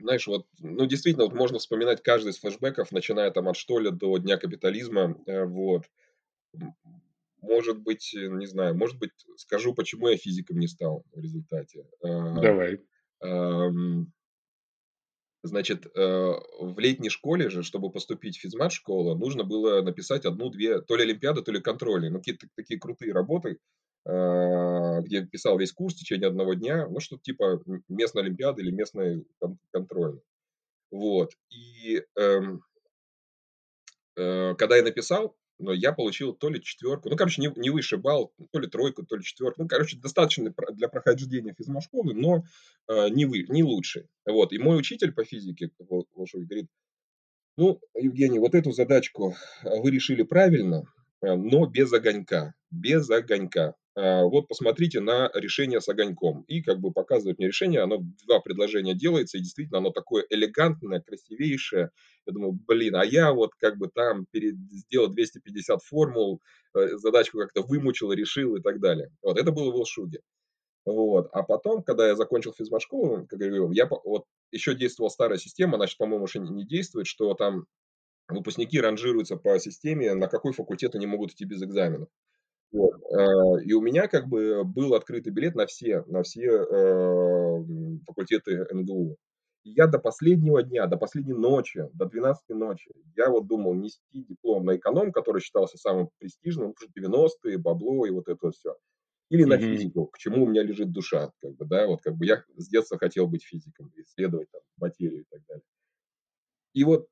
знаешь, 0.00 0.26
вот, 0.26 0.46
ну 0.58 0.86
действительно, 0.86 1.26
вот 1.26 1.34
можно 1.34 1.58
вспоминать 1.58 2.02
каждый 2.02 2.30
из 2.30 2.38
флешбеков, 2.38 2.90
начиная 2.90 3.30
там 3.30 3.48
от 3.48 3.56
Штоля 3.56 3.90
до 3.90 4.18
Дня 4.18 4.36
капитализма, 4.36 5.16
э, 5.26 5.44
вот. 5.44 5.84
Может 7.40 7.80
быть, 7.82 8.14
не 8.14 8.46
знаю, 8.46 8.74
может 8.74 8.98
быть, 8.98 9.12
скажу, 9.36 9.74
почему 9.74 10.08
я 10.08 10.16
физиком 10.16 10.58
не 10.58 10.66
стал 10.66 11.04
в 11.12 11.20
результате. 11.20 11.86
А, 12.02 12.40
Давай. 12.40 12.80
Значит, 15.46 15.84
э, 15.94 16.32
в 16.58 16.78
летней 16.78 17.10
школе 17.10 17.50
же, 17.50 17.62
чтобы 17.62 17.90
поступить 17.90 18.38
в 18.38 18.40
физмат-школу, 18.40 19.14
нужно 19.14 19.44
было 19.44 19.82
написать 19.82 20.24
одну-две, 20.24 20.80
то 20.80 20.96
ли 20.96 21.02
олимпиады, 21.02 21.42
то 21.42 21.52
ли 21.52 21.60
контрольные. 21.60 22.10
Ну, 22.10 22.16
какие-то 22.16 22.46
такие 22.56 22.80
крутые 22.80 23.12
работы, 23.12 23.58
а, 24.06 25.02
где 25.02 25.26
писал 25.26 25.58
весь 25.58 25.72
курс 25.72 25.96
в 25.96 25.98
течение 25.98 26.28
одного 26.28 26.54
дня, 26.54 26.88
ну, 26.88 26.98
что-то 26.98 27.22
типа 27.24 27.62
местной 27.88 28.22
олимпиады 28.22 28.62
или 28.62 28.70
местной 28.70 29.26
контрольной. 29.70 30.22
Вот. 30.90 31.32
И 31.50 32.02
эм, 32.16 32.62
э, 34.16 34.54
когда 34.56 34.76
я 34.76 34.82
написал, 34.82 35.36
но 35.58 35.72
я 35.72 35.92
получил 35.92 36.34
то 36.34 36.48
ли 36.48 36.62
четверку, 36.62 37.08
ну, 37.08 37.16
короче, 37.16 37.40
не, 37.40 37.52
не 37.56 37.70
выше 37.70 37.96
балл, 37.96 38.32
то 38.50 38.58
ли 38.58 38.68
тройку, 38.68 39.04
то 39.04 39.16
ли 39.16 39.22
четверку. 39.22 39.62
Ну, 39.62 39.68
короче, 39.68 39.96
достаточно 39.98 40.52
для 40.72 40.88
прохождения 40.88 41.54
физмашколы, 41.56 42.14
но 42.14 42.44
э, 42.88 43.08
не, 43.10 43.24
вы, 43.24 43.44
не 43.48 43.62
лучше. 43.62 44.08
Вот. 44.26 44.52
И 44.52 44.58
мой 44.58 44.78
учитель 44.78 45.12
по 45.12 45.24
физике, 45.24 45.70
Волшовик, 45.78 46.48
говорит, 46.48 46.68
ну, 47.56 47.80
Евгений, 47.94 48.38
вот 48.38 48.54
эту 48.54 48.72
задачку 48.72 49.36
вы 49.62 49.90
решили 49.90 50.22
правильно, 50.22 50.84
э, 51.22 51.34
но 51.34 51.66
без 51.66 51.92
огонька. 51.92 52.54
Без 52.70 53.08
огонька. 53.10 53.74
А, 53.96 54.24
вот 54.24 54.48
посмотрите 54.48 55.00
на 55.00 55.30
решение 55.34 55.80
с 55.80 55.88
огоньком. 55.88 56.42
И 56.42 56.62
как 56.62 56.80
бы 56.80 56.92
показывает 56.92 57.38
мне 57.38 57.48
решение, 57.48 57.80
оно 57.80 57.98
два 58.26 58.40
предложения 58.40 58.94
делается, 58.94 59.38
и 59.38 59.40
действительно 59.40 59.78
оно 59.78 59.90
такое 59.90 60.24
элегантное, 60.28 61.00
красивейшее. 61.00 61.90
Я 62.26 62.32
думаю, 62.32 62.52
блин, 62.52 62.96
а 62.96 63.04
я 63.04 63.32
вот 63.32 63.54
как 63.56 63.78
бы 63.78 63.88
там 63.88 64.26
перед, 64.30 64.56
сделал 64.70 65.08
250 65.08 65.82
формул, 65.82 66.40
э, 66.74 66.96
задачку 66.96 67.38
как-то 67.38 67.62
вымучил, 67.62 68.12
решил 68.12 68.56
и 68.56 68.62
так 68.62 68.80
далее. 68.80 69.10
Вот 69.22 69.38
это 69.38 69.52
было 69.52 69.70
в 69.70 69.74
Волшуге. 69.74 70.20
Вот. 70.86 71.28
А 71.32 71.42
потом, 71.42 71.82
когда 71.82 72.08
я 72.08 72.16
закончил 72.16 72.52
физмат-школу, 72.52 73.26
как 73.26 73.40
я 73.40 73.46
говорю, 73.46 73.70
я 73.72 73.88
вот 74.04 74.24
еще 74.50 74.74
действовала 74.74 75.08
старая 75.08 75.38
система, 75.38 75.76
она 75.76 75.86
по-моему, 75.98 76.24
уже 76.24 76.40
не 76.40 76.66
действует, 76.66 77.06
что 77.06 77.32
там 77.34 77.66
выпускники 78.28 78.80
ранжируются 78.80 79.36
по 79.36 79.58
системе, 79.58 80.14
на 80.14 80.28
какой 80.28 80.52
факультет 80.52 80.94
они 80.94 81.06
могут 81.06 81.32
идти 81.32 81.44
без 81.44 81.62
экзаменов. 81.62 82.08
Вот. 82.74 83.00
Э, 83.04 83.62
и 83.64 83.72
у 83.72 83.80
меня 83.80 84.08
как 84.08 84.26
бы 84.26 84.64
был 84.64 84.94
открытый 84.94 85.32
билет 85.32 85.54
на 85.54 85.66
все, 85.66 86.02
на 86.08 86.24
все 86.24 86.50
э, 86.50 87.64
факультеты 88.04 88.66
НГУ. 88.68 89.16
И 89.62 89.70
я 89.70 89.86
до 89.86 90.00
последнего 90.00 90.60
дня, 90.60 90.86
до 90.88 90.96
последней 90.96 91.34
ночи, 91.34 91.88
до 91.94 92.06
12 92.06 92.48
ночи, 92.48 92.90
я 93.16 93.30
вот 93.30 93.46
думал 93.46 93.74
нести 93.74 94.24
диплом 94.24 94.64
на 94.64 94.76
эконом, 94.76 95.12
который 95.12 95.40
считался 95.40 95.78
самым 95.78 96.10
престижным, 96.18 96.74
90-е, 96.98 97.58
бабло 97.58 98.06
и 98.06 98.10
вот 98.10 98.28
это 98.28 98.50
все. 98.50 98.76
Или 99.30 99.44
на 99.44 99.56
физику, 99.56 100.06
к 100.08 100.18
чему 100.18 100.44
у 100.44 100.48
меня 100.48 100.64
лежит 100.64 100.90
душа, 100.90 101.30
как 101.40 101.54
бы, 101.54 101.64
да, 101.66 101.86
вот 101.86 102.02
как 102.02 102.16
бы 102.16 102.26
я 102.26 102.42
с 102.56 102.68
детства 102.68 102.98
хотел 102.98 103.28
быть 103.28 103.44
физиком, 103.44 103.92
исследовать 103.96 104.50
там 104.50 104.62
материю 104.78 105.22
и 105.22 105.24
так 105.30 105.40
далее. 105.46 105.64
И 106.72 106.82
вот 106.82 107.06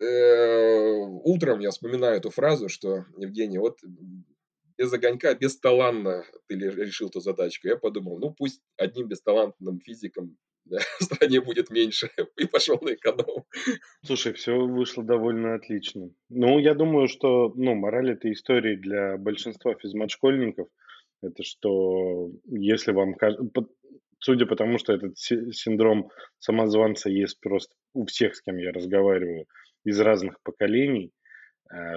э, 0.00 0.98
утром 1.22 1.60
я 1.60 1.70
вспоминаю 1.70 2.16
эту 2.16 2.30
фразу, 2.30 2.68
что, 2.68 3.06
Евгений, 3.16 3.58
вот 3.58 3.78
без 4.78 4.92
огонька, 4.92 5.34
бесталанно 5.34 6.24
ты 6.48 6.56
решил 6.56 7.08
эту 7.08 7.20
задачку. 7.20 7.68
Я 7.68 7.76
подумал, 7.76 8.18
ну 8.18 8.32
пусть 8.32 8.60
одним 8.76 9.08
бесталантным 9.08 9.80
физиком 9.80 10.36
да, 10.64 10.78
в 11.00 11.04
стране 11.04 11.40
будет 11.40 11.70
меньше, 11.70 12.10
и 12.36 12.46
пошел 12.46 12.78
на 12.80 12.94
эконом. 12.94 13.44
Слушай, 14.04 14.32
все 14.32 14.58
вышло 14.58 15.04
довольно 15.04 15.54
отлично. 15.54 16.10
Ну, 16.28 16.58
я 16.58 16.74
думаю, 16.74 17.08
что 17.08 17.52
ну, 17.54 17.74
мораль 17.74 18.12
этой 18.12 18.32
истории 18.32 18.76
для 18.76 19.16
большинства 19.16 19.74
физмат-школьников– 19.74 20.68
это 21.22 21.42
что 21.42 22.30
если 22.46 22.92
вам 22.92 23.14
судя 24.18 24.46
по 24.46 24.56
тому, 24.56 24.78
что 24.78 24.94
этот 24.94 25.18
синдром 25.18 26.10
самозванца 26.38 27.10
есть 27.10 27.38
просто 27.40 27.74
у 27.92 28.06
всех, 28.06 28.34
с 28.34 28.40
кем 28.40 28.56
я 28.56 28.72
разговариваю, 28.72 29.46
из 29.84 30.00
разных 30.00 30.40
поколений– 30.42 31.12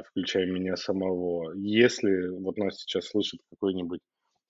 включая 0.09 0.45
меня 0.45 0.75
самого. 0.75 1.53
Если 1.53 2.29
вот 2.29 2.57
нас 2.57 2.79
сейчас 2.79 3.07
слышит 3.07 3.41
какой-нибудь 3.49 3.99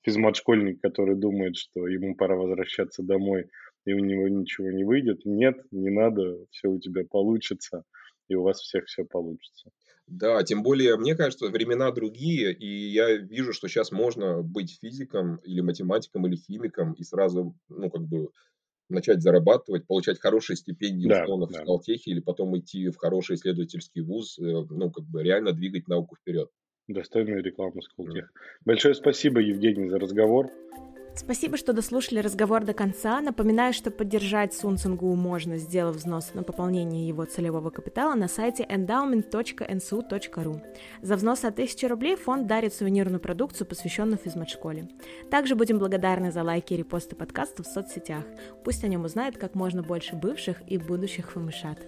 физмат-школьник, 0.03 0.82
который 0.82 1.15
думает, 1.15 1.57
что 1.57 1.88
ему 1.88 2.15
пора 2.15 2.36
возвращаться 2.36 3.03
домой, 3.03 3.49
и 3.86 3.93
у 3.93 3.99
него 3.99 4.28
ничего 4.28 4.72
не 4.72 4.84
выйдет, 4.84 5.22
нет, 5.26 5.57
не 5.72 5.89
надо, 5.89 6.45
все 6.51 6.70
у 6.70 6.80
тебя 6.80 7.03
получится, 7.09 7.84
и 8.28 8.36
у 8.36 8.43
вас 8.43 8.59
всех 8.59 8.86
все 8.86 9.05
получится. 9.05 9.72
Да, 10.07 10.41
тем 10.43 10.63
более, 10.63 10.95
мне 10.95 11.15
кажется, 11.15 11.47
времена 11.47 11.91
другие, 11.91 12.53
и 12.53 12.65
я 12.65 13.18
вижу, 13.18 13.51
что 13.51 13.68
сейчас 13.68 13.91
можно 13.91 14.41
быть 14.41 14.78
физиком 14.80 15.38
или 15.38 15.59
математиком 15.59 16.26
или 16.28 16.38
химиком 16.38 16.93
и 16.93 17.03
сразу, 17.03 17.55
ну, 17.68 17.89
как 17.89 18.03
бы 18.03 18.30
начать 18.90 19.22
зарабатывать, 19.22 19.86
получать 19.86 20.20
хорошие 20.20 20.56
стипендии 20.56 21.08
да, 21.08 21.24
условно 21.24 21.48
да. 21.48 21.60
в 21.60 21.62
Скалтехе 21.64 22.12
или 22.12 22.20
потом 22.20 22.58
идти 22.58 22.90
в 22.90 22.98
хороший 22.98 23.36
исследовательский 23.36 24.02
вуз, 24.02 24.40
э, 24.40 24.44
ну, 24.44 24.92
как 24.92 25.06
бы 25.06 25.24
реально 25.24 25.54
двигать 25.54 25.88
науку 25.88 26.16
вперед. 26.16 26.50
Достойная 26.88 27.42
реклама 27.42 27.82
Скалтех. 27.82 28.26
Mm. 28.26 28.40
Большое 28.66 28.94
спасибо, 28.94 29.42
Евгений, 29.42 29.90
за 29.90 30.00
разговор. 30.00 30.50
Спасибо, 31.18 31.57
что 31.57 31.74
дослушали 31.74 32.20
разговор 32.20 32.63
до 32.63 32.74
конца. 32.74 33.20
Напоминаю, 33.22 33.74
что 33.74 33.89
поддержать 33.89 34.53
Сунценгу 34.53 35.13
можно, 35.15 35.57
сделав 35.57 35.95
взнос 35.95 36.36
на 36.36 36.43
пополнение 36.43 37.07
его 37.07 37.26
целевого 37.26 37.72
капитала 37.72 38.13
на 38.13 38.28
сайте 38.28 38.63
endowment.nsu.ru. 38.63 40.61
За 41.01 41.15
взнос 41.15 41.43
от 41.43 41.53
1000 41.53 41.88
рублей 41.88 42.15
фонд 42.15 42.45
дарит 42.45 42.76
сувенирную 42.76 43.20
продукцию, 43.20 43.65
посвященную 43.65 44.20
физмат-школе. 44.20 44.89
Также 45.32 45.55
будем 45.55 45.80
благодарны 45.80 46.32
за 46.32 46.43
лайки 46.43 46.76
и 46.76 46.78
репосты 46.78 47.15
подкаста 47.15 47.63
в 47.63 47.68
соцсетях. 47.68 48.24
Пусть 48.63 48.84
о 48.84 48.88
нем 48.88 49.03
узнает 49.03 49.38
как 49.38 49.55
можно 49.55 49.82
больше 49.82 50.15
бывших 50.15 50.61
и 50.68 50.78
будущих 50.78 51.32
фомышат. 51.32 51.80